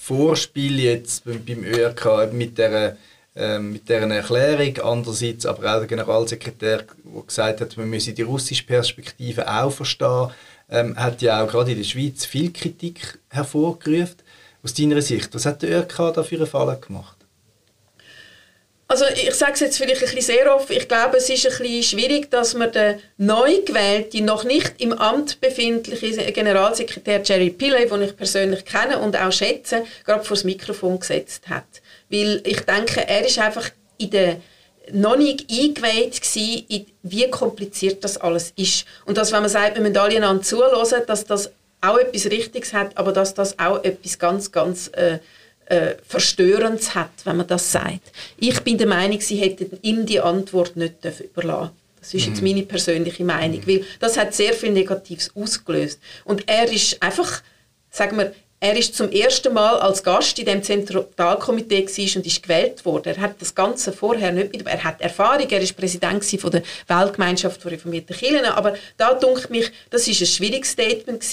Vorspiel 0.08 0.80
jetzt 0.80 1.24
beim 1.24 1.64
ÖRK 1.64 2.32
mit 2.32 2.56
der 2.56 2.96
ähm, 3.36 3.72
mit 3.72 3.88
dieser 3.88 4.10
Erklärung, 4.10 4.78
andererseits 4.82 5.44
aber 5.44 5.58
auch 5.58 5.78
der 5.80 5.86
Generalsekretär, 5.86 6.78
der 6.78 7.22
gesagt 7.26 7.60
hat, 7.60 7.76
man 7.76 7.90
müsse 7.90 8.14
die 8.14 8.22
russische 8.22 8.64
Perspektive 8.64 9.46
auch 9.46 9.70
verstehen, 9.70 10.30
ähm, 10.70 10.96
hat 10.96 11.20
ja 11.20 11.44
auch 11.44 11.48
gerade 11.48 11.72
in 11.72 11.76
der 11.76 11.84
Schweiz 11.84 12.24
viel 12.24 12.52
Kritik 12.52 13.18
hervorgerufen. 13.28 14.16
Aus 14.64 14.72
deiner 14.72 15.02
Sicht, 15.02 15.32
was 15.34 15.44
hat 15.44 15.60
der 15.60 15.70
ÖRK 15.70 16.14
da 16.14 16.22
für 16.22 16.36
einen 16.36 16.46
Fall 16.46 16.80
gemacht? 16.80 17.17
Also 18.90 19.04
ich 19.04 19.34
sage 19.34 19.52
es 19.52 19.60
jetzt 19.60 19.76
vielleicht 19.76 20.00
ein 20.00 20.14
bisschen 20.14 20.34
sehr 20.34 20.54
oft, 20.54 20.70
ich 20.70 20.88
glaube, 20.88 21.18
es 21.18 21.28
ist 21.28 21.44
ein 21.44 21.58
bisschen 21.58 21.82
schwierig, 21.82 22.30
dass 22.30 22.54
man 22.54 22.72
den 22.72 22.98
neu 23.18 23.60
gewählten, 23.60 24.24
noch 24.24 24.44
nicht 24.44 24.72
im 24.78 24.94
Amt 24.94 25.42
befindlichen 25.42 26.32
Generalsekretär 26.32 27.20
Jerry 27.22 27.50
Pillay, 27.50 27.86
den 27.86 28.00
ich 28.00 28.16
persönlich 28.16 28.64
kenne 28.64 28.98
und 28.98 29.14
auch 29.14 29.30
schätze, 29.30 29.84
gerade 30.06 30.24
vor 30.24 30.36
das 30.36 30.44
Mikrofon 30.44 30.98
gesetzt 30.98 31.50
hat. 31.50 31.66
Weil 32.08 32.40
ich 32.44 32.60
denke, 32.62 33.06
er 33.06 33.26
ist 33.26 33.38
einfach 33.38 33.68
in 33.98 34.10
der 34.10 34.40
noch 34.90 35.18
nicht 35.18 35.50
eingeweiht 35.50 36.22
gewesen, 36.22 36.86
wie 37.02 37.30
kompliziert 37.30 38.02
das 38.02 38.16
alles 38.16 38.54
ist. 38.56 38.86
Und 39.04 39.18
dass, 39.18 39.32
wenn 39.32 39.42
man 39.42 39.50
sagt, 39.50 39.74
wir 39.74 39.82
müssen 39.82 39.98
alle 39.98 40.16
einander 40.16 40.42
zuhören, 40.42 41.02
dass 41.06 41.26
das 41.26 41.50
auch 41.82 41.98
etwas 41.98 42.24
Richtiges 42.24 42.72
hat, 42.72 42.96
aber 42.96 43.12
dass 43.12 43.34
das 43.34 43.58
auch 43.58 43.84
etwas 43.84 44.18
ganz, 44.18 44.50
ganz 44.50 44.88
äh, 44.94 45.18
äh, 45.68 45.94
Verstörendes 46.06 46.94
hat, 46.94 47.10
wenn 47.24 47.36
man 47.36 47.46
das 47.46 47.72
sagt. 47.72 48.12
Ich 48.36 48.60
bin 48.60 48.78
der 48.78 48.86
Meinung, 48.86 49.20
sie 49.20 49.36
hätten 49.36 49.78
ihm 49.82 50.06
die 50.06 50.20
Antwort 50.20 50.76
nicht 50.76 50.94
überlassen 51.20 51.70
das 52.00 52.14
ist 52.14 52.26
jetzt 52.26 52.42
mhm. 52.42 52.48
meine 52.48 52.62
persönliche 52.62 53.24
Meinung, 53.24 53.60
weil 53.66 53.84
das 53.98 54.16
hat 54.16 54.34
sehr 54.34 54.54
viel 54.54 54.72
Negatives 54.72 55.30
ausgelöst. 55.34 56.00
Und 56.24 56.48
er 56.48 56.70
ist 56.70 57.02
einfach, 57.02 57.42
sagen 57.90 58.16
wir, 58.16 58.34
er 58.60 58.76
ist 58.76 58.94
zum 58.96 59.10
ersten 59.12 59.54
Mal 59.54 59.78
als 59.78 60.02
Gast 60.02 60.38
in 60.38 60.46
dem 60.46 60.62
Zentralkomitee 60.62 61.86
und 62.16 62.26
ist 62.26 62.42
gewählt 62.42 62.84
worden. 62.84 63.14
Er 63.14 63.20
hat 63.20 63.40
das 63.40 63.54
Ganze 63.54 63.92
vorher 63.92 64.32
nicht 64.32 64.52
mit, 64.52 64.66
er 64.66 64.82
hat 64.82 65.00
Erfahrung, 65.00 65.48
er 65.48 65.60
ist 65.60 65.76
Präsident 65.76 66.24
von 66.24 66.50
der 66.50 66.62
Weltgemeinschaft 66.88 67.62
von 67.62 67.70
reformierten 67.70 68.16
Kirchen, 68.16 68.44
aber 68.44 68.74
da 68.96 69.14
dunkt 69.14 69.50
mich, 69.50 69.70
das 69.90 70.08
ist 70.08 70.20
ein 70.20 70.26
schwieriges 70.26 70.72
Statement 70.72 71.24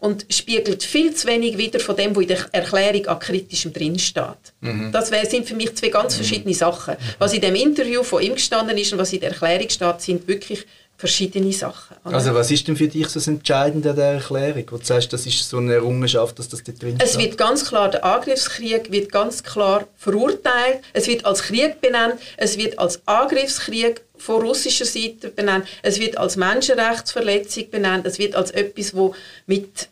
und 0.00 0.26
spiegelt 0.28 0.82
viel 0.82 1.14
zu 1.14 1.26
wenig 1.26 1.56
wieder 1.56 1.80
von 1.80 1.96
dem, 1.96 2.14
was 2.14 2.22
in 2.22 2.28
der 2.28 2.46
Erklärung 2.52 3.06
an 3.06 3.18
kritischem 3.18 3.72
drin 3.72 3.98
steht. 3.98 4.24
Mhm. 4.60 4.92
Das 4.92 5.08
sind 5.08 5.46
für 5.46 5.54
mich 5.54 5.74
zwei 5.76 5.88
ganz 5.88 6.14
mhm. 6.14 6.16
verschiedene 6.18 6.54
Sachen. 6.54 6.96
Was 7.18 7.32
in 7.32 7.40
dem 7.40 7.54
Interview 7.54 8.02
von 8.02 8.22
ihm 8.22 8.34
gestanden 8.34 8.76
ist 8.76 8.92
und 8.92 8.98
was 8.98 9.12
in 9.12 9.20
der 9.20 9.30
Erklärung 9.30 9.70
steht, 9.70 10.00
sind 10.00 10.28
wirklich 10.28 10.66
verschiedene 10.96 11.52
Sachen. 11.52 11.96
Oder? 12.04 12.14
Also 12.14 12.34
was 12.34 12.50
ist 12.50 12.66
denn 12.66 12.76
für 12.76 12.88
dich 12.88 13.08
so 13.08 13.14
das 13.14 13.26
Entscheidende 13.26 13.90
an 13.90 13.96
dieser 13.96 14.12
Erklärung, 14.12 14.64
wo 14.70 14.76
du 14.78 14.84
sagst, 14.84 15.12
das 15.12 15.26
ist 15.26 15.48
so 15.48 15.58
eine 15.58 15.74
Errungenschaft, 15.74 16.38
dass 16.38 16.48
das 16.48 16.62
da 16.62 16.72
drin 16.72 16.98
Es 16.98 17.18
wird 17.18 17.36
ganz 17.36 17.66
klar, 17.66 17.90
der 17.90 18.04
Angriffskrieg 18.04 18.90
wird 18.90 19.12
ganz 19.12 19.42
klar 19.42 19.86
verurteilt, 19.96 20.80
es 20.94 21.06
wird 21.06 21.26
als 21.26 21.42
Krieg 21.42 21.80
benannt, 21.80 22.14
es 22.38 22.56
wird 22.56 22.78
als 22.78 23.00
Angriffskrieg 23.06 24.00
von 24.16 24.40
russischer 24.40 24.86
Seite 24.86 25.28
benannt, 25.28 25.66
es 25.82 26.00
wird 26.00 26.16
als 26.16 26.36
Menschenrechtsverletzung 26.36 27.70
benannt, 27.70 28.06
es 28.06 28.18
wird 28.18 28.34
als 28.34 28.50
etwas, 28.50 28.94
wo 28.94 29.14
mit 29.46 29.88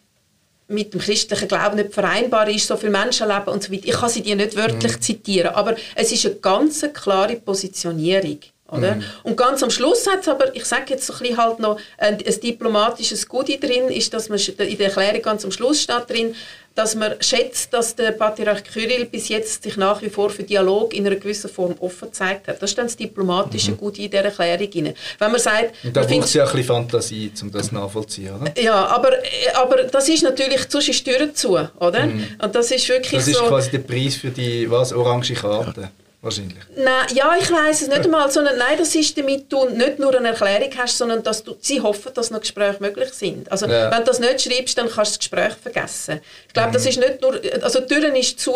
mit 0.66 0.94
dem 0.94 1.00
christlichen 1.00 1.46
Glauben 1.46 1.76
nicht 1.76 1.92
vereinbar 1.92 2.48
ist, 2.48 2.66
so 2.66 2.78
viel 2.78 2.88
Menschenleben 2.88 3.52
und 3.52 3.62
so 3.62 3.70
weiter. 3.70 3.86
Ich 3.86 3.92
kann 3.92 4.08
sie 4.08 4.22
dir 4.22 4.34
nicht 4.34 4.56
wörtlich 4.56 4.96
mhm. 4.96 5.00
zitieren, 5.02 5.54
aber 5.54 5.76
es 5.94 6.10
ist 6.10 6.24
eine 6.24 6.36
ganz 6.36 6.84
klare 6.94 7.36
Positionierung. 7.36 8.38
Oder? 8.74 8.96
Mhm. 8.96 9.04
Und 9.22 9.36
ganz 9.36 9.62
am 9.62 9.70
Schluss 9.70 10.06
hat 10.06 10.20
es 10.22 10.28
aber, 10.28 10.54
ich 10.54 10.64
sage 10.64 10.84
jetzt 10.88 11.06
so 11.06 11.12
ein 11.14 11.20
bisschen 11.20 11.36
halt 11.36 11.58
noch, 11.58 11.78
ein, 11.98 12.14
ein 12.14 12.40
diplomatisches 12.40 13.28
Goodie 13.28 13.58
drin, 13.58 13.88
ist, 13.88 14.12
dass 14.12 14.28
man 14.28 14.38
in 14.38 14.78
der 14.78 14.86
Erklärung 14.86 15.22
ganz 15.22 15.44
am 15.44 15.50
Schluss 15.50 15.82
steht 15.82 16.08
drin, 16.08 16.34
dass 16.74 16.96
man 16.96 17.14
schätzt, 17.20 17.72
dass 17.72 17.94
der 17.94 18.10
Patriarch 18.12 18.64
Kyrill 18.64 19.04
bis 19.04 19.28
jetzt 19.28 19.62
sich 19.62 19.76
nach 19.76 20.02
wie 20.02 20.10
vor 20.10 20.30
für 20.30 20.42
Dialog 20.42 20.92
in 20.92 21.06
einer 21.06 21.16
gewissen 21.16 21.48
Form 21.48 21.74
offen 21.78 22.08
gezeigt 22.08 22.48
hat. 22.48 22.60
Das 22.60 22.70
ist 22.70 22.78
dann 22.78 22.86
das 22.86 22.96
diplomatische 22.96 23.72
mhm. 23.72 23.76
Gute 23.76 24.02
in 24.02 24.10
dieser 24.10 24.24
Erklärung. 24.24 24.68
Rein. 24.74 24.94
Wenn 25.18 25.30
man 25.30 25.40
sagt, 25.40 25.74
Und 25.84 25.96
da 25.96 26.02
braucht 26.02 26.24
es 26.24 26.34
ja 26.34 26.44
ein 26.44 26.50
bisschen 26.50 26.66
Fantasie, 26.66 27.30
um 27.42 27.50
das 27.52 27.70
nachvollziehen, 27.70 28.34
oder? 28.34 28.60
Ja, 28.60 28.86
aber, 28.86 29.12
aber 29.54 29.84
das 29.84 30.08
ist 30.08 30.22
natürlich, 30.24 30.62
sonst 30.68 30.88
ist 30.88 31.06
die 31.06 31.12
Tür 31.12 31.32
zu, 31.32 31.50
oder? 31.50 32.06
Mhm. 32.06 32.24
Und 32.42 32.54
das 32.54 32.70
ist 32.70 32.88
wirklich 32.88 33.20
Das 33.20 33.28
ist 33.28 33.36
so, 33.36 33.44
quasi 33.44 33.70
der 33.70 33.78
Preis 33.78 34.16
für 34.16 34.30
die, 34.30 34.68
was, 34.68 34.92
orange 34.92 35.34
Karte. 35.34 35.90
Wahrscheinlich. 36.24 36.56
Nein, 36.74 37.06
ja, 37.12 37.36
ich 37.38 37.52
weiß 37.52 37.82
es 37.82 37.88
nicht 37.88 38.02
einmal, 38.02 38.30
sondern 38.30 38.56
nein, 38.56 38.78
das 38.78 38.94
ist 38.94 39.18
damit 39.18 39.52
du 39.52 39.68
nicht 39.68 39.98
nur 39.98 40.16
eine 40.16 40.28
Erklärung 40.28 40.70
hast, 40.78 40.96
sondern 40.96 41.22
dass 41.22 41.44
du, 41.44 41.54
sie 41.60 41.82
hoffen, 41.82 42.14
dass 42.14 42.30
noch 42.30 42.40
Gespräche 42.40 42.78
möglich 42.80 43.12
sind. 43.12 43.52
Also 43.52 43.66
ja. 43.66 43.90
wenn 43.90 43.98
du 43.98 44.06
das 44.06 44.20
nicht 44.20 44.40
schreibst, 44.40 44.78
dann 44.78 44.88
kannst 44.88 45.16
du 45.16 45.18
das 45.18 45.18
Gespräch 45.18 45.52
vergessen. 45.52 46.20
Ich 46.46 46.54
glaube, 46.54 46.70
mhm. 46.70 46.72
das 46.72 46.86
ist 46.86 46.98
nicht 46.98 47.20
nur, 47.20 47.38
also 47.60 47.80
die 47.80 47.94
Türen 47.94 48.16
ist 48.16 48.40
zu, 48.40 48.54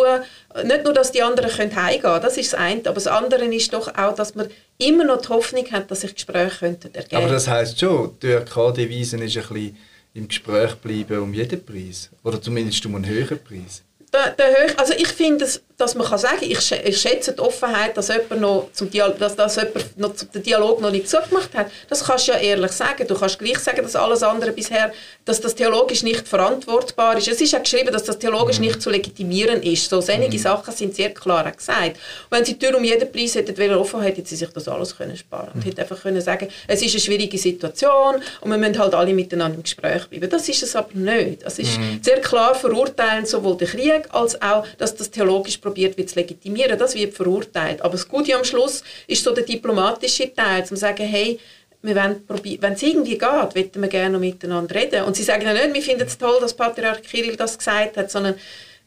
nicht 0.65 0.83
nur, 0.83 0.95
dass 0.95 1.13
die 1.13 1.23
anderen 1.23 1.51
können 1.51 1.77
heimgehen 1.77 2.01
können, 2.01 2.23
das 2.23 2.39
ist 2.39 2.55
das 2.55 2.59
eine, 2.59 2.81
aber 2.87 2.95
das 2.95 3.07
andere 3.07 3.45
ist 3.45 3.71
doch 3.71 3.95
auch, 3.99 4.15
dass 4.15 4.35
man 4.35 4.49
immer 4.79 5.05
noch 5.05 5.21
die 5.21 5.29
Hoffnung 5.29 5.71
hat, 5.71 5.91
dass 5.91 6.01
sich 6.01 6.15
Gespräche 6.15 6.61
könnten 6.61 6.95
ergeben. 6.95 7.23
Aber 7.23 7.31
das 7.31 7.49
heisst 7.49 7.79
schon, 7.79 8.17
die 8.23 8.29
ÖRK-Devise 8.29 9.17
ist 9.17 9.37
ein 9.37 9.43
bisschen 9.47 9.77
im 10.15 10.27
Gespräch 10.27 10.75
bleiben 10.77 11.19
um 11.19 11.35
jeden 11.35 11.63
Preis. 11.63 12.09
Oder 12.25 12.41
zumindest 12.41 12.85
um 12.87 12.95
einen 12.95 13.07
höheren 13.07 13.39
Preis. 13.39 13.83
Der, 14.11 14.31
der 14.31 14.81
also 14.81 14.95
ich 14.95 15.09
finde, 15.09 15.47
dass 15.79 15.95
man 15.95 16.09
kann 16.09 16.19
sagen, 16.19 16.41
ich, 16.43 16.73
ich 16.73 17.01
schätze 17.01 17.33
die 17.33 17.39
Offenheit, 17.39 17.97
dass 17.97 18.09
jemand 18.09 18.41
noch 18.41 18.69
zum 18.73 18.91
Dialog, 18.91 19.17
dass, 19.19 19.37
dass 19.37 19.55
jemand 19.55 19.97
noch 19.97 20.13
den 20.13 20.43
Dialog 20.43 20.81
noch 20.81 20.91
nicht 20.91 21.09
zugemacht 21.09 21.55
hat. 21.55 21.71
Das 21.89 22.05
kannst 22.05 22.27
du 22.27 22.33
ja 22.33 22.39
ehrlich 22.39 22.73
sagen. 22.73 23.07
Du 23.07 23.15
kannst 23.15 23.39
gleich 23.39 23.61
sagen, 23.61 23.83
dass 23.83 23.95
alles 23.95 24.25
andere 24.25 24.51
bisher, 24.51 24.93
dass 25.25 25.41
das 25.41 25.55
theologisch 25.55 26.03
nicht 26.03 26.27
verantwortbar 26.27 27.17
ist. 27.19 27.29
Es 27.29 27.41
ist 27.41 27.53
ja 27.53 27.61
geschrieben, 27.61 27.93
dass 27.93 28.03
das 28.03 28.19
theologisch 28.19 28.59
nicht 28.59 28.83
zu 28.83 28.91
legitimieren 28.91 29.63
ist. 29.63 29.89
So 29.89 30.03
einige 30.09 30.37
mhm. 30.37 30.43
Sachen 30.43 30.75
sind 30.75 30.97
sehr 30.97 31.15
klar 31.15 31.49
gesagt. 31.49 31.91
Und 31.91 31.97
wenn 32.31 32.45
sie 32.45 32.55
die 32.55 32.67
Tür 32.67 32.77
um 32.77 32.83
jeden 32.83 33.13
Preis 33.13 33.37
hätten 33.37 33.75
offen, 33.75 34.03
hätten 34.03 34.25
sie 34.25 34.35
sich 34.35 34.49
das 34.51 34.67
alles 34.67 34.97
können 34.97 35.17
sparen 35.17 35.51
und 35.55 35.61
mhm. 35.61 35.63
hätten 35.63 35.81
einfach 35.81 36.03
können 36.03 36.21
sagen, 36.21 36.49
es 36.67 36.83
ist 36.83 36.91
eine 36.91 37.01
schwierige 37.01 37.39
Situation 37.39 38.17
und 38.41 38.51
wir 38.51 38.59
müssen 38.59 38.81
halt 38.81 38.95
alle 38.95 39.15
miteinander 39.15 39.57
im 39.57 39.63
Gespräch 39.63 40.09
bleiben. 40.09 40.29
Das 40.29 40.49
ist 40.49 40.65
es 40.65 40.75
aber 40.75 40.93
nicht. 40.95 41.45
Es 41.45 41.61
ist 41.61 41.79
mhm. 41.79 42.01
sehr 42.03 42.21
klar 42.21 42.57
verurteilen 42.57 43.27
sowohl 43.27 43.57
den 43.57 43.69
Krieg 43.69 44.09
als 44.11 44.43
auch, 44.43 44.67
dass 44.79 44.97
das 44.97 45.09
theologisch 45.11 45.61
probiert 45.69 45.97
wird 45.99 46.09
zu 46.11 46.17
legitimieren. 46.17 46.79
Das 46.79 46.95
wird 46.95 47.15
verurteilt. 47.15 47.83
Aber 47.83 47.93
das 47.93 48.09
Gute 48.09 48.35
am 48.35 48.45
Schluss 48.45 48.83
ist 49.07 49.23
so 49.23 49.33
der 49.33 49.45
diplomatische 49.45 50.33
Teil, 50.35 50.65
zu 50.65 50.77
sagen, 50.77 51.07
hey, 51.07 51.39
wir 51.83 51.95
wenn 51.95 52.73
es 52.73 52.83
irgendwie 52.83 53.17
geht, 53.19 53.23
wollen 53.23 53.71
wir 53.75 53.89
gerne 53.89 54.11
noch 54.11 54.21
miteinander 54.21 54.75
reden. 54.75 55.05
Und 55.05 55.15
sie 55.15 55.23
sagen 55.23 55.43
ja 55.43 55.53
nicht, 55.53 55.75
wir 55.75 55.83
finden 55.83 56.07
es 56.07 56.19
toll, 56.19 56.39
dass 56.41 56.55
Patriarch 56.55 57.03
Kirill 57.03 57.37
das 57.37 57.57
gesagt 57.57 57.97
hat, 57.97 58.11
sondern 58.11 58.35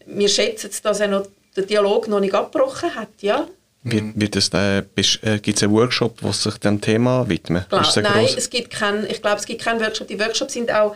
wir 0.05 0.27
schätzen 0.27 0.69
es, 0.71 0.82
dass 0.82 0.99
er 0.99 1.07
noch 1.07 1.27
den 1.55 1.67
Dialog 1.67 2.07
noch 2.07 2.19
nicht 2.19 2.34
abgebrochen 2.34 2.93
hat. 2.95 3.09
Ja, 3.21 3.47
wird, 3.84 4.19
wird 4.19 4.36
es, 4.36 4.49
äh, 4.53 4.79
äh, 4.79 5.39
gibt 5.39 5.57
es 5.57 5.63
einen 5.63 5.73
Workshop, 5.73 6.21
der 6.21 6.34
sich 6.34 6.57
dem 6.59 6.79
Thema 6.79 7.27
widmet? 7.27 7.67
Klar, 7.69 7.86
nein, 8.01 8.27
es 8.38 8.49
gibt 8.49 8.69
keinen, 8.69 9.09
ich 9.09 9.21
glaube, 9.21 9.38
es 9.38 9.45
gibt 9.45 9.61
keinen 9.61 9.79
Workshop. 9.79 10.07
Die 10.07 10.19
Workshops 10.19 10.53
sind 10.53 10.71
auch 10.71 10.95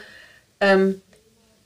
ähm, 0.59 1.01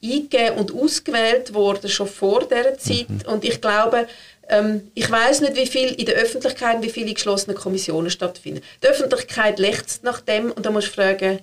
eingegeben 0.04 0.58
und 0.58 0.74
ausgewählt 0.74 1.54
worden, 1.54 1.90
schon 1.90 2.08
vor 2.08 2.48
dieser 2.48 2.78
Zeit. 2.78 3.10
Mhm. 3.10 3.22
Und 3.28 3.44
ich 3.44 3.62
glaube, 3.62 4.08
ähm, 4.50 4.92
ich 4.96 5.10
weiß 5.10 5.42
nicht, 5.42 5.56
wie 5.56 5.68
viel 5.68 5.90
in 5.94 6.06
der 6.06 6.16
Öffentlichkeit, 6.16 6.82
wie 6.82 6.90
viele 6.90 7.14
geschlossene 7.14 7.56
Kommissionen 7.56 8.10
stattfinden. 8.10 8.62
Die 8.84 8.88
Öffentlichkeit 8.88 9.60
lechzt 9.60 10.04
nach 10.04 10.22
dem 10.22 10.52
und 10.52 10.66
da 10.66 10.72
musst 10.72 10.90
du 10.90 10.94
fragen, 10.94 11.40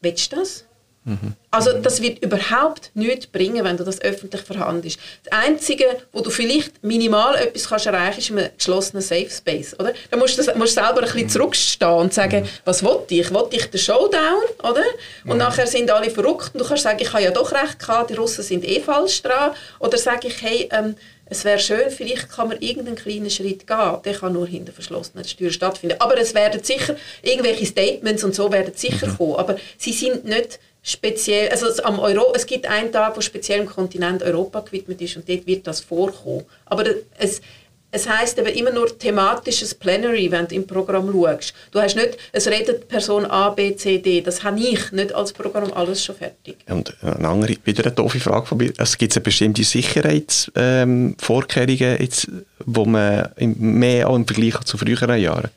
willst 0.00 0.32
du 0.32 0.36
das? 0.36 0.64
Mhm. 1.08 1.32
Also 1.50 1.72
das 1.72 2.02
wird 2.02 2.22
überhaupt 2.22 2.90
nichts 2.94 3.26
bringen, 3.26 3.64
wenn 3.64 3.78
du 3.78 3.84
das 3.84 4.00
öffentlich 4.02 4.42
verhandelst. 4.42 4.98
Das 5.24 5.32
Einzige, 5.32 5.84
wo 6.12 6.20
du 6.20 6.28
vielleicht 6.28 6.84
minimal 6.84 7.34
etwas 7.36 7.68
kannst 7.68 7.86
erreichen 7.86 8.12
kannst, 8.12 8.30
ist 8.30 8.36
ein 8.36 8.50
geschlossener 8.56 9.02
Safe 9.02 9.30
Space. 9.30 9.74
Oder? 9.78 9.94
Da 10.10 10.16
musst 10.18 10.38
du, 10.38 10.58
musst 10.58 10.74
selber 10.74 10.98
ein 10.98 11.04
bisschen 11.04 11.28
zurückstehen 11.30 11.90
und 11.92 12.12
sagen, 12.12 12.42
mhm. 12.42 12.48
was 12.64 12.82
will 12.82 13.00
ich? 13.08 13.30
Will 13.32 13.46
ich 13.50 13.70
den 13.70 13.80
Showdown? 13.80 14.42
Oder? 14.60 14.84
Und 15.24 15.32
mhm. 15.32 15.38
nachher 15.38 15.66
sind 15.66 15.90
alle 15.90 16.10
verrückt 16.10 16.50
und 16.52 16.60
du 16.60 16.66
kannst 16.66 16.82
sagen, 16.82 16.98
ich 17.00 17.12
habe 17.12 17.22
ja 17.22 17.30
doch 17.30 17.50
recht 17.52 17.78
gehabt, 17.78 18.10
die 18.10 18.14
Russen 18.14 18.44
sind 18.44 18.64
eh 18.64 18.80
falsch 18.80 19.22
dran. 19.22 19.52
Oder 19.78 19.96
sage 19.96 20.28
ich, 20.28 20.42
hey, 20.42 20.68
ähm, 20.70 20.96
es 21.30 21.44
wäre 21.44 21.58
schön, 21.58 21.90
vielleicht 21.90 22.30
kann 22.30 22.48
man 22.48 22.60
irgendeinen 22.60 22.96
kleinen 22.96 23.30
Schritt 23.30 23.66
gehen. 23.66 24.02
Der 24.04 24.14
kann 24.14 24.32
nur 24.32 24.46
hinter 24.46 24.72
verschlossenen 24.72 25.24
Türen 25.24 25.52
stattfinden. 25.52 25.96
Aber 26.00 26.18
es 26.18 26.34
werden 26.34 26.62
sicher, 26.62 26.96
irgendwelche 27.22 27.66
Statements 27.66 28.24
und 28.24 28.34
so 28.34 28.50
werden 28.50 28.72
sicher 28.74 29.06
mhm. 29.06 29.16
kommen. 29.16 29.36
Aber 29.36 29.56
sie 29.76 29.92
sind 29.92 30.24
nicht 30.24 30.58
speziell, 30.88 31.50
also 31.50 31.66
am 31.82 31.98
Euro, 31.98 32.32
es 32.34 32.46
gibt 32.46 32.66
einen 32.66 32.90
Tag, 32.90 33.14
wo 33.16 33.20
speziell 33.20 33.58
dem 33.58 33.68
Kontinent 33.68 34.22
Europa 34.22 34.60
gewidmet 34.60 35.02
ist 35.02 35.16
und 35.16 35.28
dort 35.28 35.46
wird 35.46 35.66
das 35.66 35.80
vorkommen. 35.80 36.46
Aber 36.64 36.84
es, 37.18 37.42
es 37.90 38.08
heißt 38.08 38.38
eben 38.38 38.48
immer 38.48 38.70
nur 38.70 38.98
thematisches 38.98 39.74
Plenary, 39.74 40.30
wenn 40.30 40.48
du 40.48 40.54
im 40.54 40.66
Programm 40.66 41.12
schaust. 41.12 41.52
Du 41.72 41.80
hast 41.80 41.96
nicht, 41.96 42.16
es 42.32 42.46
redet 42.46 42.88
Person 42.88 43.26
A, 43.26 43.50
B, 43.50 43.76
C, 43.76 43.98
D. 43.98 44.22
Das 44.22 44.42
habe 44.42 44.60
ich 44.60 44.90
nicht 44.92 45.14
als 45.14 45.32
Programm 45.32 45.72
alles 45.74 46.04
schon 46.04 46.16
fertig. 46.16 46.56
Und 46.68 46.94
eine 47.02 47.28
andere, 47.28 47.56
wieder 47.64 47.84
eine 47.84 47.94
doofe 47.94 48.20
Frage 48.20 48.46
von 48.46 48.58
mir. 48.58 48.72
Es 48.78 48.96
gibt 48.96 49.22
bestimmte 49.22 49.64
Sicherheitsvorkehrungen, 49.64 51.80
ähm, 51.80 51.96
jetzt, 52.00 52.28
wo 52.64 52.86
man 52.86 53.28
mehr 53.36 54.08
auch 54.08 54.16
im 54.16 54.26
Vergleich 54.26 54.58
zu 54.60 54.78
früheren 54.78 55.20
Jahren 55.20 55.50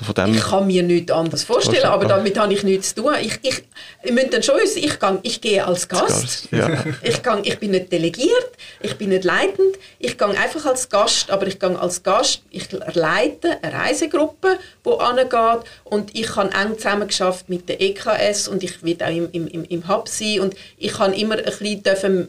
ich 0.00 0.42
kann 0.42 0.66
mir 0.66 0.82
nichts 0.82 1.12
anderes 1.12 1.44
vorstellen, 1.44 1.84
aber 1.84 2.06
damit 2.06 2.38
habe 2.38 2.52
ich 2.52 2.62
nichts 2.62 2.94
zu 2.94 3.02
tun. 3.02 3.14
Ich, 3.20 3.38
ich, 3.42 3.62
ich 4.02 4.12
müsste 4.12 4.30
dann 4.30 4.42
schon 4.42 4.56
wissen, 4.56 4.78
ich, 4.78 4.98
gehe, 4.98 5.18
ich 5.22 5.40
gehe 5.40 5.64
als 5.64 5.88
Gast. 5.88 6.08
Gast 6.08 6.48
ja. 6.52 6.84
ich, 7.02 7.22
gehe, 7.22 7.40
ich 7.42 7.58
bin 7.58 7.72
nicht 7.72 7.92
delegiert, 7.92 8.50
ich 8.80 8.96
bin 8.96 9.10
nicht 9.10 9.24
leitend, 9.24 9.76
ich 9.98 10.16
gehe 10.16 10.28
einfach 10.28 10.64
als 10.64 10.88
Gast, 10.88 11.30
aber 11.30 11.46
ich 11.46 11.58
gehe 11.58 11.78
als 11.78 12.02
Gast, 12.02 12.42
ich 12.50 12.68
leite 12.94 13.62
eine 13.62 13.74
Reisegruppe, 13.74 14.58
die 14.84 15.00
angeht 15.00 15.66
und 15.84 16.14
ich 16.14 16.34
habe 16.36 16.50
eng 16.54 16.76
zusammengeschafft 16.76 17.48
mit 17.48 17.68
der 17.68 17.80
EKS 17.80 18.48
und 18.48 18.62
ich 18.62 18.82
werde 18.82 19.06
auch 19.06 19.10
im, 19.10 19.48
im, 19.48 19.64
im 19.64 19.88
Hub 19.88 20.08
sein 20.08 20.40
und 20.40 20.54
ich 20.78 20.92
kann 20.92 21.12
immer 21.12 21.36
ein 21.36 21.44
bisschen 21.44 22.28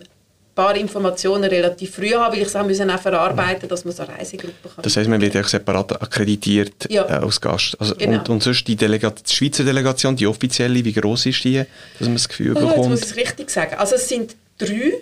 paar 0.54 0.76
Informationen 0.76 1.46
relativ 1.46 1.96
früh 1.96 2.14
haben, 2.14 2.34
weil 2.34 2.42
ich 2.42 2.48
es 2.48 2.56
auch, 2.56 2.66
müssen 2.66 2.90
auch 2.90 3.00
verarbeiten 3.00 3.70
dass 3.70 3.86
man 3.86 3.94
so 3.94 4.04
eine 4.04 4.18
Reisegruppe 4.18 4.70
kann. 4.76 4.84
Das 4.84 4.98
heisst, 4.98 5.10
man 5.10 5.22
wird 5.22 5.36
auch 5.38 5.48
separat 5.48 6.02
akkreditiert 6.02 6.88
ja. 6.90 7.08
äh, 7.08 7.24
als 7.24 7.40
Gast. 7.40 7.76
Also, 7.80 7.96
genau. 7.96 8.20
und, 8.20 8.30
und 8.30 8.44
sonst 8.44 8.68
die, 8.68 8.76
Delegat 8.76 9.30
die 9.30 9.34
Schweizer 9.34 9.64
Delegation, 9.64 10.16
die 10.16 10.28
offizielle, 10.28 10.84
wie 10.84 10.94
groß 10.94 11.28
ist 11.28 11.44
die, 11.44 11.64
dass 12.00 12.08
man 12.08 12.16
das 12.16 12.28
Gefühl 12.28 12.52
oh, 12.52 12.60
bekommt? 12.60 12.78
Jetzt 12.78 12.90
muss 12.90 13.02
ich 13.02 13.06
es 13.12 13.16
richtig 13.16 13.50
sagen. 13.50 13.76
Also 13.76 13.96
es 13.96 14.08
sind 14.08 14.36
drei 14.58 14.94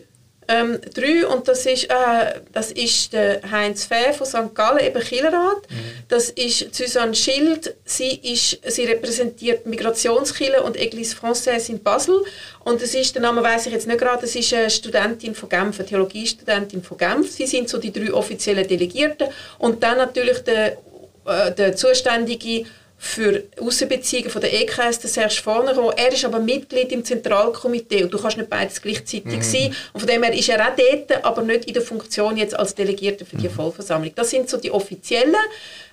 ähm, 0.49 0.79
drei 0.95 1.27
und 1.27 1.47
das 1.47 1.63
ist, 1.67 1.85
äh, 1.85 2.41
das 2.51 2.71
ist 2.71 3.13
der 3.13 3.39
Heinz 3.51 3.85
Fäh 3.85 4.13
von 4.13 4.25
St. 4.25 4.55
Gallen, 4.55 4.79
eben 4.79 4.99
Killerrad. 4.99 5.69
Mhm. 5.69 5.75
Das 6.07 6.31
ist 6.31 6.73
Susanne 6.73 7.13
Schild, 7.13 7.75
sie, 7.85 8.15
ist, 8.15 8.59
sie 8.65 8.85
repräsentiert 8.85 9.67
Migrationskille 9.67 10.63
und 10.63 10.75
Église 10.75 11.15
Française 11.15 11.69
in 11.69 11.83
Basel. 11.83 12.23
Und 12.63 12.81
es 12.81 12.95
ist, 12.95 13.13
der 13.13 13.21
Name 13.21 13.43
weiß 13.43 13.67
ich 13.67 13.73
jetzt 13.73 13.85
nicht 13.85 13.99
gerade, 13.99 14.21
das 14.21 14.35
ist 14.35 14.51
eine 14.51 14.71
Studentin 14.71 15.35
von 15.35 15.49
Genf, 15.49 15.79
eine 15.79 15.87
Theologiestudentin 15.87 16.81
von 16.81 16.97
Genf. 16.97 17.31
Sie 17.31 17.45
sind 17.45 17.69
so 17.69 17.77
die 17.77 17.93
drei 17.93 18.11
offiziellen 18.11 18.67
Delegierten. 18.67 19.27
Und 19.59 19.83
dann 19.83 19.97
natürlich 19.97 20.39
der, 20.39 20.77
äh, 21.25 21.51
der 21.55 21.75
zuständige 21.75 22.65
für 23.01 23.43
Außenbeziehungen 23.59 24.29
von 24.29 24.41
der 24.41 24.53
EKS, 24.53 24.99
der 24.99 25.09
Serge 25.09 25.41
Vornerow. 25.41 25.93
Er 25.95 26.11
ist 26.11 26.25
aber 26.25 26.39
Mitglied 26.39 26.91
im 26.91 27.05
Zentralkomitee 27.05 28.03
und 28.03 28.13
du 28.13 28.19
kannst 28.19 28.35
nicht 28.35 28.49
beides 28.49 28.81
gleichzeitig 28.81 29.37
mhm. 29.37 29.41
sein. 29.41 29.75
Und 29.93 30.01
von 30.01 30.09
dem 30.09 30.21
her 30.21 30.33
ist 30.33 30.49
er 30.49 30.61
auch 30.61 30.75
dort, 30.75 31.25
aber 31.25 31.41
nicht 31.41 31.65
in 31.65 31.73
der 31.73 31.81
Funktion 31.81 32.35
jetzt 32.35 32.59
als 32.59 32.75
Delegierter 32.75 33.25
für 33.25 33.37
die 33.37 33.47
mhm. 33.47 33.53
Vollversammlung. 33.53 34.11
Das 34.15 34.29
sind 34.29 34.49
so 34.49 34.57
die 34.57 34.69
offiziellen. 34.69 35.33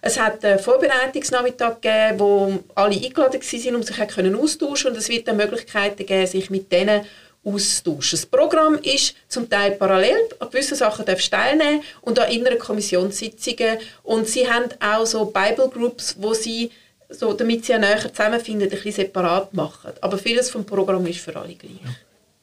Es 0.03 0.19
hat 0.19 0.45
einen 0.45 0.59
Vorbereitungsnachmittag 0.59 1.81
gegeben, 1.81 2.19
wo 2.19 2.59
alle 2.75 2.97
eingeladen 2.97 3.41
waren, 3.41 3.77
um 3.77 3.83
sich 3.85 3.99
austauschen 4.01 4.91
und 4.91 4.97
es 4.97 5.09
wird 5.09 5.29
dann 5.29 5.37
Möglichkeiten 5.37 6.05
geben, 6.05 6.27
sich 6.27 6.51
mit 6.51 6.73
denen 6.73 7.07
austauschen. 7.45 8.19
Das 8.19 8.27
Programm 8.27 8.75
ist 8.83 9.15
zum 9.29 9.49
Teil 9.49 9.73
parallel, 9.73 10.17
an 10.41 10.51
gewissen 10.51 10.77
Sachen 10.77 11.05
darfst 11.07 11.33
du 11.33 11.37
teilnehmen 11.37 11.83
und 12.01 12.19
an 12.19 12.31
inneren 12.31 12.59
Kommissionssitzungen 12.59 13.79
und 14.03 14.29
sie 14.29 14.51
haben 14.51 14.69
auch 14.81 15.07
so 15.07 15.27
Bible 15.27 15.69
Groups, 15.69 16.17
wo 16.19 16.35
sie 16.35 16.73
so, 17.09 17.33
damit 17.33 17.65
sie 17.65 17.73
ja 17.73 17.79
näher 17.79 18.13
zusammenfinden, 18.13 18.65
ein 18.65 18.71
bisschen 18.71 18.93
separat 18.93 19.55
machen. 19.55 19.93
Aber 20.01 20.19
vieles 20.19 20.51
vom 20.51 20.65
Programm 20.65 21.07
ist 21.07 21.21
für 21.21 21.37
alle 21.37 21.55
gleich. 21.55 21.81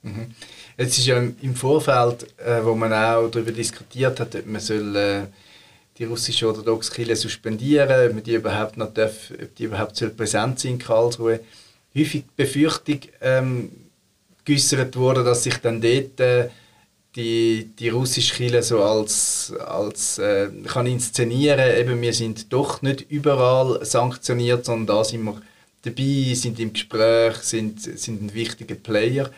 Mhm. 0.02 0.32
Jetzt 0.78 0.98
ist 0.98 1.06
ja 1.06 1.18
im 1.18 1.56
Vorfeld, 1.56 2.28
äh, 2.40 2.64
wo 2.64 2.74
man 2.74 2.92
auch 2.94 3.30
darüber 3.30 3.52
diskutiert 3.52 4.20
hat, 4.20 4.36
ob 4.36 4.46
man 4.46 4.62
soll, 4.62 4.96
äh, 4.96 5.22
die 5.98 6.06
russische 6.06 6.48
orthodoxe 6.48 6.92
Kirche 6.92 7.16
suspendieren, 7.16 8.10
ob 8.10 8.16
man 8.16 8.24
die 8.24 8.34
überhaupt 8.34 8.78
noch 8.78 8.94
darf, 8.94 9.32
ob 9.32 9.56
die 9.56 9.66
überhaupt 9.66 9.96
soll 9.96 10.10
präsent 10.10 10.60
sein 10.60 10.74
in 10.74 10.80
Karlsruhe. 10.80 11.40
Häufig 11.96 12.24
die 12.24 12.44
Befürchtung 12.44 13.00
ähm, 13.22 13.72
geäußert 14.44 14.96
wurde, 14.96 15.24
dass 15.24 15.44
sich 15.44 15.58
dann 15.58 15.80
dort 15.80 16.20
äh, 16.20 16.50
die, 17.16 17.70
die 17.78 17.90
russische 17.90 18.36
Kirche 18.36 18.64
so 18.64 18.84
als, 18.84 19.54
als 19.66 20.18
äh, 20.18 20.50
kann 20.66 20.88
inszenieren, 20.88 21.78
eben 21.78 22.02
wir 22.02 22.14
sind 22.14 22.52
doch 22.52 22.82
nicht 22.82 23.10
überall 23.10 23.86
sanktioniert, 23.86 24.66
sondern 24.66 24.98
da 24.98 25.04
sind 25.04 25.24
wir 25.24 25.42
dabei, 25.84 26.34
sind 26.34 26.60
im 26.60 26.74
Gespräch, 26.74 27.36
sind, 27.38 27.82
sind 27.82 28.22
ein 28.22 28.34
wichtiger 28.34 28.76
Player. 28.76 29.30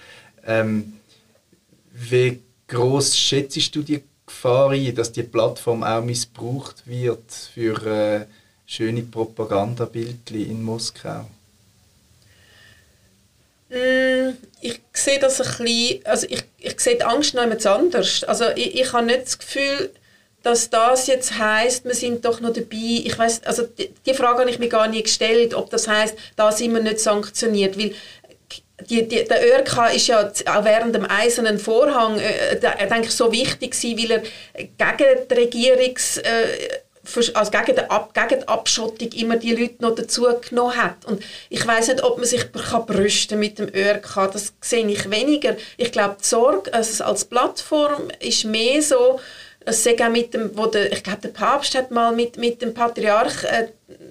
Ähm, 0.45 0.93
wie 1.91 2.39
groß 2.67 3.17
schätzt 3.17 3.75
du 3.75 3.81
die 3.81 4.03
Gefahr 4.25 4.71
ein, 4.71 4.95
dass 4.95 5.11
die 5.11 5.23
Plattform 5.23 5.83
auch 5.83 6.03
missbraucht 6.03 6.87
wird 6.87 7.31
für 7.53 7.85
äh, 7.85 8.25
schöne 8.65 9.01
Propagandabildchen 9.03 10.49
in 10.49 10.63
Moskau? 10.63 11.25
Mm, 13.69 14.37
ich 14.61 14.81
sehe 14.93 15.19
das 15.19 15.41
ein 15.41 15.63
bisschen, 15.63 16.05
also 16.05 16.27
ich, 16.29 16.43
ich 16.59 16.79
sehe 16.79 16.95
die 16.95 17.03
Angst 17.03 17.33
noch 17.33 17.43
etwas 17.43 17.65
anders. 17.65 18.23
Also 18.23 18.45
ich, 18.55 18.79
ich 18.79 18.93
habe 18.93 19.05
nicht 19.05 19.23
das 19.23 19.39
Gefühl, 19.39 19.91
dass 20.43 20.69
das 20.69 21.07
jetzt 21.07 21.39
heißt, 21.39 21.85
wir 21.85 21.95
sind 21.95 22.23
doch 22.23 22.39
noch 22.39 22.53
dabei. 22.53 23.01
Ich 23.03 23.17
weiß, 23.17 23.43
also 23.45 23.63
die, 23.63 23.89
die, 24.05 24.13
Frage 24.13 24.41
habe 24.41 24.49
ich 24.51 24.59
mir 24.59 24.69
gar 24.69 24.87
nicht 24.87 25.05
gestellt, 25.05 25.55
ob 25.55 25.71
das 25.71 25.87
heißt, 25.87 26.15
da 26.35 26.51
sind 26.51 26.73
wir 26.73 26.81
nicht 26.81 26.99
sanktioniert, 26.99 27.79
weil 27.79 27.95
die, 28.89 29.07
die, 29.07 29.23
der 29.23 29.41
ÖRK 29.43 29.95
ist 29.95 30.07
ja 30.07 30.31
auch 30.45 30.65
während 30.65 30.93
dem 30.93 31.09
Eisernen 31.09 31.57
Vorhang, 31.57 32.19
äh, 32.19 32.59
denke 32.59 33.07
ich, 33.07 33.11
so 33.11 33.31
wichtig 33.31 33.71
gewesen, 33.71 33.97
weil 33.97 34.23
er 34.77 34.93
gegen 34.93 35.27
die 35.27 35.33
Regierungs 35.33 36.17
äh, 36.17 36.81
also 37.33 37.51
gegen, 37.51 37.75
die 37.75 37.89
Ab 37.89 38.13
gegen 38.13 38.41
die 38.41 38.47
Abschottung 38.47 39.11
immer 39.11 39.37
die 39.37 39.53
Leute 39.53 39.75
noch 39.79 39.95
dazu 39.95 40.27
genommen 40.47 40.75
hat. 40.75 41.05
Und 41.05 41.23
ich 41.49 41.65
weiß 41.65 41.89
nicht, 41.89 42.03
ob 42.03 42.17
man 42.17 42.25
sich 42.25 42.51
kann 42.51 42.85
brüsten 42.85 43.39
mit 43.39 43.59
dem 43.59 43.69
ÖRK, 43.73 44.31
das 44.31 44.53
sehe 44.61 44.87
ich 44.87 45.09
weniger. 45.09 45.55
Ich 45.77 45.91
glaube, 45.91 46.17
die 46.21 46.27
Sorge 46.27 46.73
also 46.73 47.03
als 47.03 47.25
Plattform 47.25 48.09
ist 48.19 48.45
mehr 48.45 48.81
so, 48.81 49.19
es 49.65 49.87
auch 49.87 50.09
mit 50.09 50.33
dem, 50.33 50.51
wo 50.55 50.67
der, 50.67 50.91
ich 50.91 51.03
glaube, 51.03 51.21
der 51.21 51.29
Papst 51.29 51.75
hat 51.75 51.89
mal 51.91 52.13
mit, 52.13 52.37
mit 52.37 52.61
dem 52.61 52.73
Patriarch 52.73 53.43
äh, 53.43 53.67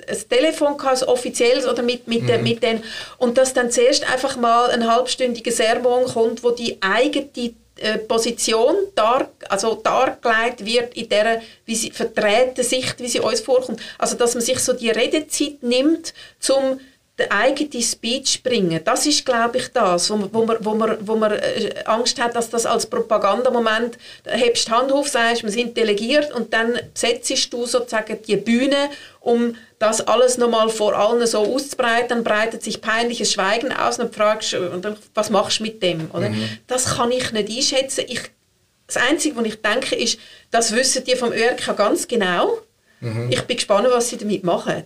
ein 0.09 0.28
Telefon 0.28 0.76
gehabt, 0.76 1.03
ein 1.03 1.09
offizielles 1.09 1.66
oder 1.66 1.82
mit, 1.82 2.09
mit, 2.09 2.22
mhm. 2.22 2.42
mit 2.42 2.62
den, 2.62 2.82
und 3.18 3.38
dass 3.38 3.55
dann 3.55 3.70
zuerst 3.70 4.11
einfach 4.11 4.36
mal 4.36 4.70
ein 4.70 4.90
halbstündiger 4.90 5.53
Sermon 5.53 6.07
kommt, 6.07 6.42
wo 6.42 6.51
die 6.51 6.78
eigene 6.82 7.55
Position 8.07 8.77
dar, 8.95 9.31
also 9.49 9.75
dargelegt 9.75 10.64
wird 10.64 10.95
in 10.95 11.09
der 11.09 11.43
wie 11.66 11.75
sie 11.75 11.91
vertreten 11.91 12.62
Sicht, 12.62 13.01
wie 13.01 13.09
sie 13.09 13.20
uns 13.20 13.41
vorkommt. 13.41 13.81
Also 13.99 14.16
dass 14.16 14.35
man 14.35 14.45
sich 14.45 14.61
so 14.61 14.72
die 14.72 14.91
Redezeit 14.91 15.62
nimmt, 15.62 16.14
zum 16.39 16.79
den 17.18 17.30
eigenen 17.30 17.80
Speech 17.80 18.42
bringen. 18.42 18.80
Das 18.84 19.06
ist, 19.06 19.24
glaube 19.24 19.58
ich, 19.58 19.68
das, 19.68 20.10
wo 20.10 20.16
man, 20.16 20.28
wo 20.32 20.44
man, 20.44 20.56
wo 20.60 20.74
man, 20.74 20.96
wo 21.00 21.14
man 21.14 21.32
äh, 21.32 21.74
Angst 21.84 22.20
hat, 22.20 22.34
dass 22.34 22.50
das 22.50 22.66
als 22.66 22.86
Propagandamoment, 22.86 23.98
hebst 24.24 24.66
die 24.66 24.72
Hand 24.72 24.90
auf, 24.90 25.08
sagst, 25.08 25.44
wir 25.44 25.50
sind 25.50 25.76
delegiert 25.76 26.32
und 26.32 26.52
dann 26.52 26.76
besetzt 26.92 27.52
du 27.52 27.66
sozusagen 27.66 28.20
die 28.26 28.36
Bühne, 28.36 28.90
um 29.20 29.54
das 29.78 30.00
alles 30.06 30.38
nochmal 30.38 30.68
vor 30.68 30.96
allen 30.96 31.24
so 31.26 31.38
auszubreiten, 31.38 32.08
dann 32.08 32.24
breitet 32.24 32.64
sich 32.64 32.80
peinliches 32.80 33.32
Schweigen 33.32 33.72
aus 33.72 33.98
und 34.00 34.12
fragst 34.12 34.54
du, 34.54 34.96
was 35.14 35.30
machst 35.30 35.60
du 35.60 35.64
mit 35.64 35.82
dem? 35.82 36.10
Oder? 36.12 36.30
Mhm. 36.30 36.58
Das 36.66 36.96
kann 36.96 37.12
ich 37.12 37.30
nicht 37.30 37.48
einschätzen. 37.48 38.04
Ich, 38.08 38.22
das 38.88 38.96
Einzige, 38.96 39.36
was 39.36 39.44
ich 39.46 39.62
denke, 39.62 39.94
ist, 39.94 40.18
das 40.50 40.72
wissen 40.72 41.04
die 41.04 41.14
vom 41.14 41.32
ÖRK 41.32 41.76
ganz 41.76 42.08
genau. 42.08 42.58
Mhm. 43.00 43.28
Ich 43.30 43.42
bin 43.42 43.56
gespannt, 43.56 43.86
was 43.88 44.08
sie 44.08 44.16
damit 44.16 44.42
machen. 44.42 44.82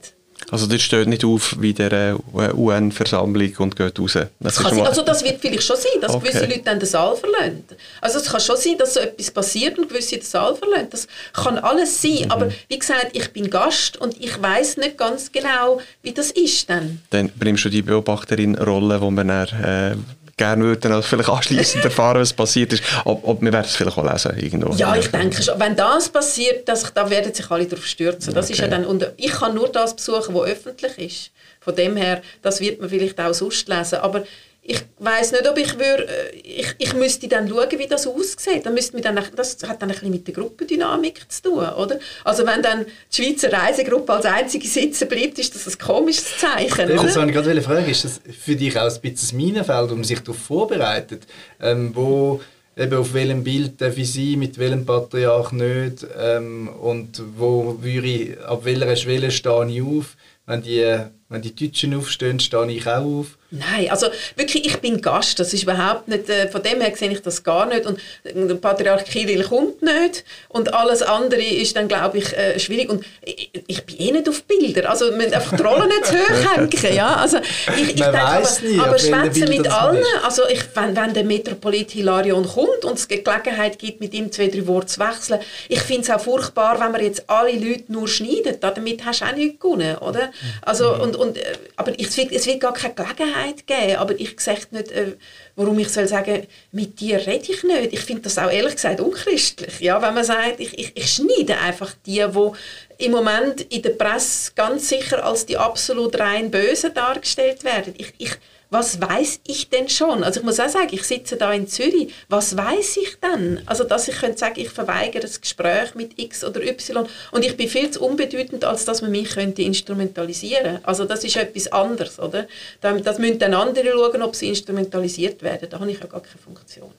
Also 0.50 0.66
das 0.66 0.80
steht 0.80 1.08
nicht 1.08 1.24
auf 1.24 1.56
wie 1.60 1.74
der 1.74 1.92
äh, 1.92 2.52
UN-Versammlung 2.54 3.52
und 3.58 3.76
geht 3.76 3.98
raus. 3.98 4.18
Das 4.40 4.54
das 4.54 4.64
also 4.64 5.02
das 5.02 5.22
wird 5.22 5.40
vielleicht 5.40 5.62
schon 5.62 5.76
sein, 5.76 6.00
dass 6.00 6.14
okay. 6.14 6.28
gewisse 6.28 6.46
Leute 6.46 6.62
dann 6.64 6.78
den 6.78 6.88
Saal 6.88 7.16
verlassen. 7.16 7.64
Also 8.00 8.18
es 8.18 8.26
kann 8.26 8.40
schon 8.40 8.56
sein, 8.56 8.78
dass 8.78 8.94
so 8.94 9.00
etwas 9.00 9.30
passiert 9.30 9.78
und 9.78 9.88
gewisse 9.88 10.16
den 10.16 10.22
Saal 10.22 10.54
verlassen. 10.56 10.88
Das 10.90 11.06
kann 11.32 11.58
alles 11.58 12.00
sein. 12.00 12.24
Mhm. 12.24 12.30
Aber 12.30 12.48
wie 12.68 12.78
gesagt, 12.78 13.10
ich 13.12 13.32
bin 13.32 13.50
Gast 13.50 13.98
und 13.98 14.16
ich 14.20 14.40
weiß 14.40 14.78
nicht 14.78 14.96
ganz 14.96 15.30
genau, 15.32 15.80
wie 16.02 16.12
das 16.12 16.30
ist 16.30 16.70
dann. 16.70 17.00
Dann 17.10 17.30
bringst 17.38 17.64
du 17.64 17.68
die 17.68 17.82
Beobachterin-Rolle, 17.82 19.00
wo 19.00 19.10
man 19.10 19.28
dann, 19.28 19.48
äh, 19.62 19.96
gerne 20.38 20.64
würden 20.64 20.92
also 20.92 21.06
vielleicht 21.06 21.28
anschließend 21.28 21.84
erfahren, 21.84 22.20
was 22.20 22.32
passiert 22.32 22.72
ist. 22.72 22.82
Ob, 23.04 23.26
ob 23.26 23.42
wir 23.42 23.52
werden 23.52 23.66
es 23.66 23.76
vielleicht 23.76 23.98
auch 23.98 24.10
lesen 24.10 24.38
irgendwo. 24.38 24.72
Ja, 24.74 24.96
ich 24.96 25.08
denke 25.08 25.42
schon. 25.42 25.60
Wenn 25.60 25.76
das 25.76 26.08
passiert, 26.08 26.68
das, 26.68 26.92
da 26.94 27.10
werden 27.10 27.34
sich 27.34 27.50
alle 27.50 27.66
darauf 27.66 27.86
stürzen. 27.86 28.32
Das 28.32 28.46
okay. 28.46 28.54
ist 28.54 28.60
ja 28.60 28.68
dann, 28.68 28.86
und 28.86 29.12
ich 29.16 29.32
kann 29.32 29.54
nur 29.54 29.68
das 29.68 29.94
besuchen, 29.94 30.34
was 30.34 30.48
öffentlich 30.48 30.98
ist. 30.98 31.30
Von 31.60 31.76
dem 31.76 31.96
her, 31.96 32.22
das 32.40 32.60
wird 32.60 32.80
man 32.80 32.88
vielleicht 32.88 33.20
auch 33.20 33.34
sonst 33.34 33.68
lesen. 33.68 33.98
Aber 33.98 34.24
ich 34.70 34.84
weiß 34.98 35.32
nicht, 35.32 35.48
ob 35.48 35.56
ich 35.56 35.78
würde, 35.78 36.06
äh, 36.06 36.36
ich, 36.36 36.74
ich 36.76 36.92
müsste 36.92 37.26
dann 37.26 37.48
schauen, 37.48 37.78
wie 37.78 37.86
das 37.86 38.06
aussieht. 38.06 38.66
Dann 38.66 38.74
müsste 38.74 39.00
dann, 39.00 39.18
das 39.34 39.56
hat 39.66 39.80
dann 39.80 39.88
ein 39.88 39.94
bisschen 39.94 40.10
mit 40.10 40.26
der 40.26 40.34
Gruppendynamik 40.34 41.24
zu 41.30 41.42
tun, 41.42 41.66
oder? 41.70 41.98
Also 42.22 42.44
wenn 42.46 42.62
dann 42.62 42.84
die 42.84 43.22
Schweizer 43.22 43.50
Reisegruppe 43.50 44.12
als 44.12 44.26
einzige 44.26 44.68
sitzen 44.68 45.08
bleibt, 45.08 45.38
ist 45.38 45.54
das 45.54 45.66
ein 45.66 45.78
komisches 45.78 46.36
Zeichen, 46.36 46.86
Das 46.86 47.16
wollte 47.16 47.30
ich 47.30 47.34
gerade 47.34 47.62
fragen. 47.62 47.90
Ist 47.90 48.04
das 48.04 48.20
für 48.38 48.56
dich 48.56 48.78
auch 48.78 48.94
ein 48.94 49.00
bisschen 49.00 49.38
ein 49.38 49.42
Minenfeld, 49.42 49.90
wo 49.90 49.94
man 49.94 50.04
sich 50.04 50.20
darauf 50.20 50.38
vorbereitet? 50.38 51.22
Ähm, 51.62 51.92
wo 51.94 52.42
eben 52.76 52.94
auf 52.94 53.14
welchem 53.14 53.42
Bild 53.42 53.80
darf 53.80 53.96
ich 53.96 54.12
sein, 54.12 54.38
mit 54.38 54.58
welchem 54.58 54.84
Patriarch 54.84 55.52
nicht 55.52 56.06
ähm, 56.20 56.68
und 56.68 57.22
wo 57.38 57.78
würde 57.80 58.06
ich, 58.06 58.40
ab 58.40 58.64
welcher 58.64 58.94
Schwelle 58.96 59.30
stehe 59.30 59.66
ich 59.70 59.82
auf? 59.82 60.14
Wenn 60.44 60.62
die, 60.62 60.98
wenn 61.28 61.42
die 61.42 61.54
Deutschen 61.54 61.94
aufstehen, 61.94 62.40
stehe 62.40 62.70
ich 62.70 62.86
auch 62.86 63.04
auf. 63.04 63.38
Nein, 63.50 63.90
also 63.90 64.08
wirklich, 64.36 64.66
ich 64.66 64.76
bin 64.78 65.00
Gast, 65.00 65.38
das 65.38 65.54
ist 65.54 65.62
überhaupt 65.62 66.06
nicht, 66.06 66.28
äh, 66.28 66.48
von 66.48 66.62
dem 66.62 66.82
her 66.82 66.92
sehe 66.94 67.10
ich 67.10 67.22
das 67.22 67.42
gar 67.42 67.64
nicht. 67.64 67.86
Und 67.86 67.98
der 68.24 68.56
Patriarch 68.56 69.06
Kirill 69.06 69.42
kommt 69.42 69.80
nicht. 69.80 70.24
Und 70.48 70.74
alles 70.74 71.00
andere 71.00 71.42
ist 71.42 71.74
dann, 71.74 71.88
glaube 71.88 72.18
ich, 72.18 72.36
äh, 72.36 72.58
schwierig. 72.58 72.90
Und 72.90 73.06
ich, 73.24 73.50
ich, 73.66 73.84
bin 73.86 73.96
eh 73.96 74.12
nicht 74.12 74.28
auf 74.28 74.42
Bilder, 74.42 74.90
also 74.90 75.10
müssen 75.12 75.32
einfach 75.32 75.56
die 75.56 75.62
Rolle 75.62 75.86
nicht 75.86 76.06
zu 76.06 76.14
hoch 76.14 76.56
hängen, 76.56 76.94
ja, 76.94 77.16
also 77.16 77.38
ich, 77.38 77.88
ich 77.88 77.94
denke, 77.94 78.20
aber, 78.20 78.48
nie, 78.62 78.78
aber 78.78 78.98
schwätzen 78.98 79.48
mit 79.48 79.66
allen, 79.66 80.04
also 80.22 80.42
ich, 80.48 80.62
wenn, 80.74 80.94
wenn 80.94 81.14
der 81.14 81.24
Metropolit 81.24 81.90
Hilarion 81.90 82.46
kommt 82.46 82.84
und 82.84 82.98
es 82.98 83.08
Gelegenheit 83.08 83.78
gibt, 83.78 84.00
mit 84.00 84.12
ihm 84.12 84.30
zwei, 84.30 84.48
drei 84.48 84.66
Worte 84.66 84.88
zu 84.88 85.00
wechseln, 85.00 85.40
ich 85.68 85.80
finde 85.80 86.02
es 86.02 86.10
auch 86.10 86.20
furchtbar, 86.20 86.78
wenn 86.80 86.92
man 86.92 87.02
jetzt 87.02 87.24
alle 87.28 87.52
Leute 87.52 87.84
nur 87.88 88.08
schneidet, 88.08 88.62
damit 88.62 89.06
hast 89.06 89.22
du 89.22 89.24
auch 89.24 89.32
nichts 89.32 89.58
gewonnen, 89.58 89.96
oder? 89.98 90.30
Also, 90.62 90.94
mhm. 90.94 91.00
und, 91.00 91.16
und, 91.18 91.36
äh, 91.36 91.58
aber 91.76 91.92
es 91.98 92.16
wird, 92.16 92.32
es 92.32 92.46
wird 92.46 92.60
gar 92.60 92.72
keine 92.72 92.94
Gelegenheit 92.94 93.66
geben, 93.66 93.96
aber 93.96 94.18
ich 94.18 94.38
sehe 94.40 94.58
nicht, 94.70 94.90
äh, 94.92 95.16
warum 95.56 95.78
ich 95.78 95.88
soll 95.88 96.08
sagen, 96.08 96.46
mit 96.72 97.00
dir 97.00 97.18
rede 97.26 97.52
ich 97.52 97.62
nicht. 97.62 97.92
Ich 97.92 98.00
finde 98.00 98.22
das 98.22 98.38
auch 98.38 98.50
ehrlich 98.50 98.74
gesagt 98.74 99.00
unchristlich, 99.00 99.80
ja, 99.80 100.00
wenn 100.00 100.14
man 100.14 100.24
sagt, 100.24 100.60
ich, 100.60 100.78
ich, 100.78 100.92
ich 100.94 101.12
schneide 101.12 101.58
einfach 101.58 101.92
die, 102.06 102.24
die 102.26 103.04
im 103.04 103.12
Moment 103.12 103.60
in 103.72 103.82
der 103.82 103.90
Presse 103.90 104.52
ganz 104.54 104.88
sicher 104.88 105.24
als 105.24 105.46
die 105.46 105.56
absolut 105.56 106.18
rein 106.18 106.50
Bösen 106.50 106.94
dargestellt 106.94 107.64
werden. 107.64 107.94
Ich, 107.96 108.12
ich 108.18 108.32
was 108.70 109.00
weiß 109.00 109.40
ich 109.46 109.70
denn 109.70 109.88
schon? 109.88 110.22
Also 110.22 110.40
ich 110.40 110.46
muss 110.46 110.60
auch 110.60 110.68
sagen, 110.68 110.88
ich 110.90 111.04
sitze 111.04 111.36
da 111.36 111.52
in 111.52 111.68
Zürich, 111.68 112.12
was 112.28 112.56
weiß 112.56 112.98
ich 112.98 113.18
denn? 113.20 113.60
Also 113.66 113.84
dass 113.84 114.08
ich 114.08 114.16
könnte 114.16 114.38
sagen, 114.38 114.60
ich 114.60 114.70
verweigere 114.70 115.22
das 115.22 115.40
Gespräch 115.40 115.94
mit 115.94 116.18
X 116.18 116.44
oder 116.44 116.62
Y 116.62 117.06
und 117.32 117.44
ich 117.44 117.56
bin 117.56 117.68
viel 117.68 117.90
zu 117.90 118.04
unbedeutend, 118.04 118.64
als 118.64 118.84
dass 118.84 119.00
man 119.00 119.10
mich 119.10 119.30
könnte 119.30 119.62
instrumentalisieren. 119.62 120.80
Also 120.82 121.04
das 121.04 121.24
ist 121.24 121.36
etwas 121.36 121.72
anderes, 121.72 122.18
oder? 122.18 122.46
Das 122.80 123.18
müssen 123.18 123.38
dann 123.38 123.54
andere 123.54 123.90
schauen, 123.92 124.22
ob 124.22 124.36
sie 124.36 124.48
instrumentalisiert 124.48 125.42
werden. 125.42 125.68
Da 125.70 125.80
habe 125.80 125.90
ich 125.90 126.00
ja 126.00 126.06
gar 126.06 126.20
keine 126.20 126.38
Funktion. 126.38 126.90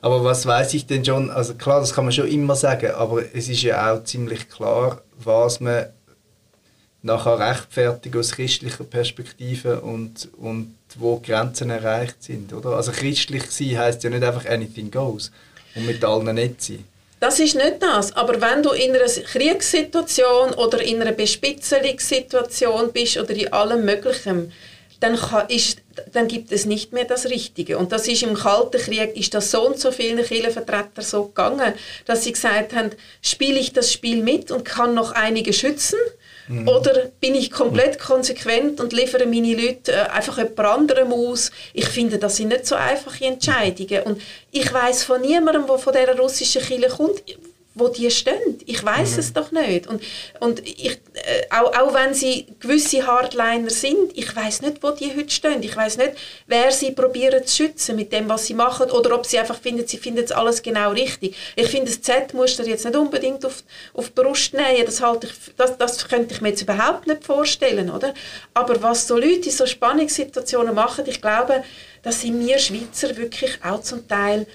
Aber 0.00 0.24
was 0.24 0.44
weiß 0.44 0.74
ich 0.74 0.86
denn 0.86 1.04
schon? 1.04 1.30
Also 1.30 1.54
klar, 1.54 1.80
das 1.80 1.94
kann 1.94 2.04
man 2.04 2.12
schon 2.12 2.28
immer 2.28 2.56
sagen, 2.56 2.90
aber 2.92 3.22
es 3.32 3.48
ist 3.48 3.62
ja 3.62 3.92
auch 3.92 4.04
ziemlich 4.04 4.48
klar, 4.48 5.02
was 5.16 5.60
man 5.60 5.86
nachher 7.02 7.38
rechtfertigen 7.38 8.18
aus 8.18 8.32
christlicher 8.32 8.84
Perspektive 8.84 9.80
und, 9.80 10.28
und 10.38 10.74
wo 10.96 11.18
Grenzen 11.18 11.70
erreicht 11.70 12.22
sind. 12.22 12.52
Oder? 12.52 12.70
Also 12.70 12.92
christlich 12.92 13.50
sein 13.50 13.78
heisst 13.78 14.04
ja 14.04 14.10
nicht 14.10 14.22
einfach 14.22 14.46
anything 14.46 14.90
goes 14.90 15.32
und 15.74 15.86
mit 15.86 16.04
allen 16.04 16.34
nicht 16.34 16.62
sein. 16.62 16.84
Das 17.18 17.38
ist 17.38 17.54
nicht 17.54 17.80
das. 17.80 18.16
Aber 18.16 18.40
wenn 18.40 18.62
du 18.62 18.70
in 18.70 18.94
einer 18.94 19.04
Kriegssituation 19.04 20.54
oder 20.54 20.82
in 20.82 21.00
einer 21.00 21.12
Bespitzelungssituation 21.12 22.92
bist 22.92 23.16
oder 23.16 23.30
in 23.30 23.52
allem 23.52 23.84
Möglichen, 23.84 24.52
dann, 24.98 25.16
kann, 25.16 25.48
ist, 25.48 25.78
dann 26.12 26.28
gibt 26.28 26.52
es 26.52 26.64
nicht 26.64 26.92
mehr 26.92 27.04
das 27.04 27.26
Richtige. 27.26 27.78
Und 27.78 27.92
das 27.92 28.06
ist 28.06 28.22
im 28.22 28.34
Kalten 28.34 28.80
Krieg, 28.80 29.16
ist 29.16 29.34
das 29.34 29.50
so 29.50 29.66
und 29.66 29.78
so 29.78 29.90
vielen 29.90 30.24
Kirchenvertretern 30.24 31.04
so 31.04 31.26
gegangen, 31.26 31.74
dass 32.06 32.24
sie 32.24 32.32
gesagt 32.32 32.72
haben, 32.74 32.90
spiele 33.20 33.58
ich 33.58 33.72
das 33.72 33.92
Spiel 33.92 34.22
mit 34.22 34.50
und 34.50 34.64
kann 34.64 34.94
noch 34.94 35.12
einige 35.12 35.52
schützen 35.52 35.98
Mhm. 36.48 36.68
Oder 36.68 37.10
bin 37.20 37.34
ich 37.34 37.50
komplett 37.50 37.98
konsequent 37.98 38.80
und 38.80 38.92
liefere 38.92 39.26
meine 39.26 39.54
Leute 39.54 39.92
äh, 39.92 40.08
einfach 40.10 40.38
jemand 40.38 40.58
anderem 40.60 41.12
aus? 41.12 41.50
Ich 41.72 41.86
finde, 41.86 42.18
das 42.18 42.36
sind 42.36 42.48
nicht 42.48 42.66
so 42.66 42.74
einfache 42.74 43.24
Entscheidungen. 43.24 44.02
Und 44.02 44.22
ich 44.50 44.72
weiß 44.72 45.04
von 45.04 45.20
niemandem, 45.20 45.66
der 45.66 45.78
von 45.78 45.92
dieser 45.92 46.18
russischen 46.18 46.62
Kirche 46.62 46.88
kommt, 46.88 47.22
wo 47.74 47.88
die 47.88 48.10
stehen. 48.10 48.58
Ich 48.66 48.84
weiß 48.84 49.12
mhm. 49.12 49.18
es 49.18 49.32
doch 49.32 49.50
nicht. 49.50 49.86
Und, 49.86 50.02
und 50.40 50.66
ich, 50.66 51.00
äh, 51.14 51.46
auch, 51.50 51.74
auch 51.74 51.94
wenn 51.94 52.14
sie 52.14 52.46
gewisse 52.60 53.06
Hardliner 53.06 53.70
sind, 53.70 54.16
ich 54.16 54.34
weiß 54.34 54.62
nicht, 54.62 54.82
wo 54.82 54.90
die 54.90 55.14
heute 55.16 55.30
stehen. 55.30 55.62
Ich 55.62 55.76
weiß 55.76 55.96
nicht, 55.98 56.12
wer 56.46 56.70
sie 56.70 56.92
probieren 56.92 57.46
zu 57.46 57.56
schützen 57.56 57.96
mit 57.96 58.12
dem, 58.12 58.28
was 58.28 58.46
sie 58.46 58.54
machen, 58.54 58.90
oder 58.90 59.14
ob 59.14 59.26
sie 59.26 59.38
einfach 59.38 59.60
finden, 59.60 59.86
sie 59.86 59.98
finden 59.98 60.24
es 60.24 60.32
alles 60.32 60.62
genau 60.62 60.90
richtig. 60.90 61.36
Ich 61.56 61.68
finde, 61.68 61.90
das 61.90 62.02
Z-Muster 62.02 62.66
jetzt 62.66 62.84
nicht 62.84 62.96
unbedingt 62.96 63.44
auf, 63.44 63.62
auf 63.94 64.08
die 64.08 64.20
Brust 64.20 64.54
nähen. 64.54 64.84
Das, 64.84 65.00
halte 65.00 65.26
ich, 65.26 65.54
das, 65.56 65.78
das 65.78 66.08
könnte 66.08 66.34
ich 66.34 66.40
mir 66.40 66.50
jetzt 66.50 66.62
überhaupt 66.62 67.06
nicht 67.06 67.24
vorstellen, 67.24 67.90
oder? 67.90 68.14
Aber 68.54 68.82
was 68.82 69.06
so 69.06 69.16
Leute 69.16 69.46
in 69.46 69.50
so 69.50 69.66
Spannungssituationen 69.66 70.74
machen, 70.74 71.04
ich 71.06 71.20
glaube, 71.20 71.64
dass 72.02 72.20
sind 72.20 72.44
wir 72.44 72.58
Schweizer 72.58 73.16
wirklich 73.16 73.58
auch 73.64 73.80
zum 73.80 74.06
Teil 74.08 74.46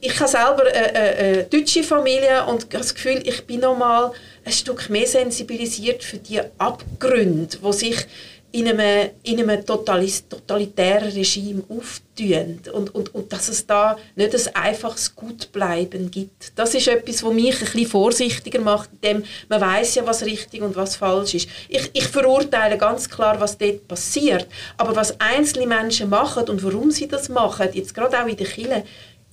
ich 0.00 0.20
habe 0.20 0.30
selber 0.30 0.64
eine, 0.72 0.98
eine, 0.98 1.44
deutsche 1.44 1.82
Familie 1.82 2.44
und 2.46 2.62
habe 2.62 2.78
das 2.78 2.94
Gefühl, 2.94 3.22
ich 3.24 3.44
bin 3.46 3.60
noch 3.60 3.76
mal 3.76 4.12
ein 4.44 4.52
Stück 4.52 4.88
mehr 4.88 5.06
sensibilisiert 5.06 6.02
für 6.04 6.18
die 6.18 6.40
Abgründe, 6.58 7.56
die 7.56 7.72
sich 7.72 8.06
in 8.52 8.66
einem, 8.66 9.10
in 9.22 9.40
einem 9.40 9.64
totalitären 9.64 11.10
Regime 11.10 11.62
auftun 11.68 12.60
und, 12.72 12.94
und, 12.94 13.14
und 13.14 13.32
dass 13.32 13.48
es 13.48 13.64
da 13.64 13.96
nicht 14.16 14.34
ein 14.34 14.56
einfaches 14.64 15.14
Gutbleiben 15.14 16.10
gibt. 16.10 16.52
Das 16.56 16.74
ist 16.74 16.88
etwas, 16.88 17.22
was 17.22 17.32
mich 17.32 17.60
bisschen 17.60 17.86
vorsichtiger 17.86 18.60
macht, 18.60 18.90
denn 19.02 19.24
man 19.48 19.60
weiß 19.60 19.94
ja, 19.96 20.06
was 20.06 20.24
richtig 20.24 20.62
und 20.62 20.74
was 20.74 20.96
falsch 20.96 21.34
ist. 21.34 21.48
Ich, 21.68 21.90
ich 21.92 22.08
verurteile 22.08 22.76
ganz 22.76 23.08
klar, 23.08 23.40
was 23.40 23.56
dort 23.56 23.86
passiert, 23.86 24.48
aber 24.76 24.96
was 24.96 25.18
einzelne 25.20 25.66
Menschen 25.66 26.10
machen 26.10 26.48
und 26.48 26.62
warum 26.64 26.90
sie 26.90 27.06
das 27.06 27.28
machen, 27.28 27.68
jetzt 27.72 27.94
gerade 27.94 28.20
auch 28.20 28.26
in 28.26 28.36
der 28.36 28.46
Kirche, 28.46 28.84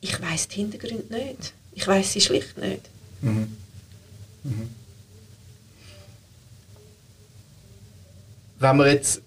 ich 0.02 0.22
weiß 0.22 0.48
die 0.50 0.56
Hintergründe 0.56 1.14
nicht. 1.14 1.54
Ich 1.74 1.88
weiß 1.88 2.14
sie 2.14 2.22
schlicht 2.22 2.58
nicht. 2.58 2.82
Mhm. 3.22 3.56
Mhm. 4.44 4.70
Wenn 8.60 8.78
wir 8.78 8.92
jetzt 8.92 9.22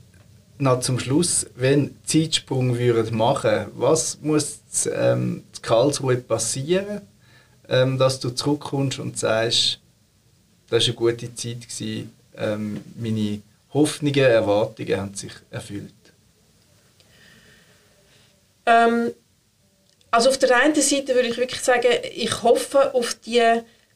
noch 0.59 0.81
zum 0.81 0.99
Schluss, 0.99 1.47
wenn 1.55 1.97
Zeitsprung 2.05 2.77
würden 2.77 3.17
machen, 3.17 3.67
was 3.75 4.19
muss 4.21 4.61
ähm, 4.93 5.45
in 5.55 5.63
Karlsruhe 5.63 6.17
passieren, 6.17 7.03
ähm, 7.69 7.99
dass 7.99 8.21
du 8.21 8.31
zurückkommst 8.31 8.99
und 8.99 9.19
sagst, 9.19 9.79
das 10.69 10.83
war 10.83 10.87
eine 10.87 10.95
gute 10.95 11.35
Zeit 11.35 11.69
gewesen, 11.69 12.13
ähm, 12.37 12.81
meine 12.97 13.41
Hoffnungen, 13.73 14.17
Erwartungen 14.17 14.97
haben 15.01 15.15
sich 15.15 15.33
erfüllt? 15.51 15.93
Ähm, 18.67 19.13
also 20.11 20.31
auf 20.31 20.39
der 20.39 20.57
einen 20.57 20.75
Seite 20.75 21.15
würde 21.15 21.29
ich 21.29 21.37
wirklich 21.37 21.61
sagen, 21.61 21.89
ich 22.15 22.43
hoffe 22.43 22.95
auf 22.95 23.15
die 23.15 23.43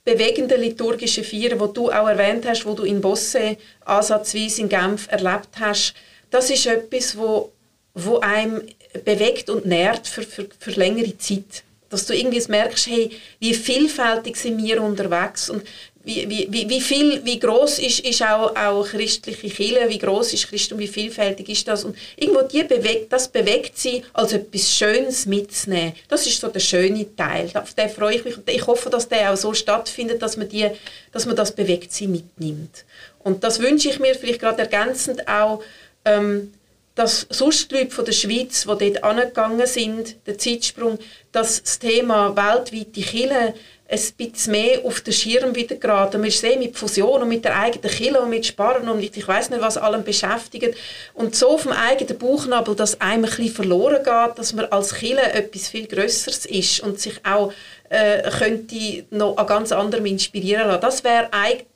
bewegenden 0.05 0.61
liturgischen 0.61 1.25
Feiern, 1.25 1.59
die 1.59 1.73
du 1.73 1.91
auch 1.91 2.09
erwähnt 2.09 2.47
hast, 2.47 2.67
wo 2.67 2.75
du 2.75 2.85
in 2.85 3.01
Bosse 3.01 3.57
ansatzweise 3.85 4.63
in 4.63 4.69
Genf 4.69 5.09
erlebt 5.11 5.49
hast. 5.59 5.95
Das 6.31 6.51
ist 6.51 6.67
etwas, 6.67 7.17
wo, 7.17 7.53
wo 7.95 8.19
einem 8.21 8.63
bewegt 9.05 9.51
und 9.51 9.67
nährt 9.67 10.07
für, 10.07 10.23
für, 10.23 10.47
für 10.59 10.71
längere 10.73 11.17
Zeit. 11.19 11.65
Dass 11.89 12.07
du 12.07 12.15
irgendwie 12.15 12.43
merkst, 12.49 12.87
hey, 12.87 13.11
wie 13.41 13.55
vielfältig 13.55 14.37
sind 14.37 14.63
wir 14.63 14.83
unterwegs 14.83 15.49
und 15.49 15.63
wie, 16.05 16.49
wie, 16.51 16.69
wie, 16.69 16.81
viel, 16.81 17.25
wie 17.25 17.41
groß 17.41 17.79
ist, 17.79 18.01
ist 18.01 18.23
auch, 18.23 18.55
auch 18.55 18.87
christliche 18.87 19.49
Kirche, 19.49 19.89
wie 19.89 19.99
groß 19.99 20.35
ist 20.35 20.49
Christum, 20.49 20.79
wie 20.79 20.87
vielfältig 20.87 21.49
ist 21.49 21.67
das 21.67 21.85
und 21.85 21.97
irgendwo 22.17 22.43
die 22.43 22.63
bewegt, 22.63 23.11
das 23.11 23.29
bewegt 23.29 23.79
sie, 23.79 24.03
als 24.13 24.35
etwas 24.35 24.71
Schönes 24.71 25.25
mitzunehmen. 25.25 25.95
Das 26.09 26.27
ist 26.27 26.41
so 26.41 26.49
der 26.49 26.61
schöne 26.61 27.17
Teil. 27.17 27.51
Auf 27.55 27.73
den 27.73 27.89
freue 27.89 28.17
ich 28.17 28.25
mich 28.25 28.37
und 28.37 28.49
ich 28.51 28.67
hoffe, 28.67 28.91
dass 28.91 29.09
der 29.09 29.33
auch 29.33 29.37
so 29.37 29.55
stattfindet, 29.55 30.21
dass 30.21 30.37
man, 30.37 30.49
die, 30.49 30.69
dass 31.11 31.25
man 31.25 31.37
das 31.37 31.53
bewegt 31.53 31.93
sie 31.93 32.07
mitnimmt. 32.07 32.85
Und 33.21 33.43
das 33.43 33.59
wünsche 33.59 33.89
ich 33.89 33.99
mir 33.99 34.15
vielleicht 34.15 34.41
gerade 34.41 34.61
ergänzend 34.61 35.27
auch, 35.27 35.63
ähm, 36.05 36.53
dass 36.95 37.27
sonst 37.31 37.71
die 37.71 37.77
Leute 37.77 37.91
von 37.91 38.05
der 38.05 38.13
Schweiz, 38.13 38.63
die 38.63 38.93
dort 38.93 39.03
angegangen 39.03 39.67
sind, 39.67 40.17
der 40.27 40.39
Zeitsprung, 40.39 40.99
dass 41.33 41.63
das 41.63 41.79
Thema 41.79 42.37
weltweite 42.37 43.01
Kirche 43.01 43.55
ein 43.87 44.01
bisschen 44.17 44.53
mehr 44.53 44.85
auf 44.85 45.03
den 45.03 45.13
Schirm 45.13 45.55
wieder 45.55 45.77
geraten. 45.77 46.23
Wir 46.23 46.31
sehen 46.31 46.59
mit 46.59 46.77
Fusion 46.77 47.23
und 47.23 47.29
mit 47.29 47.45
der 47.45 47.59
eigenen 47.59 47.91
Kille 47.91 48.21
und 48.21 48.31
mit 48.31 48.47
Sparen 48.47 48.89
und 48.89 48.99
mit, 48.99 49.17
ich 49.17 49.29
weiß 49.29 49.51
nicht 49.51 49.61
was 49.61 49.77
allem 49.77 50.03
beschäftigt 50.05 50.75
und 51.13 51.37
so 51.37 51.51
auf 51.51 51.65
dem 51.65 51.73
eigenen 51.73 52.19
Bauchnabel, 52.19 52.75
dass 52.75 53.01
einem 53.01 53.25
ein 53.25 53.31
bisschen 53.31 53.55
verloren 53.55 54.03
geht, 54.03 54.39
dass 54.39 54.55
man 54.55 54.65
als 54.67 54.95
Kille 54.95 55.23
etwas 55.33 55.69
viel 55.69 55.87
Größeres 55.87 56.47
ist 56.47 56.81
und 56.81 56.99
sich 56.99 57.21
auch 57.25 57.53
äh, 57.91 58.31
könnte 58.31 59.05
noch 59.11 59.37
an 59.37 59.47
ganz 59.47 59.71
anderem 59.71 60.07
inspirieren 60.07 60.67
lassen. 60.67 60.81
Das 60.81 61.05
wäre 61.05 61.29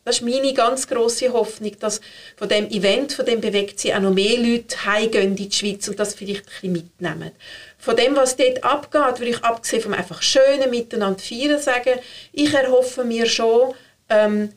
das 0.05 0.17
ist 0.17 0.23
meine 0.23 0.55
ganz 0.55 0.89
große 0.89 1.33
Hoffnung, 1.35 1.73
dass 1.81 2.01
von 2.37 2.49
dem 2.49 2.71
Event, 2.71 3.13
von 3.13 3.27
dem 3.27 3.43
bewegt 3.43 3.79
sich 3.79 3.95
auch 3.95 4.01
noch 4.01 4.15
mehr 4.15 4.39
Leute 4.39 4.87
heimgehen 4.87 5.29
in 5.29 5.37
die 5.37 5.53
Schweiz 5.53 5.87
und 5.87 6.01
das 6.01 6.15
vielleicht 6.15 6.47
ein 6.47 6.47
bisschen 6.47 6.73
mitnehmen 6.73 7.33
von 7.79 7.97
dem, 7.97 8.17
was 8.17 8.37
dort 8.37 8.65
abgeht, 8.65 9.21
würde 9.21 9.31
ich 9.31 9.45
abgesehen 9.45 9.83
vom 9.83 9.95
einfach 9.95 10.21
schönen 10.21 10.69
Miteinander 10.71 11.21
feiern 11.21 11.61
sagen, 11.61 12.01
ich 12.33 12.53
erhoffe 12.53 13.05
mir 13.05 13.27
schon, 13.27 13.75
ähm, 14.09 14.51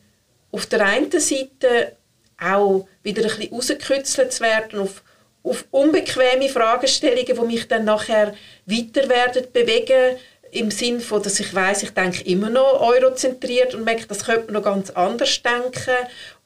auf 0.50 0.66
der 0.66 0.84
einen 0.84 1.10
Seite 1.10 1.96
auch 2.38 2.86
wieder 3.02 3.22
ein 3.22 3.28
bisschen 3.28 3.54
rausgekürzelt 3.54 4.32
zu 4.32 4.42
werden 4.42 4.80
auf, 4.80 5.02
auf 5.44 5.64
unbequeme 5.70 6.48
Fragestellungen, 6.48 7.24
die 7.26 7.46
mich 7.46 7.68
dann 7.68 7.84
nachher 7.84 8.34
weiter 8.66 9.08
werden 9.08 9.46
bewegen, 9.52 10.18
im 10.50 10.70
Sinn 10.70 11.00
von, 11.00 11.22
dass 11.22 11.40
ich 11.40 11.54
weiß, 11.54 11.82
ich 11.82 11.94
denke 11.94 12.24
immer 12.24 12.50
noch 12.50 12.80
eurozentriert 12.80 13.74
und 13.74 13.84
merke, 13.84 14.06
das 14.06 14.26
könnte 14.26 14.52
man 14.52 14.54
noch 14.54 14.62
ganz 14.62 14.90
anders 14.90 15.40
denken. 15.42 15.96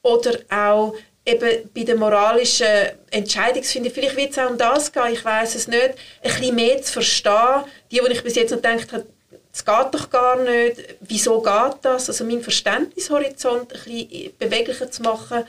Oder 0.01 0.39
auch 0.49 0.95
eben 1.27 1.69
bei 1.75 1.83
der 1.83 1.97
moralischen 1.97 2.65
Entscheidungsfindung, 3.11 3.91
vielleicht 3.91 4.15
wird 4.15 4.31
es 4.31 4.39
auch 4.39 4.49
um 4.49 4.57
das 4.57 4.91
gehen, 4.91 5.11
ich 5.11 5.23
weiß 5.23 5.55
es 5.55 5.67
nicht, 5.67 5.81
ein 5.81 5.95
bisschen 6.23 6.55
mehr 6.55 6.81
zu 6.81 6.93
verstehen, 6.93 7.63
die, 7.91 7.99
die 7.99 8.11
ich 8.13 8.23
bis 8.23 8.35
jetzt 8.35 8.51
noch 8.51 8.61
gedacht 8.61 8.93
habe, 8.93 9.05
es 9.53 9.65
geht 9.65 9.87
doch 9.91 10.09
gar 10.09 10.37
nicht, 10.37 10.95
wieso 11.01 11.41
geht 11.41 11.77
das, 11.81 12.09
also 12.09 12.23
meinen 12.23 12.43
Verständnishorizont 12.43 13.73
ein 13.73 13.79
bisschen 13.83 14.37
beweglicher 14.37 14.89
zu 14.89 15.01
machen. 15.01 15.43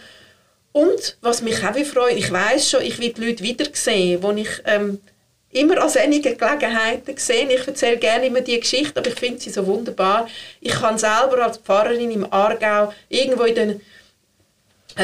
Und 0.72 1.16
was 1.20 1.42
mich 1.42 1.62
auch 1.62 1.76
freut, 1.84 2.16
ich 2.16 2.32
weiß 2.32 2.70
schon, 2.70 2.82
ich 2.82 2.98
will 2.98 3.12
die 3.12 3.24
Leute 3.24 3.44
wiedersehen, 3.44 4.22
wo 4.22 4.32
ich 4.32 4.48
ähm, 4.64 5.00
immer 5.50 5.80
an 5.82 5.88
solchen 5.90 6.22
Gelegenheiten 6.22 7.16
sehe. 7.16 7.52
Ich 7.52 7.66
erzähle 7.66 7.98
gerne 7.98 8.26
immer 8.26 8.40
die 8.40 8.58
Geschichte, 8.58 8.98
aber 8.98 9.08
ich 9.08 9.14
finde 9.14 9.40
sie 9.40 9.50
so 9.50 9.66
wunderbar. 9.66 10.28
Ich 10.60 10.72
kann 10.72 10.98
selber 10.98 11.44
als 11.44 11.58
Pfarrerin 11.58 12.10
im 12.10 12.32
Aargau 12.32 12.92
irgendwo 13.08 13.44
in 13.44 13.54
den 13.54 13.80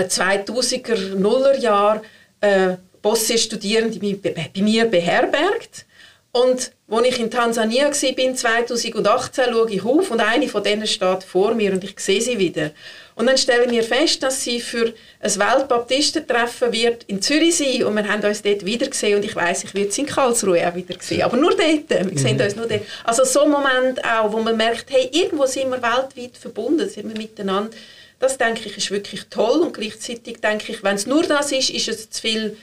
2000er, 0.01 0.95
äh, 0.95 1.15
Nuller 1.15 1.59
Jahr 1.59 2.03
äh, 2.41 2.77
Bosse-Studierende 3.03 3.99
bei, 3.99 4.31
bei 4.31 4.63
mir 4.63 4.87
beherbergt. 4.87 5.85
Und 6.33 6.73
als 6.91 7.07
ich 7.07 7.21
in 7.21 7.31
Tansania 7.31 7.85
war, 7.85 7.93
2018, 7.93 9.45
schaue 9.53 9.71
ich 9.71 9.85
auf 9.85 10.11
und 10.11 10.21
eine 10.21 10.49
von 10.49 10.65
denen 10.65 10.87
steht 10.87 11.23
vor 11.23 11.55
mir 11.55 11.73
und 11.73 11.85
ich 11.85 11.99
sehe 12.01 12.21
sie 12.21 12.39
wieder. 12.39 12.73
Und 13.15 13.27
dann 13.27 13.39
stellen 13.39 13.71
wir 13.71 13.85
fest, 13.85 14.23
dass 14.25 14.43
sie 14.43 14.61
für 14.61 14.93
ein 15.21 15.31
Weltbaptistentreffen 15.39 16.73
wird 16.73 17.05
in 17.05 17.23
Zürich 17.23 17.57
sein 17.57 17.85
und 17.85 17.95
wir 17.95 18.09
haben 18.09 18.25
uns 18.25 18.43
dort 18.43 18.65
wieder 18.65 18.89
gesehen 18.89 19.17
und 19.17 19.25
ich 19.25 19.37
weiß, 19.37 19.63
ich 19.63 19.75
werde 19.75 19.93
sie 19.93 20.01
in 20.01 20.07
Karlsruhe 20.09 20.69
auch 20.69 20.75
wieder 20.75 20.97
sehen, 20.99 21.23
aber 21.23 21.37
nur 21.37 21.51
dort, 21.51 21.89
wir 21.89 22.05
mhm. 22.05 22.19
sehen 22.19 22.41
uns 22.41 22.57
nur 22.57 22.67
dort. 22.67 22.83
Also 23.05 23.25
so 23.25 23.43
ein 23.43 23.51
Moment 23.51 24.05
auch, 24.05 24.33
wo 24.33 24.41
man 24.41 24.57
merkt, 24.57 24.91
hey, 24.91 25.09
irgendwo 25.13 25.47
sind 25.47 25.71
wir 25.71 25.81
weltweit 25.81 26.37
verbunden, 26.37 26.89
sind 26.89 27.09
wir 27.09 27.17
miteinander 27.17 27.71
das 28.25 28.39
denke 28.39 28.69
ich 28.69 28.77
ist 28.77 28.91
wirklich 28.91 29.27
toll 29.29 29.61
und 29.61 29.75
gleichzeitig 29.75 30.41
denke 30.41 30.73
ich, 30.73 30.83
wenn 30.83 30.97
es 30.97 31.07
nur 31.07 31.23
das 31.23 31.53
ist, 31.53 31.71
ist 31.71 31.89
es 31.89 32.11
zu 32.11 32.23
viel 32.23 32.57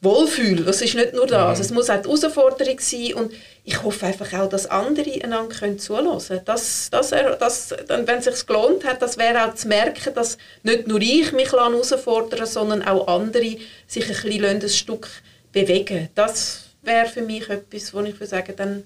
Wohlfühl. 0.00 0.68
Es 0.68 0.82
ist 0.82 0.96
nicht 0.96 1.14
nur 1.14 1.26
das, 1.26 1.58
mhm. 1.58 1.64
es 1.64 1.70
muss 1.70 1.88
auch 1.90 2.02
die 2.02 2.08
Herausforderung 2.08 2.78
sein 2.80 3.14
und 3.14 3.32
ich 3.64 3.82
hoffe 3.82 4.06
einfach 4.06 4.32
auch, 4.34 4.48
dass 4.48 4.66
andere 4.66 5.22
einander 5.22 5.54
können 5.54 5.78
zuhören 5.78 6.18
können. 6.18 6.40
Das, 6.44 6.90
das, 6.90 7.10
das, 7.10 7.74
wenn 7.88 8.18
es 8.18 8.24
sich 8.24 8.46
gelohnt 8.46 8.84
hat, 8.84 9.00
das 9.00 9.16
wäre 9.16 9.46
auch 9.46 9.54
zu 9.54 9.68
merken, 9.68 10.12
dass 10.12 10.38
nicht 10.62 10.88
nur 10.88 11.00
ich 11.00 11.32
mich 11.32 11.52
herausfordern 11.52 12.46
sondern 12.46 12.82
auch 12.82 13.06
andere 13.06 13.56
sich 13.86 14.04
ein, 14.04 14.30
bisschen 14.30 14.44
ein 14.44 14.68
Stück 14.68 15.08
bewegen. 15.52 16.08
Das 16.16 16.64
wäre 16.82 17.06
für 17.06 17.22
mich 17.22 17.48
etwas, 17.48 17.94
wo 17.94 18.00
ich 18.00 18.14
würde 18.14 18.26
sagen, 18.26 18.54
dann, 18.56 18.82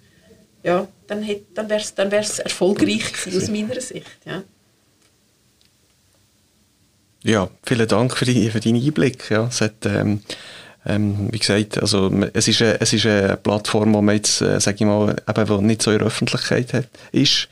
ja, 0.62 0.86
dann, 1.06 1.26
dann 1.54 1.70
wäre 1.70 1.80
es 1.80 1.94
dann 1.94 2.12
erfolgreich 2.12 3.12
gewesen, 3.12 3.42
aus 3.42 3.48
meiner 3.48 3.80
Sicht. 3.80 4.06
Ja. 4.26 4.44
Ja, 7.28 7.50
vielen 7.62 7.86
Dank 7.86 8.16
für, 8.16 8.24
die, 8.24 8.50
für 8.50 8.58
deinen 8.58 8.82
Einblick. 8.82 9.28
Ja, 9.28 9.48
es 9.48 9.60
hat, 9.60 9.84
ähm, 9.84 10.22
ähm, 10.86 11.30
wie 11.30 11.38
gesagt, 11.38 11.78
also, 11.78 12.10
es, 12.32 12.48
ist 12.48 12.62
eine, 12.62 12.80
es 12.80 12.94
ist 12.94 13.04
eine 13.04 13.36
Plattform, 13.36 13.92
die 13.92 14.00
man 14.00 14.14
jetzt, 14.14 14.40
äh, 14.40 14.58
sage 14.58 14.78
ich 14.80 14.86
mal, 14.86 15.14
eben, 15.36 15.66
nicht 15.66 15.82
so 15.82 15.90
in 15.90 15.98
der 15.98 16.06
Öffentlichkeit 16.06 16.72
hat, 16.72 16.88
ist. 17.12 17.50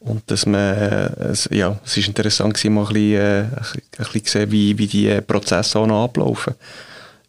Und 0.00 0.30
dass 0.30 0.44
man, 0.44 0.76
äh, 0.76 1.34
ja, 1.50 1.80
es 1.82 1.96
ist 1.96 2.08
interessant 2.08 2.52
gewesen, 2.52 2.74
mal 2.74 2.86
ein 2.86 2.92
bisschen, 2.92 3.14
äh, 3.14 3.44
ein 3.96 4.12
bisschen 4.12 4.26
sehen, 4.26 4.52
wie, 4.52 4.76
wie 4.76 4.86
die 4.86 5.20
Prozesse 5.22 5.78
auch 5.78 5.86
noch 5.86 6.04
ablaufen. 6.04 6.54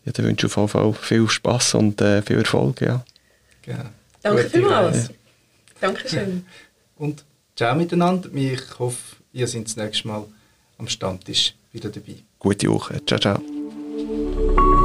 Ja, 0.04 0.12
da 0.12 0.24
wünsche 0.24 0.48
ich 0.48 0.52
auf 0.52 0.58
jeden 0.58 0.68
Fall 0.68 0.94
viel 0.94 1.30
Spass 1.30 1.74
und 1.74 2.02
äh, 2.02 2.22
viel 2.22 2.40
Erfolg. 2.40 2.82
Ja. 2.82 3.06
Ja. 3.66 3.90
Danke 4.22 4.50
vielmals. 4.50 5.08
Ja. 5.08 5.14
Dankeschön. 5.80 6.46
Und 6.98 7.24
Ciao 7.56 7.76
miteinander. 7.76 8.30
Ich 8.34 8.78
hoffe, 8.78 8.98
ihr 9.32 9.48
seid 9.48 9.66
das 9.66 9.78
nächste 9.78 10.08
Mal 10.08 10.26
am 10.78 10.88
Stammtisch 10.88 11.57
wieder 11.72 11.90
dabei. 11.90 12.24
Gute 12.40 12.70
Woche. 12.70 13.02
Ciao, 13.06 13.20
ciao. 13.20 14.77